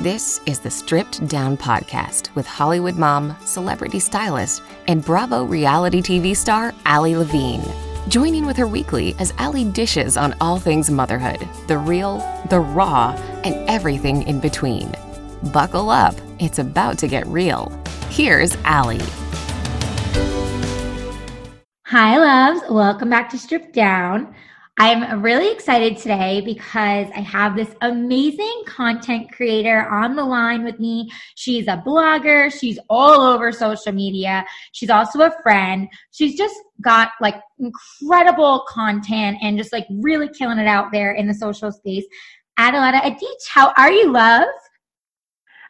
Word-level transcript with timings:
This 0.00 0.40
is 0.44 0.58
the 0.58 0.72
Stripped 0.72 1.24
Down 1.28 1.56
Podcast 1.56 2.34
with 2.34 2.48
Hollywood 2.48 2.96
mom, 2.96 3.36
celebrity 3.44 4.00
stylist, 4.00 4.60
and 4.88 5.04
Bravo 5.04 5.44
reality 5.44 6.02
TV 6.02 6.36
star 6.36 6.74
Ali 6.84 7.14
Levine. 7.14 7.62
Joining 8.08 8.44
with 8.44 8.56
her 8.56 8.66
weekly 8.66 9.14
as 9.20 9.32
Ali 9.38 9.64
dishes 9.64 10.16
on 10.16 10.34
all 10.40 10.58
things 10.58 10.90
motherhood 10.90 11.48
the 11.68 11.78
real, 11.78 12.18
the 12.50 12.58
raw, 12.58 13.12
and 13.44 13.54
everything 13.70 14.22
in 14.22 14.40
between. 14.40 14.92
Buckle 15.52 15.90
up, 15.90 16.16
it's 16.40 16.58
about 16.58 16.98
to 16.98 17.06
get 17.06 17.24
real. 17.28 17.70
Here's 18.08 18.56
Ali. 18.64 19.00
Hi, 21.86 22.18
loves. 22.18 22.62
Welcome 22.68 23.10
back 23.10 23.30
to 23.30 23.38
Stripped 23.38 23.72
Down. 23.72 24.34
I'm 24.76 25.22
really 25.22 25.52
excited 25.52 25.98
today 25.98 26.42
because 26.44 27.06
I 27.14 27.20
have 27.20 27.54
this 27.54 27.72
amazing 27.80 28.64
content 28.66 29.30
creator 29.30 29.88
on 29.88 30.16
the 30.16 30.24
line 30.24 30.64
with 30.64 30.80
me. 30.80 31.08
She's 31.36 31.68
a 31.68 31.80
blogger. 31.86 32.52
She's 32.52 32.76
all 32.90 33.20
over 33.20 33.52
social 33.52 33.92
media. 33.92 34.44
She's 34.72 34.90
also 34.90 35.20
a 35.20 35.42
friend. 35.44 35.88
She's 36.10 36.36
just 36.36 36.56
got 36.80 37.10
like 37.20 37.36
incredible 37.60 38.64
content 38.68 39.38
and 39.42 39.56
just 39.56 39.72
like 39.72 39.86
really 40.00 40.28
killing 40.36 40.58
it 40.58 40.66
out 40.66 40.90
there 40.90 41.12
in 41.12 41.28
the 41.28 41.34
social 41.34 41.70
space. 41.70 42.04
Adeletta 42.58 43.00
Adich, 43.00 43.48
how 43.48 43.72
are 43.76 43.92
you, 43.92 44.10
love? 44.10 44.48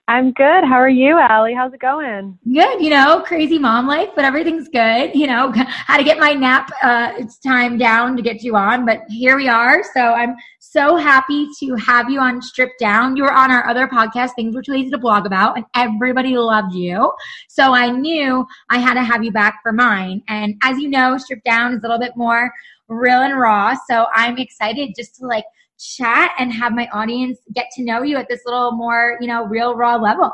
I'm 0.06 0.32
good. 0.32 0.64
How 0.64 0.76
are 0.76 0.88
you, 0.88 1.18
Ali? 1.18 1.54
How's 1.54 1.72
it 1.72 1.80
going? 1.80 2.38
Good. 2.52 2.82
You 2.82 2.90
know, 2.90 3.22
crazy 3.24 3.58
mom 3.58 3.86
life, 3.86 4.10
but 4.14 4.27
everything's 4.27 4.68
good. 4.68 5.14
You 5.14 5.27
know, 5.27 5.50
how 5.54 5.96
to 5.96 6.04
get 6.04 6.18
my 6.18 6.34
nap 6.34 6.70
uh, 6.82 7.12
it's 7.16 7.38
time 7.38 7.78
down 7.78 8.14
to 8.16 8.22
get 8.22 8.42
you 8.42 8.54
on, 8.54 8.84
but 8.84 9.00
here 9.08 9.34
we 9.34 9.48
are. 9.48 9.82
So 9.94 10.00
I'm 10.00 10.34
so 10.60 10.96
happy 10.96 11.48
to 11.60 11.74
have 11.77 12.10
you 12.10 12.20
on 12.20 12.42
Stripped 12.42 12.78
Down. 12.78 13.16
You 13.16 13.22
were 13.22 13.32
on 13.32 13.50
our 13.50 13.66
other 13.66 13.88
podcast, 13.88 14.34
Things 14.36 14.54
We're 14.54 14.60
Too 14.60 14.72
Lazy 14.72 14.90
to 14.90 14.98
Blog 14.98 15.24
About, 15.24 15.56
and 15.56 15.64
everybody 15.74 16.36
loved 16.36 16.74
you. 16.74 17.10
So 17.48 17.72
I 17.72 17.89
knew 17.89 18.46
I 18.68 18.78
had 18.78 18.94
to 18.94 19.02
have 19.02 19.24
you 19.24 19.33
back 19.33 19.61
for 19.62 19.72
mine. 19.72 20.22
And 20.28 20.56
as 20.62 20.78
you 20.78 20.91
know, 20.91 21.16
Stripped 21.16 21.44
Down 21.44 21.72
is 21.72 21.78
a 21.78 21.83
little 21.83 21.98
bit 21.98 22.12
more 22.14 22.52
real 22.89 23.22
and 23.22 23.39
raw. 23.39 23.74
So 23.89 24.06
I'm 24.14 24.36
excited 24.36 24.92
just 24.94 25.16
to 25.16 25.27
like 25.27 25.44
chat 25.78 26.33
and 26.39 26.53
have 26.53 26.72
my 26.72 26.89
audience 26.92 27.39
get 27.55 27.67
to 27.77 27.84
know 27.84 28.03
you 28.03 28.17
at 28.17 28.28
this 28.28 28.41
little 28.44 28.72
more, 28.72 29.19
you 29.20 29.27
know, 29.27 29.44
real 29.47 29.75
raw 29.75 29.97
level. 29.97 30.33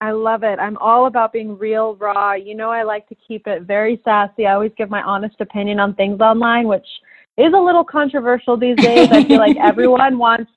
I 0.00 0.10
love 0.10 0.42
it. 0.42 0.58
I'm 0.58 0.76
all 0.76 1.06
about 1.06 1.32
being 1.32 1.56
real, 1.56 1.96
raw. 1.96 2.34
You 2.34 2.54
know, 2.54 2.70
I 2.70 2.82
like 2.82 3.08
to 3.08 3.14
keep 3.14 3.46
it 3.46 3.62
very 3.62 4.00
sassy. 4.04 4.46
I 4.46 4.52
always 4.52 4.72
give 4.76 4.90
my 4.90 5.02
honest 5.02 5.36
opinion 5.40 5.80
on 5.80 5.94
things 5.94 6.20
online, 6.20 6.68
which 6.68 6.86
is 7.38 7.52
a 7.54 7.58
little 7.58 7.84
controversial 7.84 8.56
these 8.58 8.76
days. 8.76 9.08
I 9.10 9.24
feel 9.24 9.38
like 9.38 9.56
everyone 9.62 10.18
wants, 10.18 10.50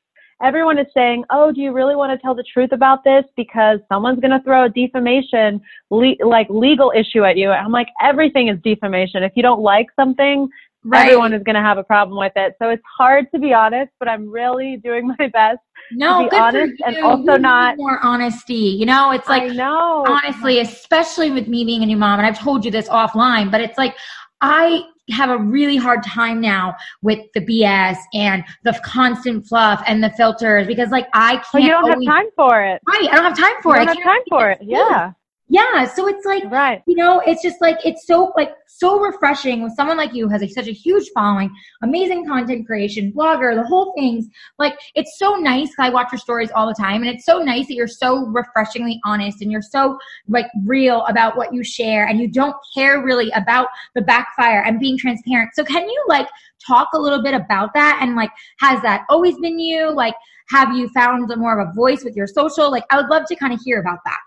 everyone 0.44 0.78
is 0.78 0.88
saying, 0.94 1.24
oh, 1.30 1.54
do 1.54 1.62
you 1.62 1.72
really 1.72 1.96
want 1.96 2.12
to 2.12 2.22
tell 2.22 2.36
the 2.36 2.44
truth 2.54 2.74
about 2.74 3.06
this? 3.06 3.24
Because 3.38 3.80
someone's 3.88 4.20
going 4.20 4.32
to 4.32 4.44
throw 4.44 4.66
a 4.66 4.70
defamation, 4.70 5.62
le- 5.90 6.16
like 6.26 6.48
legal 6.50 6.92
issue 6.94 7.24
at 7.24 7.38
you. 7.38 7.50
I'm 7.50 7.72
like, 7.72 7.88
everything 8.02 8.50
is 8.50 8.60
defamation. 8.62 9.24
If 9.24 9.32
you 9.36 9.44
don't 9.44 9.62
like 9.62 9.88
something, 9.96 10.50
right. 10.84 11.06
everyone 11.06 11.34
is 11.34 11.44
going 11.44 11.56
to 11.56 11.62
have 11.62 11.78
a 11.78 11.84
problem 11.84 12.18
with 12.18 12.34
it. 12.36 12.56
So 12.62 12.70
it's 12.70 12.84
hard 12.98 13.28
to 13.34 13.40
be 13.40 13.54
honest, 13.54 13.92
but 14.00 14.08
I'm 14.08 14.30
really 14.30 14.78
doing 14.78 15.08
my 15.20 15.28
best 15.28 15.60
no, 15.92 16.24
to 16.24 16.30
be 16.30 16.36
honest 16.36 16.82
and 16.86 16.98
also 16.98 17.38
not 17.38 17.78
more 17.78 18.00
honesty. 18.04 18.54
You 18.54 18.86
know, 18.86 19.12
it's 19.12 19.28
like 19.28 19.44
I 19.44 19.48
know 19.48 20.06
honestly, 20.08 20.60
especially 20.60 21.32
with 21.32 21.48
me 21.48 21.66
being 21.66 21.84
a 21.84 21.86
new 21.86 21.98
mom, 21.98 22.20
and 22.20 22.28
I've 22.28 22.40
told 22.40 22.66
you 22.66 22.72
this 22.72 22.88
offline, 22.90 23.52
but 23.52 23.62
it's 23.62 23.78
like 23.78 23.96
I 24.42 24.84
have 25.12 25.30
a 25.32 25.38
really 25.38 25.78
hard 25.78 26.04
time 26.04 26.40
now 26.40 26.76
with 27.02 27.20
the 27.34 27.42
BS 27.42 27.98
and 28.14 28.44
the 28.64 28.80
constant 28.84 29.48
fluff 29.48 29.82
and 29.88 30.04
the 30.04 30.12
filters 30.12 30.68
because 30.68 30.90
like 30.90 31.08
I 31.14 31.38
can't. 31.38 31.46
Well, 31.54 31.64
you 31.64 31.70
don't 31.70 31.92
always, 31.92 32.08
have 32.08 32.16
time 32.16 32.30
for 32.36 32.64
it. 32.64 32.82
Right, 32.88 33.10
I 33.12 33.16
don't 33.16 33.24
have 33.24 33.38
time 33.38 33.56
for 33.64 33.76
you 33.76 33.82
it. 33.82 33.86
Don't 33.86 33.96
have 33.98 34.06
time 34.06 34.22
for 34.30 34.50
it. 34.52 34.60
Yeah. 34.62 35.12
Yeah, 35.52 35.86
so 35.86 36.08
it's 36.08 36.26
like, 36.28 36.44
right. 36.52 36.84
you 36.86 36.96
know, 36.96 37.24
it's 37.26 37.42
just 37.42 37.60
like, 37.60 37.78
it's 37.84 38.06
so, 38.06 38.32
like, 38.38 38.52
so 38.68 39.00
refreshing 39.00 39.64
when 39.64 39.72
someone 39.72 39.98
like 39.98 40.14
you 40.14 40.30
has 40.30 40.44
a, 40.44 40.48
such 40.48 40.68
a 40.68 40.72
huge 40.72 41.10
following, 41.16 41.50
amazing 41.82 42.28
content 42.28 42.68
creation, 42.68 43.12
blogger, 43.12 43.56
the 43.56 43.66
whole 43.66 43.92
things. 43.98 44.28
Like, 44.60 44.78
it's 44.94 45.18
so 45.18 45.34
nice. 45.38 45.72
I 45.80 45.90
watch 45.90 46.12
your 46.12 46.20
stories 46.20 46.52
all 46.54 46.68
the 46.68 46.76
time, 46.76 47.02
and 47.02 47.10
it's 47.10 47.26
so 47.26 47.40
nice 47.40 47.68
that 47.68 47.74
you're 47.74 47.88
so 47.88 48.28
refreshingly 48.28 49.00
honest 49.06 49.42
and 49.42 49.52
you're 49.52 49.64
so, 49.64 49.98
like, 50.28 50.46
real 50.68 51.04
about 51.08 51.36
what 51.36 51.52
you 51.52 51.64
share, 51.64 52.06
and 52.06 52.20
you 52.20 52.28
don't 52.28 52.56
care 52.76 53.04
really 53.04 53.32
about 53.32 53.70
the 53.96 54.02
backfire 54.02 54.62
and 54.62 54.80
being 54.80 55.00
transparent. 55.00 55.50
So, 55.56 55.64
can 55.64 55.90
you, 55.90 56.06
like, 56.08 56.28
talk 56.66 56.90
a 56.94 57.00
little 57.00 57.24
bit 57.24 57.34
about 57.34 57.74
that? 57.74 57.98
And, 58.04 58.16
like, 58.16 58.30
has 58.60 58.84
that 58.84 59.04
always 59.10 59.36
been 59.40 59.58
you? 59.58 59.92
Like, 59.92 60.14
have 60.50 60.76
you 60.76 60.90
found 60.90 61.28
more 61.38 61.60
of 61.60 61.70
a 61.70 61.74
voice 61.74 62.04
with 62.04 62.16
your 62.16 62.28
social? 62.28 62.70
Like, 62.70 62.84
I 62.92 62.98
would 62.98 63.10
love 63.10 63.24
to 63.30 63.36
kind 63.36 63.52
of 63.52 63.60
hear 63.66 63.80
about 63.80 63.98
that. 64.06 64.20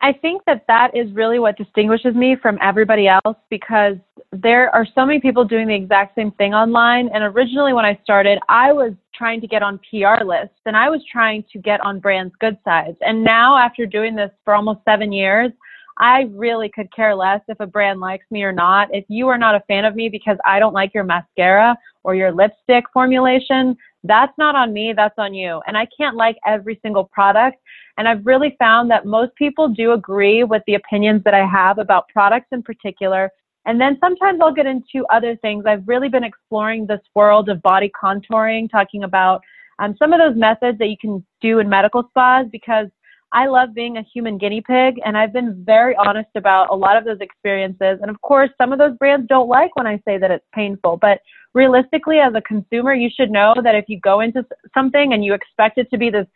I 0.00 0.12
think 0.12 0.42
that 0.46 0.64
that 0.68 0.96
is 0.96 1.12
really 1.12 1.38
what 1.38 1.56
distinguishes 1.56 2.14
me 2.14 2.36
from 2.40 2.56
everybody 2.62 3.08
else 3.08 3.36
because 3.50 3.96
there 4.30 4.72
are 4.74 4.86
so 4.94 5.04
many 5.04 5.20
people 5.20 5.44
doing 5.44 5.66
the 5.66 5.74
exact 5.74 6.14
same 6.14 6.30
thing 6.32 6.54
online. 6.54 7.08
And 7.12 7.24
originally, 7.24 7.72
when 7.72 7.84
I 7.84 7.98
started, 8.04 8.38
I 8.48 8.72
was 8.72 8.92
trying 9.12 9.40
to 9.40 9.48
get 9.48 9.62
on 9.62 9.80
PR 9.90 10.24
lists 10.24 10.60
and 10.66 10.76
I 10.76 10.88
was 10.88 11.00
trying 11.10 11.44
to 11.52 11.58
get 11.58 11.80
on 11.84 11.98
brands' 11.98 12.34
good 12.38 12.56
sides. 12.64 12.96
And 13.00 13.24
now, 13.24 13.56
after 13.56 13.86
doing 13.86 14.14
this 14.14 14.30
for 14.44 14.54
almost 14.54 14.80
seven 14.84 15.10
years, 15.10 15.50
I 15.98 16.28
really 16.30 16.68
could 16.68 16.94
care 16.94 17.14
less 17.14 17.40
if 17.48 17.58
a 17.58 17.66
brand 17.66 17.98
likes 17.98 18.24
me 18.30 18.44
or 18.44 18.52
not. 18.52 18.88
If 18.92 19.04
you 19.08 19.26
are 19.28 19.38
not 19.38 19.56
a 19.56 19.60
fan 19.66 19.84
of 19.84 19.96
me 19.96 20.08
because 20.08 20.36
I 20.46 20.60
don't 20.60 20.74
like 20.74 20.94
your 20.94 21.02
mascara 21.02 21.76
or 22.04 22.14
your 22.14 22.30
lipstick 22.30 22.84
formulation, 22.92 23.76
that's 24.08 24.32
not 24.38 24.56
on 24.56 24.72
me, 24.72 24.92
that's 24.96 25.14
on 25.18 25.34
you. 25.34 25.60
And 25.66 25.76
I 25.76 25.86
can't 25.96 26.16
like 26.16 26.36
every 26.46 26.80
single 26.82 27.04
product. 27.04 27.58
And 27.96 28.08
I've 28.08 28.24
really 28.24 28.56
found 28.58 28.90
that 28.90 29.06
most 29.06 29.34
people 29.36 29.68
do 29.68 29.92
agree 29.92 30.44
with 30.44 30.62
the 30.66 30.74
opinions 30.74 31.22
that 31.24 31.34
I 31.34 31.46
have 31.46 31.78
about 31.78 32.08
products 32.08 32.48
in 32.52 32.62
particular. 32.62 33.30
And 33.66 33.80
then 33.80 33.98
sometimes 34.00 34.40
I'll 34.42 34.54
get 34.54 34.66
into 34.66 35.04
other 35.10 35.36
things. 35.36 35.64
I've 35.66 35.86
really 35.86 36.08
been 36.08 36.24
exploring 36.24 36.86
this 36.86 37.00
world 37.14 37.48
of 37.48 37.60
body 37.62 37.90
contouring, 38.02 38.70
talking 38.70 39.04
about 39.04 39.42
um, 39.78 39.94
some 39.98 40.12
of 40.12 40.18
those 40.18 40.36
methods 40.36 40.78
that 40.78 40.88
you 40.88 40.96
can 41.00 41.24
do 41.40 41.58
in 41.58 41.68
medical 41.68 42.04
spas 42.08 42.46
because 42.50 42.86
I 43.32 43.46
love 43.46 43.74
being 43.74 43.98
a 43.98 44.02
human 44.02 44.38
guinea 44.38 44.62
pig 44.62 45.00
and 45.04 45.16
I've 45.16 45.34
been 45.34 45.62
very 45.64 45.94
honest 45.96 46.30
about 46.34 46.70
a 46.70 46.74
lot 46.74 46.96
of 46.96 47.04
those 47.04 47.20
experiences. 47.20 47.98
And 48.00 48.10
of 48.10 48.20
course, 48.22 48.48
some 48.56 48.72
of 48.72 48.78
those 48.78 48.96
brands 48.96 49.26
don't 49.28 49.48
like 49.48 49.76
when 49.76 49.86
I 49.86 50.00
say 50.06 50.16
that 50.16 50.30
it's 50.30 50.46
painful, 50.54 50.96
but 50.96 51.20
realistically, 51.54 52.18
as 52.18 52.34
a 52.34 52.40
consumer, 52.42 52.94
you 52.94 53.10
should 53.14 53.30
know 53.30 53.54
that 53.62 53.74
if 53.74 53.84
you 53.88 54.00
go 54.00 54.20
into 54.20 54.44
something 54.74 55.12
and 55.12 55.24
you 55.24 55.34
expect 55.34 55.78
it 55.78 55.90
to 55.90 55.98
be 55.98 56.10
this 56.10 56.26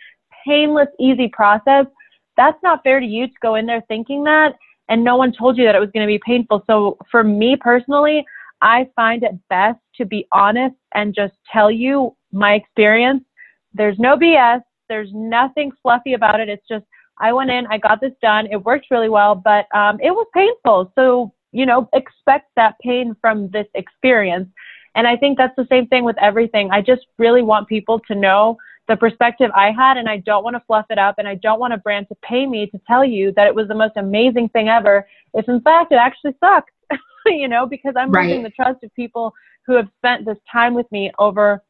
painless, 0.46 0.88
easy 0.98 1.28
process, 1.28 1.86
that's 2.36 2.58
not 2.62 2.82
fair 2.82 3.00
to 3.00 3.06
you 3.06 3.26
to 3.26 3.34
go 3.42 3.56
in 3.56 3.66
there 3.66 3.82
thinking 3.88 4.24
that 4.24 4.54
and 4.88 5.02
no 5.02 5.16
one 5.16 5.32
told 5.32 5.56
you 5.56 5.64
that 5.64 5.74
it 5.74 5.80
was 5.80 5.90
going 5.94 6.06
to 6.06 6.10
be 6.10 6.20
painful. 6.24 6.64
So 6.66 6.98
for 7.10 7.24
me 7.24 7.56
personally, 7.58 8.24
I 8.60 8.88
find 8.94 9.22
it 9.22 9.32
best 9.48 9.78
to 9.96 10.04
be 10.04 10.26
honest 10.32 10.76
and 10.94 11.14
just 11.14 11.32
tell 11.50 11.70
you 11.70 12.14
my 12.30 12.52
experience. 12.52 13.24
There's 13.72 13.98
no 13.98 14.16
BS. 14.16 14.60
There's 14.88 15.08
nothing 15.12 15.72
fluffy 15.82 16.12
about 16.12 16.40
it. 16.40 16.48
It's 16.48 16.66
just, 16.68 16.84
I 17.18 17.32
went 17.32 17.50
in, 17.50 17.66
I 17.68 17.78
got 17.78 18.00
this 18.00 18.12
done. 18.20 18.46
It 18.50 18.62
worked 18.64 18.86
really 18.90 19.08
well, 19.08 19.34
but 19.34 19.64
um, 19.74 19.98
it 20.00 20.10
was 20.10 20.26
painful. 20.34 20.92
So, 20.94 21.32
you 21.52 21.64
know, 21.66 21.88
expect 21.94 22.50
that 22.56 22.78
pain 22.80 23.16
from 23.20 23.48
this 23.50 23.66
experience. 23.74 24.48
And 24.94 25.06
I 25.06 25.16
think 25.16 25.38
that's 25.38 25.56
the 25.56 25.66
same 25.70 25.86
thing 25.86 26.04
with 26.04 26.16
everything. 26.18 26.70
I 26.70 26.82
just 26.82 27.06
really 27.18 27.42
want 27.42 27.68
people 27.68 28.00
to 28.08 28.14
know 28.14 28.58
the 28.88 28.96
perspective 28.96 29.50
I 29.54 29.70
had, 29.70 29.96
and 29.96 30.08
I 30.08 30.18
don't 30.18 30.44
want 30.44 30.56
to 30.56 30.62
fluff 30.66 30.86
it 30.90 30.98
up, 30.98 31.16
and 31.18 31.28
I 31.28 31.36
don't 31.36 31.60
want 31.60 31.72
a 31.72 31.78
brand 31.78 32.08
to 32.08 32.16
pay 32.16 32.46
me 32.46 32.66
to 32.66 32.80
tell 32.86 33.04
you 33.04 33.32
that 33.36 33.46
it 33.46 33.54
was 33.54 33.68
the 33.68 33.74
most 33.74 33.96
amazing 33.96 34.48
thing 34.50 34.68
ever, 34.68 35.06
if 35.34 35.48
in 35.48 35.60
fact 35.60 35.92
it 35.92 35.96
actually 35.96 36.34
sucked, 36.40 36.72
you 37.26 37.48
know, 37.48 37.64
because 37.64 37.94
I'm 37.96 38.10
right. 38.10 38.28
losing 38.28 38.42
the 38.42 38.50
trust 38.50 38.82
of 38.82 38.94
people 38.94 39.32
who 39.66 39.74
have 39.74 39.88
spent 39.98 40.26
this 40.26 40.38
time 40.50 40.74
with 40.74 40.90
me 40.90 41.12
over 41.18 41.62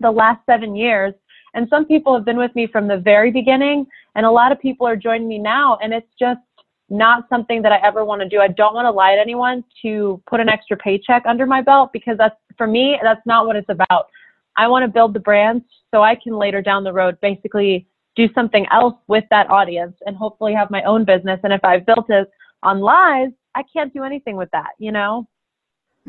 the 0.00 0.10
last 0.10 0.40
seven 0.46 0.74
years. 0.74 1.12
And 1.54 1.68
some 1.68 1.84
people 1.84 2.14
have 2.14 2.24
been 2.24 2.38
with 2.38 2.54
me 2.54 2.66
from 2.66 2.88
the 2.88 2.98
very 2.98 3.30
beginning, 3.30 3.86
and 4.14 4.24
a 4.24 4.30
lot 4.30 4.52
of 4.52 4.60
people 4.60 4.86
are 4.86 4.96
joining 4.96 5.28
me 5.28 5.38
now, 5.38 5.78
and 5.82 5.92
it's 5.92 6.12
just 6.18 6.40
not 6.90 7.28
something 7.28 7.62
that 7.62 7.72
I 7.72 7.78
ever 7.86 8.04
want 8.04 8.22
to 8.22 8.28
do. 8.28 8.40
I 8.40 8.48
don't 8.48 8.74
want 8.74 8.86
to 8.86 8.90
lie 8.90 9.14
to 9.14 9.20
anyone 9.20 9.62
to 9.82 10.22
put 10.28 10.40
an 10.40 10.48
extra 10.48 10.76
paycheck 10.76 11.22
under 11.26 11.46
my 11.46 11.60
belt 11.60 11.90
because 11.92 12.16
that's 12.18 12.36
for 12.56 12.66
me, 12.66 12.98
that's 13.02 13.24
not 13.26 13.46
what 13.46 13.56
it's 13.56 13.68
about. 13.68 14.08
I 14.56 14.66
want 14.66 14.84
to 14.84 14.88
build 14.88 15.14
the 15.14 15.20
brand 15.20 15.62
so 15.92 16.02
I 16.02 16.16
can 16.16 16.36
later 16.36 16.60
down 16.60 16.84
the 16.84 16.92
road 16.92 17.18
basically 17.20 17.86
do 18.16 18.28
something 18.34 18.66
else 18.72 18.94
with 19.06 19.24
that 19.30 19.48
audience 19.50 19.96
and 20.04 20.16
hopefully 20.16 20.52
have 20.52 20.70
my 20.70 20.82
own 20.82 21.04
business. 21.04 21.38
And 21.44 21.52
if 21.52 21.64
I've 21.64 21.86
built 21.86 22.06
it 22.08 22.28
on 22.62 22.80
lies, 22.80 23.30
I 23.54 23.62
can't 23.72 23.94
do 23.94 24.02
anything 24.02 24.36
with 24.36 24.50
that, 24.50 24.70
you 24.78 24.90
know? 24.90 25.28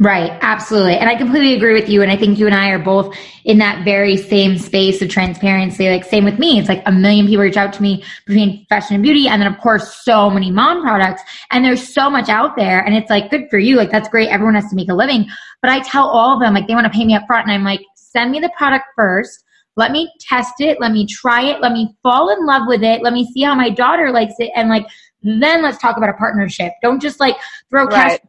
Right, 0.02 0.32
absolutely. 0.42 0.96
And 0.96 1.10
I 1.10 1.16
completely 1.18 1.56
agree 1.56 1.74
with 1.74 1.90
you. 1.90 2.02
And 2.02 2.10
I 2.10 2.16
think 2.16 2.40
you 2.40 2.46
and 2.46 2.56
I 2.56 2.70
are 2.70 2.80
both 2.80 3.14
in 3.44 3.58
that 3.58 3.84
very 3.84 4.16
same 4.16 4.58
space 4.58 5.02
of 5.02 5.10
transparency. 5.10 5.90
Like, 5.90 6.06
same 6.06 6.24
with 6.24 6.40
me. 6.40 6.58
It's 6.58 6.70
like 6.70 6.82
a 6.86 6.92
million 6.92 7.28
people 7.28 7.44
reach 7.44 7.58
out 7.58 7.74
to 7.74 7.82
me 7.82 8.06
between 8.26 8.66
fashion 8.68 8.96
and 8.96 9.04
beauty. 9.04 9.28
And 9.28 9.42
then, 9.42 9.52
of 9.52 9.60
course, 9.60 10.02
so 10.06 10.30
many 10.30 10.52
mom 10.52 10.84
products. 10.84 11.22
And 11.52 11.66
there's 11.66 11.94
so 11.94 12.10
much 12.10 12.30
out 12.30 12.56
there. 12.56 12.80
And 12.80 12.96
it's 12.96 13.10
like, 13.10 13.30
good 13.30 13.50
for 13.50 13.60
you. 13.60 13.76
Like, 13.76 13.92
that's 13.92 14.08
great. 14.08 14.30
Everyone 14.30 14.56
has 14.56 14.70
to 14.70 14.76
make 14.76 14.90
a 14.90 14.94
living. 14.94 15.28
But 15.62 15.70
I 15.70 15.82
tell 15.82 16.08
all 16.08 16.34
of 16.34 16.40
them, 16.40 16.54
like, 16.54 16.68
they 16.68 16.76
want 16.76 16.86
to 16.86 16.98
pay 16.98 17.04
me 17.04 17.16
up 17.16 17.24
front. 17.28 17.48
And 17.48 17.54
I'm 17.54 17.66
like, 17.66 17.82
send 17.96 18.32
me 18.32 18.40
the 18.40 18.52
product 18.58 18.86
first 18.96 19.44
let 19.76 19.92
me 19.92 20.12
test 20.20 20.56
it, 20.60 20.78
let 20.82 20.92
me 20.92 21.06
try 21.06 21.42
it, 21.46 21.62
let 21.62 21.72
me 21.72 21.96
fall 22.04 22.30
in 22.30 22.46
love 22.46 22.64
with 22.68 22.84
it, 22.84 23.02
let 23.02 23.14
me 23.14 23.26
see 23.34 23.44
how 23.44 23.56
my 23.56 23.70
daughter 23.70 24.12
likes 24.12 24.34
it, 24.40 24.52
and 24.54 24.68
like 24.68 24.86
then 25.24 25.64
let's 25.64 25.78
talk 25.78 25.96
about 25.96 26.10
a 26.10 26.14
partnership. 26.14 26.74
Don't 26.82 27.02
just 27.02 27.22
like 27.22 27.38
throw 27.70 27.88
cash 27.88 28.12
right. 28.12 28.22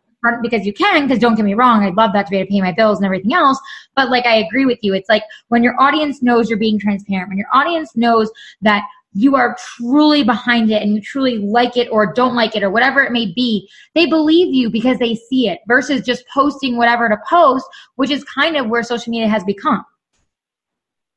Because 0.43 0.67
you 0.67 0.72
can, 0.72 1.06
because 1.06 1.19
don't 1.19 1.34
get 1.34 1.44
me 1.44 1.55
wrong, 1.55 1.84
I'd 1.84 1.94
love 1.94 2.12
that 2.12 2.26
to 2.26 2.31
be 2.31 2.37
able 2.37 2.46
to 2.46 2.52
pay 2.52 2.61
my 2.61 2.72
bills 2.72 2.99
and 2.99 3.06
everything 3.06 3.32
else. 3.32 3.58
But 3.96 4.11
like 4.11 4.26
I 4.26 4.37
agree 4.37 4.67
with 4.67 4.78
you. 4.82 4.94
It's 4.94 5.08
like 5.08 5.22
when 5.49 5.62
your 5.62 5.81
audience 5.81 6.22
knows 6.22 6.49
you're 6.49 6.58
being 6.58 6.78
transparent, 6.78 7.28
when 7.28 7.38
your 7.38 7.49
audience 7.52 7.96
knows 7.96 8.31
that 8.62 8.84
you 9.12 9.34
are 9.34 9.56
truly 9.76 10.22
behind 10.22 10.70
it 10.70 10.82
and 10.82 10.94
you 10.94 11.00
truly 11.00 11.38
like 11.38 11.76
it 11.76 11.88
or 11.90 12.12
don't 12.12 12.37
like 12.37 12.55
it 12.55 12.62
or 12.62 12.70
whatever 12.70 13.02
it 13.02 13.12
may 13.12 13.32
be, 13.34 13.69
they 13.94 14.06
believe 14.06 14.55
you 14.55 14.70
because 14.70 14.99
they 14.99 15.14
see 15.14 15.49
it 15.49 15.61
versus 15.67 16.02
just 16.02 16.25
posting 16.32 16.76
whatever 16.76 17.08
to 17.08 17.16
post, 17.28 17.66
which 17.96 18.11
is 18.11 18.23
kind 18.25 18.56
of 18.56 18.69
where 18.69 18.82
social 18.82 19.11
media 19.11 19.28
has 19.28 19.43
become. 19.44 19.84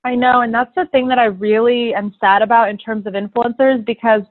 I 0.06 0.16
know, 0.16 0.42
and 0.42 0.54
that's 0.54 0.74
the 0.76 0.86
thing 0.88 1.08
that 1.10 1.20
I 1.20 1.26
really 1.26 1.94
am 1.94 2.14
sad 2.20 2.42
about 2.42 2.70
in 2.70 2.78
terms 2.78 3.06
of 3.08 3.14
influencers 3.14 3.86
because 3.86 4.24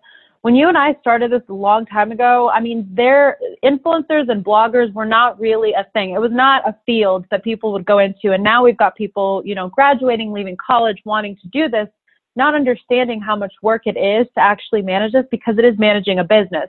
when 0.42 0.54
you 0.54 0.68
and 0.68 0.76
I 0.76 0.94
started 1.00 1.32
this 1.32 1.42
a 1.48 1.54
long 1.54 1.86
time 1.86 2.12
ago, 2.12 2.50
I 2.50 2.60
mean, 2.60 2.88
their 2.92 3.38
influencers 3.64 4.28
and 4.28 4.44
bloggers 4.44 4.92
were 4.92 5.06
not 5.06 5.40
really 5.40 5.72
a 5.72 5.86
thing. 5.92 6.10
It 6.10 6.20
was 6.20 6.32
not 6.32 6.68
a 6.68 6.76
field 6.84 7.26
that 7.30 7.42
people 7.42 7.72
would 7.72 7.84
go 7.84 7.98
into. 7.98 8.32
And 8.32 8.42
now 8.42 8.64
we've 8.64 8.76
got 8.76 8.96
people, 8.96 9.42
you 9.44 9.54
know, 9.54 9.68
graduating, 9.68 10.32
leaving 10.32 10.56
college, 10.56 11.00
wanting 11.04 11.36
to 11.36 11.48
do 11.48 11.68
this 11.68 11.88
not 12.36 12.54
understanding 12.54 13.20
how 13.20 13.36
much 13.36 13.52
work 13.62 13.82
it 13.86 13.96
is 13.96 14.26
to 14.34 14.40
actually 14.40 14.82
manage 14.82 15.12
this 15.12 15.26
because 15.30 15.58
it 15.58 15.64
is 15.64 15.78
managing 15.78 16.18
a 16.18 16.24
business. 16.24 16.68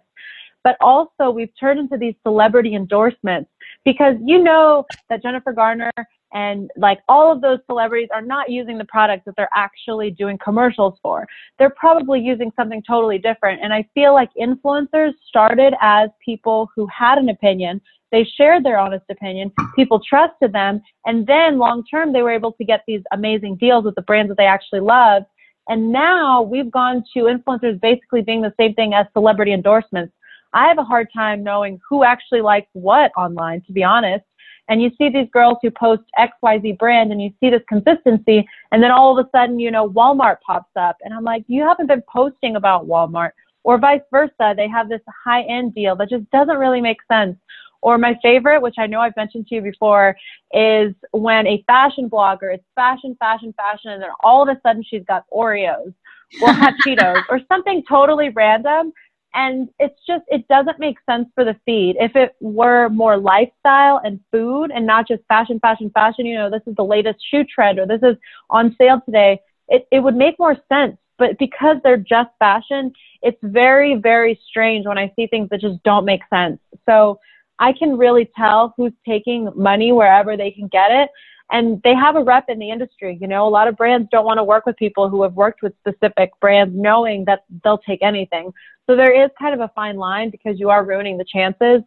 But 0.63 0.77
also, 0.79 1.29
we've 1.29 1.51
turned 1.59 1.79
into 1.79 1.97
these 1.97 2.15
celebrity 2.23 2.75
endorsements 2.75 3.49
because 3.83 4.15
you 4.23 4.41
know 4.41 4.85
that 5.09 5.21
Jennifer 5.21 5.51
Garner 5.51 5.91
and 6.33 6.69
like 6.77 6.99
all 7.07 7.31
of 7.31 7.41
those 7.41 7.59
celebrities 7.67 8.09
are 8.13 8.21
not 8.21 8.49
using 8.49 8.77
the 8.77 8.85
products 8.85 9.23
that 9.25 9.35
they're 9.37 9.49
actually 9.53 10.11
doing 10.11 10.37
commercials 10.43 10.97
for. 11.01 11.27
They're 11.59 11.75
probably 11.77 12.19
using 12.19 12.51
something 12.55 12.83
totally 12.87 13.17
different. 13.17 13.61
And 13.63 13.73
I 13.73 13.87
feel 13.93 14.13
like 14.13 14.29
influencers 14.39 15.11
started 15.27 15.73
as 15.81 16.09
people 16.23 16.69
who 16.75 16.87
had 16.87 17.17
an 17.17 17.29
opinion. 17.29 17.81
They 18.11 18.27
shared 18.37 18.63
their 18.63 18.79
honest 18.79 19.05
opinion. 19.09 19.51
People 19.75 19.99
trusted 20.07 20.53
them. 20.53 20.81
And 21.05 21.25
then 21.25 21.57
long 21.57 21.83
term, 21.89 22.13
they 22.13 22.21
were 22.21 22.31
able 22.31 22.53
to 22.53 22.63
get 22.63 22.81
these 22.87 23.01
amazing 23.11 23.57
deals 23.57 23.85
with 23.85 23.95
the 23.95 24.01
brands 24.01 24.29
that 24.29 24.37
they 24.37 24.45
actually 24.45 24.81
loved 24.81 25.25
and 25.69 25.91
now 25.91 26.41
we've 26.41 26.71
gone 26.71 27.03
to 27.13 27.23
influencers 27.23 27.79
basically 27.79 28.21
being 28.21 28.41
the 28.41 28.53
same 28.59 28.73
thing 28.73 28.93
as 28.93 29.05
celebrity 29.13 29.53
endorsements. 29.53 30.13
I 30.53 30.67
have 30.67 30.77
a 30.77 30.83
hard 30.83 31.07
time 31.13 31.43
knowing 31.43 31.79
who 31.89 32.03
actually 32.03 32.41
likes 32.41 32.67
what 32.73 33.11
online, 33.17 33.61
to 33.67 33.73
be 33.73 33.83
honest. 33.83 34.25
And 34.69 34.81
you 34.81 34.91
see 34.97 35.09
these 35.09 35.27
girls 35.31 35.57
who 35.61 35.71
post 35.71 36.03
XYZ 36.17 36.77
brand 36.77 37.11
and 37.11 37.21
you 37.21 37.31
see 37.39 37.49
this 37.49 37.61
consistency 37.67 38.47
and 38.71 38.81
then 38.81 38.91
all 38.91 39.17
of 39.17 39.25
a 39.25 39.29
sudden, 39.35 39.59
you 39.59 39.71
know, 39.71 39.89
Walmart 39.89 40.37
pops 40.45 40.71
up 40.75 40.97
and 41.03 41.13
I'm 41.13 41.23
like, 41.23 41.43
you 41.47 41.63
haven't 41.63 41.87
been 41.87 42.03
posting 42.07 42.55
about 42.55 42.87
Walmart 42.87 43.31
or 43.63 43.77
vice 43.77 44.01
versa. 44.11 44.53
They 44.55 44.67
have 44.69 44.89
this 44.89 45.01
high 45.23 45.43
end 45.43 45.75
deal 45.75 45.95
that 45.97 46.09
just 46.09 46.29
doesn't 46.31 46.57
really 46.57 46.81
make 46.81 46.99
sense. 47.11 47.37
Or 47.81 47.97
my 47.97 48.17
favorite, 48.21 48.61
which 48.61 48.75
I 48.77 48.87
know 48.87 49.01
I've 49.01 49.15
mentioned 49.17 49.47
to 49.47 49.55
you 49.55 49.61
before, 49.61 50.15
is 50.53 50.93
when 51.11 51.45
a 51.47 51.61
fashion 51.67 52.09
blogger, 52.09 52.53
it's 52.53 52.63
fashion, 52.75 53.17
fashion, 53.19 53.53
fashion, 53.57 53.91
and 53.91 54.01
then 54.01 54.09
all 54.23 54.41
of 54.41 54.55
a 54.55 54.59
sudden 54.61 54.83
she's 54.89 55.03
got 55.05 55.25
Oreos 55.33 55.93
or 56.41 56.53
hot 56.53 56.73
Cheetos 56.87 57.23
or 57.29 57.41
something 57.49 57.83
totally 57.87 58.29
random. 58.29 58.93
And 59.35 59.69
it's 59.79 59.99
just, 60.05 60.23
it 60.27 60.47
doesn't 60.47 60.79
make 60.79 60.97
sense 61.09 61.27
for 61.33 61.43
the 61.43 61.55
feed. 61.65 61.95
If 61.99 62.15
it 62.15 62.35
were 62.39 62.89
more 62.89 63.17
lifestyle 63.17 63.99
and 64.03 64.19
food 64.31 64.71
and 64.73 64.85
not 64.85 65.07
just 65.07 65.23
fashion, 65.27 65.59
fashion, 65.59 65.89
fashion, 65.93 66.25
you 66.25 66.35
know, 66.35 66.49
this 66.49 66.61
is 66.67 66.75
the 66.75 66.85
latest 66.85 67.19
shoe 67.31 67.43
trend 67.43 67.79
or 67.79 67.87
this 67.87 68.01
is 68.03 68.15
on 68.49 68.75
sale 68.77 69.01
today, 69.05 69.39
it, 69.69 69.87
it 69.91 69.99
would 69.99 70.15
make 70.15 70.37
more 70.37 70.55
sense. 70.69 70.97
But 71.17 71.39
because 71.39 71.77
they're 71.83 71.97
just 71.97 72.29
fashion, 72.39 72.91
it's 73.21 73.39
very, 73.41 73.95
very 73.95 74.39
strange 74.49 74.85
when 74.85 74.97
I 74.97 75.11
see 75.15 75.27
things 75.27 75.49
that 75.49 75.61
just 75.61 75.81
don't 75.83 76.05
make 76.05 76.21
sense. 76.29 76.59
So 76.87 77.19
I 77.59 77.71
can 77.73 77.97
really 77.97 78.29
tell 78.35 78.73
who's 78.75 78.93
taking 79.07 79.49
money 79.55 79.91
wherever 79.91 80.35
they 80.35 80.51
can 80.51 80.67
get 80.67 80.91
it. 80.91 81.09
And 81.53 81.79
they 81.83 81.93
have 81.93 82.15
a 82.15 82.23
rep 82.23 82.49
in 82.49 82.59
the 82.59 82.69
industry. 82.69 83.17
You 83.21 83.27
know, 83.27 83.47
a 83.47 83.49
lot 83.49 83.67
of 83.67 83.77
brands 83.77 84.09
don't 84.11 84.25
want 84.25 84.39
to 84.39 84.43
work 84.43 84.65
with 84.65 84.75
people 84.75 85.07
who 85.07 85.23
have 85.23 85.33
worked 85.33 85.61
with 85.61 85.73
specific 85.79 86.31
brands 86.41 86.73
knowing 86.75 87.23
that 87.25 87.45
they'll 87.63 87.77
take 87.77 88.01
anything. 88.01 88.51
So 88.87 88.95
there 88.97 89.13
is 89.23 89.29
kind 89.39 89.53
of 89.53 89.61
a 89.61 89.71
fine 89.73 89.95
line 89.95 90.29
because 90.31 90.59
you 90.59 90.69
are 90.69 90.83
ruining 90.83 91.17
the 91.17 91.23
chances 91.23 91.81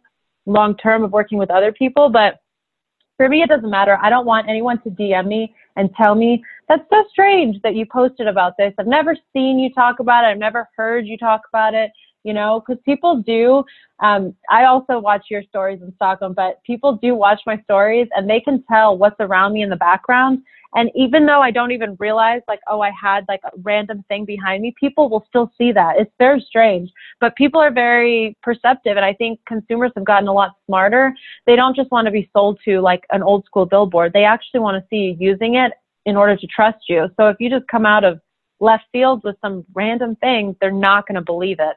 long 0.47 0.75
term 0.77 1.03
of 1.03 1.11
working 1.11 1.37
with 1.37 1.51
other 1.51 1.71
people. 1.71 2.09
But 2.09 2.39
for 3.17 3.29
me, 3.29 3.41
it 3.41 3.49
doesn't 3.49 3.69
matter. 3.69 3.99
I 4.01 4.09
don't 4.09 4.25
want 4.25 4.49
anyone 4.49 4.81
to 4.83 4.89
DM 4.89 5.27
me 5.27 5.53
and 5.75 5.93
tell 5.95 6.15
me 6.15 6.43
that's 6.67 6.83
so 6.89 7.03
strange 7.11 7.61
that 7.61 7.75
you 7.75 7.85
posted 7.85 8.27
about 8.27 8.53
this. 8.57 8.73
I've 8.79 8.87
never 8.87 9.15
seen 9.33 9.59
you 9.59 9.73
talk 9.73 9.99
about 9.99 10.23
it. 10.23 10.27
I've 10.27 10.37
never 10.37 10.69
heard 10.75 11.05
you 11.05 11.17
talk 11.17 11.41
about 11.51 11.73
it 11.73 11.91
you 12.23 12.33
know, 12.33 12.63
because 12.65 12.81
people 12.83 13.21
do. 13.21 13.63
Um, 13.99 14.35
I 14.49 14.65
also 14.65 14.99
watch 14.99 15.25
your 15.29 15.43
stories 15.43 15.81
in 15.81 15.93
Stockholm, 15.95 16.33
but 16.33 16.61
people 16.63 16.93
do 17.01 17.15
watch 17.15 17.41
my 17.45 17.59
stories 17.63 18.07
and 18.15 18.29
they 18.29 18.39
can 18.39 18.63
tell 18.69 18.97
what's 18.97 19.15
around 19.19 19.53
me 19.53 19.63
in 19.63 19.69
the 19.69 19.75
background. 19.75 20.43
And 20.75 20.91
even 20.95 21.25
though 21.25 21.41
I 21.41 21.51
don't 21.51 21.71
even 21.71 21.95
realize, 21.99 22.41
like, 22.47 22.59
oh, 22.69 22.81
I 22.81 22.91
had 22.91 23.25
like 23.27 23.39
a 23.45 23.51
random 23.63 24.03
thing 24.09 24.25
behind 24.25 24.61
me, 24.61 24.75
people 24.77 25.09
will 25.09 25.25
still 25.27 25.51
see 25.57 25.71
that. 25.71 25.95
It's 25.97 26.11
very 26.19 26.41
strange, 26.41 26.91
but 27.19 27.35
people 27.35 27.61
are 27.61 27.71
very 27.71 28.37
perceptive. 28.43 28.97
And 28.97 29.05
I 29.05 29.13
think 29.13 29.39
consumers 29.47 29.91
have 29.95 30.05
gotten 30.05 30.27
a 30.27 30.33
lot 30.33 30.51
smarter. 30.65 31.13
They 31.45 31.55
don't 31.55 31.75
just 31.75 31.89
want 31.89 32.05
to 32.05 32.11
be 32.11 32.29
sold 32.33 32.59
to 32.65 32.81
like 32.81 33.05
an 33.11 33.23
old 33.23 33.45
school 33.45 33.65
billboard. 33.65 34.13
They 34.13 34.25
actually 34.25 34.59
want 34.59 34.81
to 34.81 34.87
see 34.89 34.97
you 34.97 35.31
using 35.31 35.55
it 35.55 35.71
in 36.05 36.15
order 36.15 36.35
to 36.35 36.47
trust 36.47 36.89
you. 36.89 37.09
So 37.17 37.29
if 37.29 37.37
you 37.39 37.49
just 37.49 37.67
come 37.67 37.85
out 37.85 38.03
of 38.03 38.19
left 38.59 38.85
field 38.91 39.21
with 39.23 39.35
some 39.41 39.65
random 39.73 40.15
thing, 40.17 40.55
they're 40.59 40.71
not 40.71 41.07
going 41.07 41.15
to 41.15 41.21
believe 41.21 41.59
it. 41.59 41.75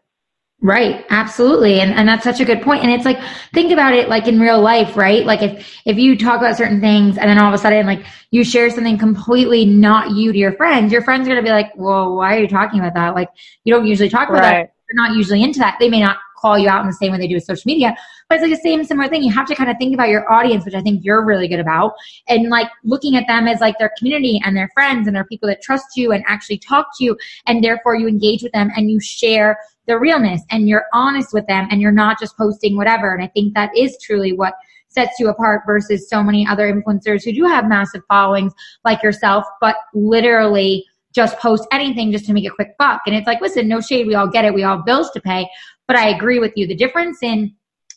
Right. 0.62 1.07
Absolutely. 1.09 1.81
And, 1.81 1.93
and 1.95 2.07
that's 2.07 2.23
such 2.23 2.39
a 2.41 2.45
good 2.45 2.61
point. 2.61 2.83
And 2.83 2.93
it's 2.93 3.07
like, 3.07 3.19
think 3.55 3.73
about 3.73 3.95
it 3.95 4.11
like 4.11 4.29
in 4.29 4.39
real 4.39 4.61
life, 4.61 4.95
right? 4.95 5.25
Like 5.25 5.41
if, 5.41 5.81
if 5.87 5.97
you 5.97 6.19
talk 6.19 6.39
about 6.39 6.59
certain 6.59 6.83
things 6.83 7.17
and 7.17 7.31
then 7.31 7.39
all 7.39 7.49
of 7.49 7.55
a 7.55 7.59
sudden 7.59 7.87
like 7.87 8.05
you 8.31 8.45
share 8.45 8.69
something 8.69 8.99
completely 8.99 9.65
not 9.65 10.11
you 10.11 10.33
to 10.33 10.39
your 10.39 10.53
friends, 10.53 10.93
your 10.93 11.01
friends 11.01 11.27
are 11.27 11.31
going 11.31 11.43
to 11.43 11.49
be 11.49 11.53
like, 11.53 11.73
well, 11.77 12.15
why 12.15 12.37
are 12.37 12.41
you 12.41 12.49
talking 12.49 12.79
about 12.79 12.93
that? 12.93 13.15
Like 13.15 13.31
you 13.65 13.73
don't 13.73 13.87
usually 13.87 14.11
talk 14.11 14.29
about 14.29 14.43
right. 14.43 14.67
that. 14.67 14.75
You're 14.91 15.07
not 15.07 15.17
usually 15.17 15.43
into 15.43 15.61
that. 15.61 15.79
They 15.81 15.89
may 15.89 16.01
not 16.01 16.19
call 16.41 16.59
you 16.59 16.69
out 16.69 16.81
in 16.81 16.87
the 16.87 16.95
same 16.95 17.13
way 17.13 17.19
they 17.19 17.29
do 17.29 17.35
with 17.35 17.45
social 17.45 17.63
media, 17.67 17.95
but 18.29 18.37
it's 18.37 18.43
like 18.43 18.53
the 18.53 18.69
same 18.69 18.83
similar 18.85 19.09
thing. 19.09 19.23
You 19.23 19.33
have 19.33 19.47
to 19.47 19.55
kind 19.55 19.71
of 19.71 19.77
think 19.79 19.95
about 19.95 20.09
your 20.09 20.31
audience, 20.33 20.65
which 20.65 20.75
I 20.75 20.81
think 20.81 21.05
you're 21.05 21.25
really 21.25 21.49
good 21.49 21.61
about, 21.61 21.93
and 22.29 22.49
like 22.49 22.69
looking 22.85 23.17
at 23.17 23.27
them 23.27 23.47
as 23.47 23.61
like 23.61 23.79
their 23.79 23.93
community 23.99 24.41
and 24.45 24.57
their 24.57 24.71
friends 24.75 25.07
and 25.07 25.15
their 25.15 25.25
people 25.25 25.49
that 25.49 25.63
trust 25.63 25.87
you 25.97 26.13
and 26.13 26.25
actually 26.27 26.59
talk 26.59 26.87
to 26.99 27.05
you, 27.05 27.17
and 27.47 27.63
therefore 27.63 27.97
you 27.97 28.09
engage 28.09 28.43
with 28.43 28.53
them 28.53 28.71
and 28.77 28.91
you 28.91 29.01
share 29.01 29.59
the 29.87 29.99
realness 29.99 30.43
and 30.50 30.69
you're 30.69 30.85
honest 30.93 31.33
with 31.33 31.47
them 31.47 31.67
and 31.71 31.81
you're 31.81 31.91
not 31.91 32.21
just 32.21 32.37
posting 32.37 32.76
whatever. 32.76 33.12
And 33.12 33.25
I 33.25 33.29
think 33.29 33.55
that 33.55 33.76
is 33.76 33.99
truly 34.00 34.33
what 34.33 34.55
sets 34.88 35.19
you 35.19 35.29
apart 35.29 35.62
versus 35.67 36.09
so 36.09 36.23
many 36.23 36.47
other 36.47 36.73
influencers 36.73 37.25
who 37.25 37.33
do 37.33 37.45
have 37.45 37.69
massive 37.69 38.03
followings 38.09 38.53
like 38.85 39.03
yourself, 39.03 39.45
but 39.61 39.76
literally 39.95 40.85
just 41.12 41.38
post 41.38 41.67
anything 41.73 42.12
just 42.12 42.25
to 42.26 42.33
make 42.33 42.47
a 42.47 42.50
quick 42.50 42.76
buck. 42.79 43.00
And 43.07 43.17
it's 43.17 43.26
like, 43.26 43.41
listen, 43.41 43.67
no 43.67 43.81
shade. 43.81 44.07
We 44.07 44.14
all 44.14 44.29
get 44.29 44.45
it. 44.45 44.55
We 44.55 44.62
all 44.62 44.76
have 44.76 44.87
bills 44.87 45.11
to 45.12 45.21
pay. 45.21 45.49
But 45.90 45.99
I 45.99 46.11
agree 46.11 46.38
with 46.38 46.52
you. 46.54 46.68
The 46.68 46.76
difference 46.76 47.20
in 47.20 47.52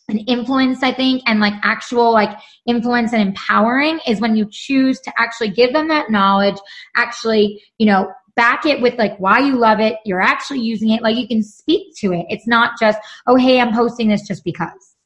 an 0.08 0.18
influence, 0.26 0.82
I 0.82 0.92
think, 0.92 1.22
and 1.26 1.38
like 1.38 1.52
actual 1.62 2.12
like 2.12 2.36
influence 2.66 3.12
and 3.12 3.22
empowering 3.22 4.00
is 4.04 4.20
when 4.20 4.34
you 4.34 4.48
choose 4.50 4.98
to 5.02 5.12
actually 5.16 5.50
give 5.50 5.72
them 5.72 5.86
that 5.86 6.10
knowledge, 6.10 6.56
actually, 6.96 7.62
you 7.78 7.86
know, 7.86 8.10
back 8.34 8.66
it 8.66 8.82
with 8.82 8.94
like 8.98 9.16
why 9.18 9.38
you 9.38 9.56
love 9.56 9.78
it. 9.78 9.94
You're 10.04 10.20
actually 10.20 10.58
using 10.58 10.90
it. 10.90 11.02
Like 11.02 11.16
you 11.16 11.28
can 11.28 11.40
speak 11.40 11.94
to 11.98 12.12
it. 12.12 12.26
It's 12.30 12.48
not 12.48 12.72
just, 12.80 12.98
oh, 13.28 13.36
hey, 13.36 13.60
I'm 13.60 13.72
posting 13.72 14.08
this 14.08 14.26
just 14.26 14.42
because. 14.42 14.96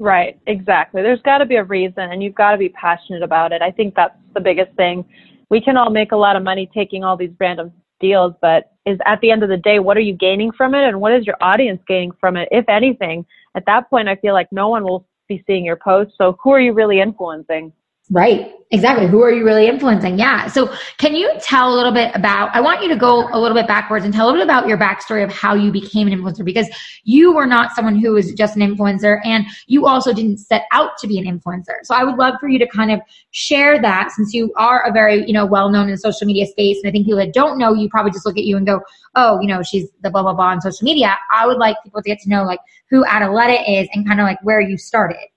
Right, 0.00 0.40
exactly. 0.48 1.00
There's 1.00 1.22
got 1.22 1.38
to 1.38 1.46
be 1.46 1.54
a 1.54 1.64
reason 1.64 2.10
and 2.10 2.24
you've 2.24 2.34
got 2.34 2.50
to 2.50 2.58
be 2.58 2.70
passionate 2.70 3.22
about 3.22 3.52
it. 3.52 3.62
I 3.62 3.70
think 3.70 3.94
that's 3.94 4.18
the 4.34 4.40
biggest 4.40 4.72
thing. 4.72 5.04
We 5.48 5.60
can 5.60 5.76
all 5.76 5.90
make 5.90 6.10
a 6.10 6.16
lot 6.16 6.34
of 6.34 6.42
money 6.42 6.68
taking 6.74 7.04
all 7.04 7.16
these 7.16 7.30
random 7.38 7.72
deals, 8.00 8.34
but 8.42 8.73
is 8.86 8.98
at 9.06 9.20
the 9.20 9.30
end 9.30 9.42
of 9.42 9.48
the 9.48 9.56
day, 9.56 9.78
what 9.78 9.96
are 9.96 10.00
you 10.00 10.14
gaining 10.14 10.52
from 10.52 10.74
it 10.74 10.86
and 10.86 11.00
what 11.00 11.12
is 11.12 11.26
your 11.26 11.36
audience 11.40 11.80
gaining 11.88 12.12
from 12.20 12.36
it, 12.36 12.48
if 12.50 12.68
anything? 12.68 13.24
At 13.54 13.66
that 13.66 13.88
point, 13.88 14.08
I 14.08 14.16
feel 14.16 14.34
like 14.34 14.50
no 14.52 14.68
one 14.68 14.84
will 14.84 15.06
be 15.28 15.42
seeing 15.46 15.64
your 15.64 15.76
post. 15.76 16.12
So 16.18 16.36
who 16.42 16.50
are 16.50 16.60
you 16.60 16.72
really 16.72 17.00
influencing? 17.00 17.72
Right. 18.10 18.50
Exactly. 18.70 19.06
Who 19.06 19.22
are 19.22 19.30
you 19.30 19.44
really 19.44 19.68
influencing? 19.68 20.18
Yeah. 20.18 20.48
So 20.48 20.74
can 20.98 21.14
you 21.14 21.30
tell 21.40 21.72
a 21.72 21.76
little 21.76 21.92
bit 21.92 22.10
about, 22.14 22.54
I 22.54 22.60
want 22.60 22.82
you 22.82 22.88
to 22.88 22.96
go 22.96 23.28
a 23.32 23.38
little 23.38 23.56
bit 23.56 23.68
backwards 23.68 24.04
and 24.04 24.12
tell 24.12 24.26
a 24.26 24.28
little 24.28 24.40
bit 24.40 24.50
about 24.50 24.66
your 24.66 24.76
backstory 24.76 25.22
of 25.22 25.30
how 25.30 25.54
you 25.54 25.70
became 25.70 26.08
an 26.08 26.18
influencer 26.18 26.44
because 26.44 26.66
you 27.04 27.32
were 27.32 27.46
not 27.46 27.72
someone 27.72 27.94
who 27.94 28.12
was 28.14 28.32
just 28.32 28.56
an 28.56 28.62
influencer 28.62 29.20
and 29.24 29.46
you 29.68 29.86
also 29.86 30.12
didn't 30.12 30.38
set 30.38 30.62
out 30.72 30.98
to 30.98 31.06
be 31.06 31.18
an 31.18 31.24
influencer. 31.24 31.76
So 31.84 31.94
I 31.94 32.02
would 32.02 32.16
love 32.16 32.34
for 32.40 32.48
you 32.48 32.58
to 32.58 32.66
kind 32.66 32.90
of 32.90 33.00
share 33.30 33.80
that 33.80 34.10
since 34.10 34.34
you 34.34 34.52
are 34.56 34.82
a 34.88 34.92
very, 34.92 35.24
you 35.24 35.32
know, 35.32 35.46
well 35.46 35.70
known 35.70 35.84
in 35.84 35.92
the 35.92 35.98
social 35.98 36.26
media 36.26 36.46
space. 36.46 36.78
And 36.82 36.88
I 36.88 36.92
think 36.92 37.06
people 37.06 37.20
that 37.20 37.32
don't 37.32 37.58
know 37.58 37.74
you 37.74 37.88
probably 37.88 38.10
just 38.10 38.26
look 38.26 38.36
at 38.36 38.44
you 38.44 38.56
and 38.56 38.66
go, 38.66 38.80
oh, 39.14 39.40
you 39.40 39.46
know, 39.46 39.62
she's 39.62 39.88
the 40.00 40.10
blah, 40.10 40.22
blah, 40.22 40.34
blah 40.34 40.46
on 40.46 40.60
social 40.60 40.84
media. 40.84 41.16
I 41.32 41.46
would 41.46 41.58
like 41.58 41.76
people 41.84 42.02
to 42.02 42.08
get 42.08 42.18
to 42.22 42.28
know 42.28 42.42
like 42.42 42.60
who 42.90 43.04
Adaletta 43.04 43.62
is 43.68 43.88
and 43.92 44.06
kind 44.06 44.20
of 44.20 44.24
like 44.24 44.38
where 44.42 44.60
you 44.60 44.76
started. 44.76 45.28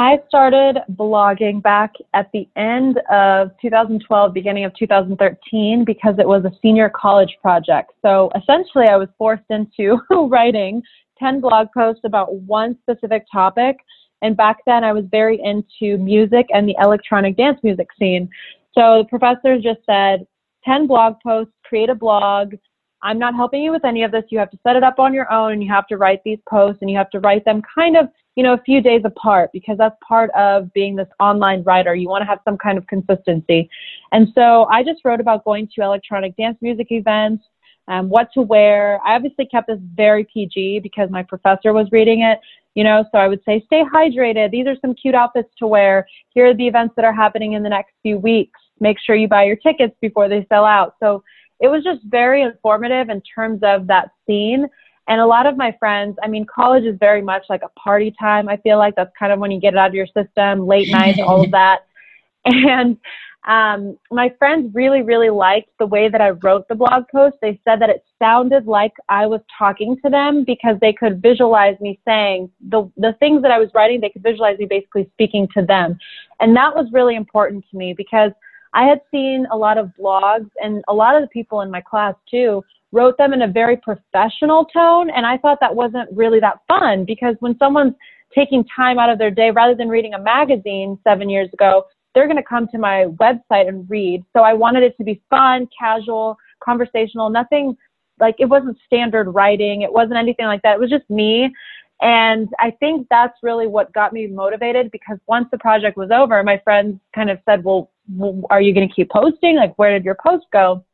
I 0.00 0.18
started 0.28 0.78
blogging 0.94 1.62
back 1.62 1.92
at 2.14 2.30
the 2.32 2.48
end 2.56 2.98
of 3.12 3.50
2012, 3.60 4.32
beginning 4.32 4.64
of 4.64 4.72
2013, 4.74 5.84
because 5.84 6.14
it 6.18 6.26
was 6.26 6.42
a 6.46 6.52
senior 6.62 6.88
college 6.88 7.36
project. 7.42 7.92
So 8.00 8.30
essentially, 8.34 8.86
I 8.86 8.96
was 8.96 9.10
forced 9.18 9.44
into 9.50 10.00
writing 10.30 10.82
10 11.18 11.42
blog 11.42 11.66
posts 11.74 12.00
about 12.04 12.34
one 12.34 12.78
specific 12.80 13.26
topic. 13.30 13.76
And 14.22 14.34
back 14.38 14.60
then, 14.64 14.84
I 14.84 14.94
was 14.94 15.04
very 15.10 15.38
into 15.44 15.98
music 15.98 16.46
and 16.48 16.66
the 16.66 16.76
electronic 16.80 17.36
dance 17.36 17.58
music 17.62 17.88
scene. 17.98 18.26
So 18.72 19.02
the 19.02 19.08
professor 19.10 19.60
just 19.60 19.84
said, 19.84 20.26
10 20.64 20.86
blog 20.86 21.16
posts, 21.22 21.52
create 21.62 21.90
a 21.90 21.94
blog. 21.94 22.54
I'm 23.02 23.18
not 23.18 23.34
helping 23.34 23.62
you 23.62 23.72
with 23.72 23.84
any 23.84 24.02
of 24.02 24.12
this. 24.12 24.24
You 24.30 24.38
have 24.38 24.50
to 24.50 24.58
set 24.62 24.76
it 24.76 24.82
up 24.82 24.98
on 24.98 25.14
your 25.14 25.30
own 25.32 25.52
and 25.52 25.62
you 25.62 25.70
have 25.70 25.86
to 25.88 25.96
write 25.96 26.20
these 26.24 26.38
posts 26.48 26.78
and 26.80 26.90
you 26.90 26.96
have 26.96 27.10
to 27.10 27.20
write 27.20 27.44
them 27.44 27.62
kind 27.74 27.96
of 27.96 28.08
you 28.36 28.44
know, 28.44 28.54
a 28.54 28.62
few 28.62 28.80
days 28.80 29.02
apart 29.04 29.50
because 29.52 29.76
that's 29.76 29.96
part 30.06 30.30
of 30.30 30.72
being 30.72 30.96
this 30.96 31.08
online 31.18 31.62
writer. 31.62 31.94
You 31.94 32.08
want 32.08 32.22
to 32.22 32.26
have 32.26 32.38
some 32.44 32.56
kind 32.56 32.78
of 32.78 32.86
consistency. 32.86 33.68
And 34.12 34.28
so 34.34 34.64
I 34.70 34.82
just 34.82 35.04
wrote 35.04 35.20
about 35.20 35.44
going 35.44 35.68
to 35.74 35.82
electronic 35.82 36.36
dance 36.36 36.56
music 36.60 36.88
events, 36.90 37.44
um, 37.88 38.08
what 38.08 38.32
to 38.34 38.42
wear. 38.42 39.00
I 39.04 39.14
obviously 39.14 39.46
kept 39.46 39.66
this 39.66 39.78
very 39.94 40.26
PG 40.32 40.80
because 40.80 41.10
my 41.10 41.22
professor 41.22 41.72
was 41.72 41.88
reading 41.90 42.22
it, 42.22 42.38
you 42.74 42.84
know, 42.84 43.04
so 43.10 43.18
I 43.18 43.26
would 43.26 43.40
say, 43.44 43.62
stay 43.66 43.82
hydrated. 43.92 44.52
These 44.52 44.66
are 44.66 44.76
some 44.80 44.94
cute 44.94 45.14
outfits 45.14 45.50
to 45.58 45.66
wear. 45.66 46.06
Here 46.30 46.46
are 46.46 46.54
the 46.54 46.66
events 46.66 46.94
that 46.96 47.04
are 47.04 47.12
happening 47.12 47.54
in 47.54 47.62
the 47.62 47.68
next 47.68 47.92
few 48.02 48.16
weeks. 48.16 48.58
Make 48.78 48.98
sure 49.04 49.16
you 49.16 49.28
buy 49.28 49.44
your 49.44 49.56
tickets 49.56 49.94
before 50.00 50.28
they 50.28 50.46
sell 50.48 50.64
out. 50.64 50.94
So 51.00 51.22
it 51.60 51.68
was 51.68 51.84
just 51.84 52.00
very 52.04 52.42
informative 52.42 53.08
in 53.10 53.22
terms 53.34 53.60
of 53.62 53.86
that 53.86 54.10
scene 54.26 54.66
and 55.10 55.20
a 55.20 55.26
lot 55.26 55.46
of 55.46 55.56
my 55.56 55.74
friends, 55.80 56.16
I 56.22 56.28
mean, 56.28 56.46
college 56.46 56.84
is 56.84 56.96
very 57.00 57.20
much 57.20 57.42
like 57.48 57.62
a 57.64 57.80
party 57.80 58.14
time. 58.18 58.48
I 58.48 58.58
feel 58.58 58.78
like 58.78 58.94
that's 58.94 59.10
kind 59.18 59.32
of 59.32 59.40
when 59.40 59.50
you 59.50 59.60
get 59.60 59.74
it 59.74 59.76
out 59.76 59.88
of 59.88 59.94
your 59.94 60.06
system, 60.06 60.68
late 60.68 60.88
nights, 60.88 61.18
all 61.26 61.42
of 61.42 61.50
that. 61.50 61.80
And 62.44 62.96
um, 63.48 63.98
my 64.12 64.32
friends 64.38 64.72
really, 64.72 65.02
really 65.02 65.30
liked 65.30 65.70
the 65.80 65.86
way 65.86 66.08
that 66.08 66.20
I 66.20 66.30
wrote 66.30 66.68
the 66.68 66.76
blog 66.76 67.04
post. 67.12 67.38
They 67.42 67.60
said 67.64 67.80
that 67.80 67.90
it 67.90 68.04
sounded 68.20 68.66
like 68.66 68.92
I 69.08 69.26
was 69.26 69.40
talking 69.58 69.96
to 70.04 70.10
them 70.10 70.44
because 70.46 70.76
they 70.80 70.92
could 70.92 71.20
visualize 71.20 71.74
me 71.80 71.98
saying 72.06 72.48
the, 72.68 72.88
the 72.96 73.16
things 73.18 73.42
that 73.42 73.50
I 73.50 73.58
was 73.58 73.70
writing, 73.74 74.00
they 74.00 74.10
could 74.10 74.22
visualize 74.22 74.58
me 74.58 74.66
basically 74.66 75.10
speaking 75.14 75.48
to 75.54 75.66
them. 75.66 75.98
And 76.38 76.54
that 76.54 76.72
was 76.72 76.86
really 76.92 77.16
important 77.16 77.64
to 77.72 77.76
me 77.76 77.94
because 77.96 78.30
I 78.72 78.84
had 78.84 79.00
seen 79.10 79.46
a 79.50 79.56
lot 79.56 79.78
of 79.78 79.90
blogs 79.98 80.50
and 80.62 80.82
a 80.88 80.94
lot 80.94 81.16
of 81.16 81.22
the 81.22 81.28
people 81.28 81.60
in 81.62 81.70
my 81.70 81.80
class 81.80 82.14
too 82.30 82.62
wrote 82.92 83.16
them 83.18 83.32
in 83.32 83.42
a 83.42 83.48
very 83.48 83.76
professional 83.76 84.64
tone. 84.66 85.10
And 85.10 85.26
I 85.26 85.38
thought 85.38 85.58
that 85.60 85.74
wasn't 85.74 86.08
really 86.12 86.40
that 86.40 86.60
fun 86.68 87.04
because 87.04 87.36
when 87.40 87.56
someone's 87.58 87.94
taking 88.34 88.64
time 88.64 88.98
out 88.98 89.10
of 89.10 89.18
their 89.18 89.30
day 89.30 89.50
rather 89.50 89.74
than 89.74 89.88
reading 89.88 90.14
a 90.14 90.18
magazine 90.18 90.98
seven 91.04 91.28
years 91.28 91.48
ago, 91.52 91.84
they're 92.14 92.26
going 92.26 92.36
to 92.36 92.42
come 92.42 92.66
to 92.68 92.78
my 92.78 93.06
website 93.20 93.68
and 93.68 93.88
read. 93.88 94.24
So 94.32 94.42
I 94.42 94.54
wanted 94.54 94.82
it 94.82 94.96
to 94.98 95.04
be 95.04 95.22
fun, 95.30 95.68
casual, 95.78 96.36
conversational, 96.62 97.30
nothing 97.30 97.76
like 98.18 98.36
it 98.38 98.46
wasn't 98.46 98.76
standard 98.86 99.30
writing. 99.30 99.82
It 99.82 99.92
wasn't 99.92 100.16
anything 100.16 100.46
like 100.46 100.62
that. 100.62 100.74
It 100.74 100.80
was 100.80 100.90
just 100.90 101.08
me. 101.08 101.52
And 102.02 102.48
I 102.58 102.70
think 102.70 103.06
that's 103.10 103.36
really 103.42 103.66
what 103.66 103.92
got 103.92 104.12
me 104.12 104.26
motivated 104.26 104.90
because 104.90 105.18
once 105.26 105.46
the 105.50 105.58
project 105.58 105.96
was 105.96 106.10
over, 106.10 106.42
my 106.42 106.60
friends 106.64 106.98
kind 107.14 107.30
of 107.30 107.38
said, 107.44 107.62
well, 107.62 107.90
are 108.50 108.60
you 108.60 108.74
going 108.74 108.88
to 108.88 108.94
keep 108.94 109.10
posting? 109.10 109.56
Like, 109.56 109.78
where 109.78 109.92
did 109.92 110.04
your 110.04 110.16
post 110.24 110.46
go? 110.52 110.84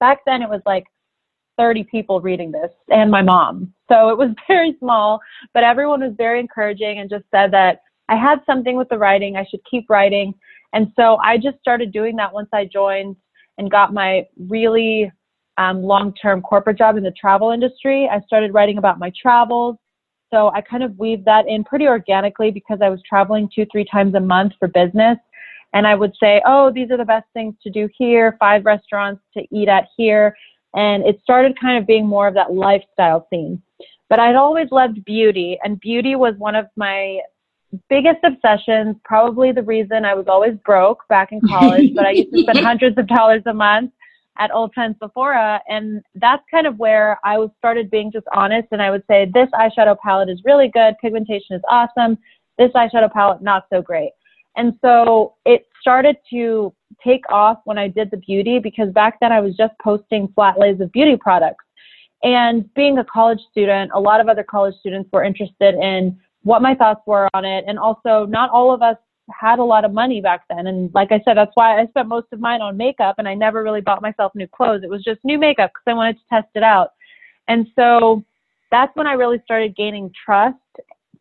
Back 0.00 0.20
then, 0.26 0.42
it 0.42 0.48
was 0.48 0.62
like 0.66 0.84
30 1.58 1.84
people 1.84 2.20
reading 2.20 2.50
this 2.50 2.70
and 2.90 3.10
my 3.10 3.22
mom. 3.22 3.72
So 3.90 4.08
it 4.10 4.18
was 4.18 4.30
very 4.48 4.76
small, 4.78 5.20
but 5.54 5.64
everyone 5.64 6.00
was 6.00 6.14
very 6.16 6.40
encouraging 6.40 6.98
and 6.98 7.08
just 7.10 7.24
said 7.30 7.52
that 7.52 7.82
I 8.08 8.16
had 8.16 8.40
something 8.46 8.76
with 8.76 8.88
the 8.88 8.98
writing. 8.98 9.36
I 9.36 9.46
should 9.48 9.60
keep 9.70 9.88
writing. 9.88 10.34
And 10.72 10.92
so 10.96 11.16
I 11.16 11.38
just 11.38 11.58
started 11.60 11.92
doing 11.92 12.16
that 12.16 12.32
once 12.32 12.48
I 12.52 12.64
joined 12.64 13.16
and 13.58 13.70
got 13.70 13.92
my 13.92 14.26
really 14.48 15.10
um, 15.58 15.82
long 15.82 16.14
term 16.14 16.42
corporate 16.42 16.78
job 16.78 16.96
in 16.96 17.02
the 17.02 17.12
travel 17.12 17.50
industry. 17.50 18.08
I 18.10 18.20
started 18.22 18.54
writing 18.54 18.78
about 18.78 18.98
my 18.98 19.12
travels. 19.20 19.76
So 20.32 20.50
I 20.54 20.62
kind 20.62 20.82
of 20.82 20.98
weaved 20.98 21.26
that 21.26 21.46
in 21.46 21.62
pretty 21.62 21.86
organically 21.86 22.50
because 22.50 22.78
I 22.82 22.88
was 22.88 23.00
traveling 23.06 23.50
two, 23.54 23.66
three 23.70 23.84
times 23.84 24.14
a 24.14 24.20
month 24.20 24.54
for 24.58 24.66
business. 24.66 25.18
And 25.74 25.86
I 25.86 25.94
would 25.94 26.12
say, 26.20 26.42
oh, 26.46 26.70
these 26.70 26.90
are 26.90 26.96
the 26.96 27.04
best 27.04 27.26
things 27.32 27.54
to 27.62 27.70
do 27.70 27.88
here, 27.96 28.36
five 28.38 28.64
restaurants 28.64 29.22
to 29.34 29.42
eat 29.50 29.68
at 29.68 29.88
here. 29.96 30.36
And 30.74 31.04
it 31.04 31.20
started 31.22 31.58
kind 31.60 31.78
of 31.78 31.86
being 31.86 32.06
more 32.06 32.28
of 32.28 32.34
that 32.34 32.52
lifestyle 32.52 33.26
theme. 33.30 33.62
But 34.08 34.20
I'd 34.20 34.36
always 34.36 34.68
loved 34.70 35.04
beauty, 35.06 35.58
and 35.64 35.80
beauty 35.80 36.16
was 36.16 36.34
one 36.36 36.54
of 36.54 36.66
my 36.76 37.20
biggest 37.88 38.18
obsessions, 38.22 38.96
probably 39.04 39.52
the 39.52 39.62
reason 39.62 40.04
I 40.04 40.14
was 40.14 40.26
always 40.28 40.54
broke 40.64 41.06
back 41.08 41.32
in 41.32 41.40
college, 41.40 41.94
but 41.94 42.04
I 42.04 42.10
used 42.10 42.32
to 42.32 42.42
spend 42.42 42.58
hundreds 42.60 42.98
of 42.98 43.06
dollars 43.06 43.42
a 43.46 43.54
month 43.54 43.92
at 44.38 44.50
Ulta 44.50 44.72
and 44.76 44.96
Sephora. 45.02 45.60
And 45.68 46.02
that's 46.14 46.42
kind 46.50 46.66
of 46.66 46.78
where 46.78 47.18
I 47.24 47.38
was 47.38 47.50
started 47.58 47.90
being 47.90 48.12
just 48.12 48.26
honest. 48.34 48.68
And 48.72 48.82
I 48.82 48.90
would 48.90 49.04
say, 49.08 49.30
this 49.32 49.48
eyeshadow 49.54 49.96
palette 49.98 50.28
is 50.28 50.40
really 50.44 50.68
good. 50.68 50.94
Pigmentation 51.00 51.56
is 51.56 51.62
awesome. 51.70 52.18
This 52.58 52.70
eyeshadow 52.72 53.12
palette, 53.12 53.42
not 53.42 53.64
so 53.72 53.82
great. 53.82 54.12
And 54.56 54.74
so 54.80 55.34
it 55.44 55.66
started 55.80 56.16
to 56.30 56.74
take 57.02 57.24
off 57.30 57.58
when 57.64 57.78
I 57.78 57.88
did 57.88 58.10
the 58.10 58.18
beauty 58.18 58.58
because 58.58 58.92
back 58.92 59.18
then 59.20 59.32
I 59.32 59.40
was 59.40 59.56
just 59.56 59.72
posting 59.82 60.28
flat 60.34 60.58
lays 60.58 60.80
of 60.80 60.92
beauty 60.92 61.16
products. 61.16 61.64
And 62.22 62.72
being 62.74 62.98
a 62.98 63.04
college 63.04 63.40
student, 63.50 63.90
a 63.94 64.00
lot 64.00 64.20
of 64.20 64.28
other 64.28 64.44
college 64.44 64.74
students 64.78 65.10
were 65.12 65.24
interested 65.24 65.74
in 65.74 66.18
what 66.42 66.62
my 66.62 66.74
thoughts 66.74 67.00
were 67.06 67.28
on 67.34 67.44
it. 67.44 67.64
And 67.66 67.78
also, 67.78 68.26
not 68.26 68.50
all 68.50 68.72
of 68.72 68.82
us 68.82 68.96
had 69.30 69.58
a 69.58 69.64
lot 69.64 69.84
of 69.84 69.92
money 69.92 70.20
back 70.20 70.42
then. 70.48 70.66
And 70.66 70.92
like 70.94 71.10
I 71.10 71.20
said, 71.24 71.36
that's 71.36 71.52
why 71.54 71.80
I 71.80 71.86
spent 71.86 72.08
most 72.08 72.26
of 72.32 72.40
mine 72.40 72.60
on 72.60 72.76
makeup 72.76 73.16
and 73.18 73.26
I 73.28 73.34
never 73.34 73.62
really 73.62 73.80
bought 73.80 74.02
myself 74.02 74.32
new 74.34 74.46
clothes. 74.46 74.82
It 74.84 74.90
was 74.90 75.02
just 75.02 75.20
new 75.24 75.38
makeup 75.38 75.70
because 75.70 75.90
I 75.90 75.94
wanted 75.94 76.16
to 76.18 76.22
test 76.30 76.48
it 76.54 76.62
out. 76.62 76.92
And 77.48 77.66
so 77.74 78.24
that's 78.70 78.94
when 78.96 79.06
I 79.06 79.12
really 79.12 79.40
started 79.44 79.76
gaining 79.76 80.12
trust 80.24 80.56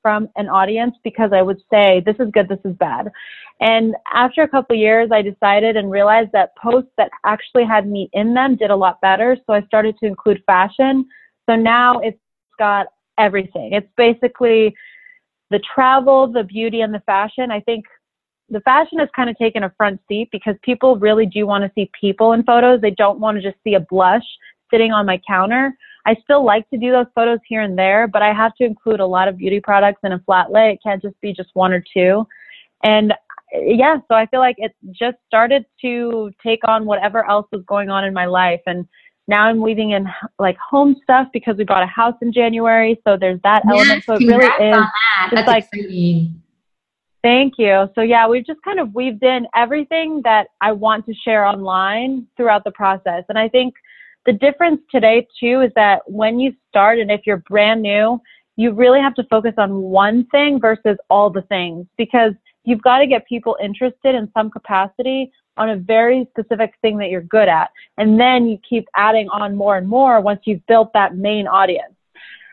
from 0.01 0.29
an 0.35 0.49
audience 0.49 0.95
because 1.03 1.31
I 1.33 1.41
would 1.41 1.59
say, 1.71 2.01
this 2.05 2.15
is 2.19 2.29
good, 2.31 2.47
this 2.47 2.59
is 2.65 2.75
bad. 2.77 3.11
And 3.59 3.95
after 4.11 4.41
a 4.41 4.47
couple 4.47 4.75
years, 4.75 5.09
I 5.11 5.21
decided 5.21 5.77
and 5.77 5.91
realized 5.91 6.31
that 6.33 6.55
posts 6.55 6.91
that 6.97 7.11
actually 7.25 7.65
had 7.65 7.87
me 7.87 8.09
in 8.13 8.33
them 8.33 8.55
did 8.55 8.71
a 8.71 8.75
lot 8.75 8.99
better. 9.01 9.37
So 9.45 9.53
I 9.53 9.61
started 9.63 9.95
to 9.99 10.07
include 10.07 10.41
fashion. 10.45 11.05
So 11.47 11.55
now 11.55 11.99
it's 11.99 12.19
got 12.57 12.87
everything. 13.17 13.73
It's 13.73 13.87
basically 13.97 14.75
the 15.51 15.59
travel, 15.73 16.31
the 16.31 16.43
beauty, 16.43 16.81
and 16.81 16.93
the 16.93 17.01
fashion. 17.01 17.51
I 17.51 17.59
think 17.59 17.85
the 18.49 18.61
fashion 18.61 18.99
has 18.99 19.09
kind 19.15 19.29
of 19.29 19.37
taken 19.37 19.63
a 19.63 19.73
front 19.77 19.99
seat 20.07 20.29
because 20.31 20.55
people 20.63 20.97
really 20.97 21.25
do 21.25 21.45
want 21.45 21.63
to 21.63 21.71
see 21.75 21.89
people 21.99 22.33
in 22.33 22.43
photos. 22.43 22.81
They 22.81 22.91
don't 22.91 23.19
want 23.19 23.37
to 23.37 23.41
just 23.41 23.61
see 23.63 23.75
a 23.75 23.79
blush 23.79 24.23
sitting 24.71 24.91
on 24.91 25.05
my 25.05 25.21
counter. 25.27 25.73
I 26.05 26.15
still 26.23 26.43
like 26.43 26.69
to 26.71 26.77
do 26.77 26.91
those 26.91 27.05
photos 27.13 27.39
here 27.47 27.61
and 27.61 27.77
there, 27.77 28.07
but 28.07 28.21
I 28.21 28.33
have 28.33 28.55
to 28.55 28.63
include 28.65 28.99
a 28.99 29.05
lot 29.05 29.27
of 29.27 29.37
beauty 29.37 29.59
products 29.59 29.99
in 30.03 30.13
a 30.13 30.19
flat 30.19 30.51
lay. 30.51 30.71
It 30.71 30.79
can't 30.83 31.01
just 31.01 31.19
be 31.21 31.33
just 31.33 31.49
one 31.53 31.71
or 31.71 31.83
two. 31.93 32.25
And 32.83 33.13
yeah, 33.53 33.97
so 34.07 34.15
I 34.15 34.25
feel 34.27 34.39
like 34.39 34.55
it 34.57 34.73
just 34.91 35.17
started 35.27 35.65
to 35.81 36.31
take 36.41 36.61
on 36.67 36.85
whatever 36.85 37.29
else 37.29 37.47
was 37.51 37.63
going 37.67 37.89
on 37.89 38.05
in 38.05 38.13
my 38.13 38.25
life. 38.25 38.61
And 38.65 38.87
now 39.27 39.43
I'm 39.43 39.61
weaving 39.61 39.91
in 39.91 40.07
like 40.39 40.57
home 40.57 40.95
stuff 41.03 41.27
because 41.33 41.55
we 41.57 41.63
bought 41.63 41.83
a 41.83 41.87
house 41.87 42.15
in 42.21 42.33
January. 42.33 42.99
So 43.05 43.17
there's 43.17 43.39
that 43.43 43.61
yes, 43.65 43.73
element. 43.73 44.03
So 44.05 44.13
it 44.15 44.25
really 44.25 44.69
is 44.69 44.85
just 45.31 45.47
like, 45.47 45.65
exciting. 45.71 46.41
thank 47.21 47.53
you. 47.57 47.89
So 47.93 48.01
yeah, 48.01 48.27
we've 48.27 48.45
just 48.45 48.61
kind 48.63 48.79
of 48.79 48.95
weaved 48.95 49.23
in 49.23 49.45
everything 49.55 50.21
that 50.23 50.47
I 50.61 50.71
want 50.71 51.05
to 51.05 51.13
share 51.13 51.45
online 51.45 52.27
throughout 52.37 52.63
the 52.63 52.71
process. 52.71 53.23
And 53.29 53.37
I 53.37 53.47
think 53.47 53.73
the 54.25 54.33
difference 54.33 54.81
today 54.89 55.27
too 55.39 55.61
is 55.61 55.71
that 55.75 56.01
when 56.05 56.39
you 56.39 56.53
start 56.69 56.99
and 56.99 57.11
if 57.11 57.21
you're 57.25 57.37
brand 57.37 57.81
new, 57.81 58.19
you 58.55 58.71
really 58.71 58.99
have 58.99 59.15
to 59.15 59.23
focus 59.25 59.53
on 59.57 59.81
one 59.81 60.25
thing 60.27 60.59
versus 60.59 60.97
all 61.09 61.29
the 61.29 61.41
things 61.43 61.87
because 61.97 62.33
you've 62.63 62.81
got 62.81 62.99
to 62.99 63.07
get 63.07 63.25
people 63.27 63.57
interested 63.63 64.13
in 64.13 64.29
some 64.35 64.51
capacity 64.51 65.31
on 65.57 65.69
a 65.69 65.75
very 65.75 66.27
specific 66.31 66.73
thing 66.81 66.97
that 66.97 67.09
you're 67.09 67.21
good 67.21 67.47
at. 67.47 67.71
And 67.97 68.19
then 68.19 68.47
you 68.47 68.57
keep 68.67 68.87
adding 68.95 69.27
on 69.29 69.55
more 69.55 69.77
and 69.77 69.87
more 69.87 70.21
once 70.21 70.41
you've 70.45 70.65
built 70.67 70.91
that 70.93 71.15
main 71.15 71.47
audience. 71.47 71.93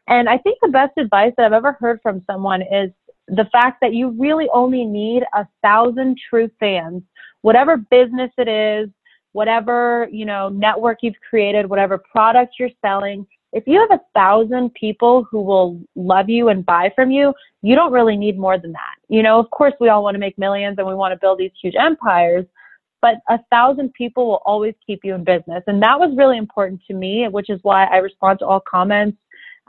And 0.08 0.28
I 0.28 0.38
think 0.38 0.58
the 0.62 0.68
best 0.68 0.96
advice 0.96 1.32
that 1.36 1.46
I've 1.46 1.52
ever 1.52 1.72
heard 1.72 2.00
from 2.02 2.22
someone 2.26 2.62
is 2.62 2.90
the 3.28 3.46
fact 3.52 3.78
that 3.82 3.92
you 3.92 4.10
really 4.18 4.48
only 4.54 4.84
need 4.84 5.22
a 5.34 5.46
thousand 5.62 6.16
true 6.30 6.50
fans, 6.58 7.02
whatever 7.42 7.76
business 7.76 8.30
it 8.38 8.48
is, 8.48 8.88
whatever, 9.32 10.08
you 10.10 10.24
know, 10.24 10.48
network 10.48 10.98
you've 11.02 11.20
created, 11.28 11.68
whatever 11.68 11.98
product 11.98 12.54
you're 12.58 12.70
selling, 12.84 13.26
if 13.52 13.64
you 13.66 13.80
have 13.80 13.98
a 13.98 14.02
thousand 14.14 14.74
people 14.74 15.26
who 15.30 15.40
will 15.40 15.80
love 15.94 16.28
you 16.28 16.48
and 16.48 16.64
buy 16.66 16.92
from 16.94 17.10
you, 17.10 17.32
you 17.62 17.74
don't 17.74 17.92
really 17.92 18.16
need 18.16 18.38
more 18.38 18.58
than 18.58 18.72
that. 18.72 18.94
You 19.08 19.22
know, 19.22 19.38
of 19.38 19.50
course, 19.50 19.72
we 19.80 19.88
all 19.88 20.02
want 20.02 20.14
to 20.14 20.18
make 20.18 20.36
millions 20.38 20.76
and 20.78 20.86
we 20.86 20.94
want 20.94 21.12
to 21.12 21.18
build 21.18 21.38
these 21.38 21.50
huge 21.60 21.74
empires, 21.78 22.44
but 23.00 23.16
a 23.28 23.38
thousand 23.50 23.94
people 23.94 24.26
will 24.26 24.42
always 24.44 24.74
keep 24.86 25.00
you 25.02 25.14
in 25.14 25.24
business. 25.24 25.62
And 25.66 25.82
that 25.82 25.98
was 25.98 26.14
really 26.16 26.36
important 26.36 26.82
to 26.88 26.94
me, 26.94 27.26
which 27.28 27.48
is 27.48 27.58
why 27.62 27.84
I 27.84 27.96
respond 27.96 28.40
to 28.40 28.46
all 28.46 28.60
comments. 28.60 29.16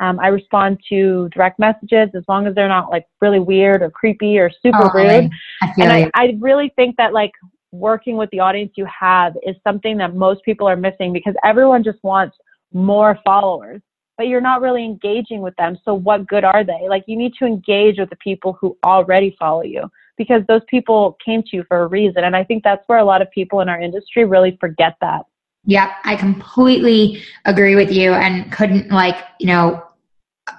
Um, 0.01 0.20
I 0.20 0.28
respond 0.28 0.80
to 0.89 1.30
direct 1.30 1.60
messages 1.60 2.10
as 2.16 2.24
long 2.28 2.48
as 2.48 2.56
they're 2.56 2.70
not 2.70 2.89
like 2.89 3.06
really 3.22 3.39
weird 3.39 3.82
or 3.82 3.92
creepy 3.92 4.39
or 4.39 4.50
super 4.50 4.86
oh, 4.86 4.92
rude. 4.94 5.30
I 5.62 5.74
and 5.78 5.92
I, 5.92 6.12
I 6.16 6.38
really 6.39 6.72
think 6.75 6.96
that 6.98 7.12
like 7.12 7.32
working 7.72 8.18
with 8.18 8.30
the 8.32 8.40
audience 8.40 8.72
you 8.76 8.86
have 8.86 9.36
is 9.46 9.56
something 9.64 9.98
that 9.98 10.16
most 10.16 10.44
people 10.44 10.68
are 10.68 10.76
missing 10.76 11.14
because 11.14 11.36
everyone 11.44 11.84
just 11.84 12.00
wants 12.04 12.38
more 12.74 13.18
followers, 13.24 13.82
but 14.18 14.28
you're 14.28 14.42
not 14.42 14.62
really 14.62 14.84
engaging 14.84 15.42
with 15.42 15.56
them. 15.58 15.78
So 15.86 15.94
what 15.94 16.28
good 16.28 16.44
are 16.44 16.64
they? 16.64 16.88
Like 16.90 17.04
you 17.08 17.18
need 17.18 17.34
to 17.40 17.46
engage 17.46 18.00
with 18.00 18.10
the 18.10 18.18
people 18.18 18.58
who 18.60 18.78
already 18.84 19.36
follow 19.40 19.64
you 19.64 19.90
because 20.18 20.42
those 20.48 20.62
people 20.68 21.18
came 21.24 21.42
to 21.44 21.50
you 21.54 21.64
for 21.68 21.82
a 21.82 21.88
reason. 21.88 22.26
And 22.26 22.36
I 22.36 22.44
think 22.44 22.64
that's 22.64 22.84
where 22.88 23.00
a 23.00 23.06
lot 23.06 23.22
of 23.22 23.32
people 23.32 23.62
in 23.62 23.70
our 23.70 23.80
industry 23.80 24.26
really 24.26 24.58
forget 24.60 24.96
that. 25.02 25.26
Yeah, 25.66 25.94
I 26.04 26.16
completely 26.16 27.22
agree 27.46 27.76
with 27.76 27.92
you 27.92 28.14
and 28.14 28.52
couldn't 28.52 28.92
like, 28.92 29.16
you 29.40 29.48
know, 29.48 29.84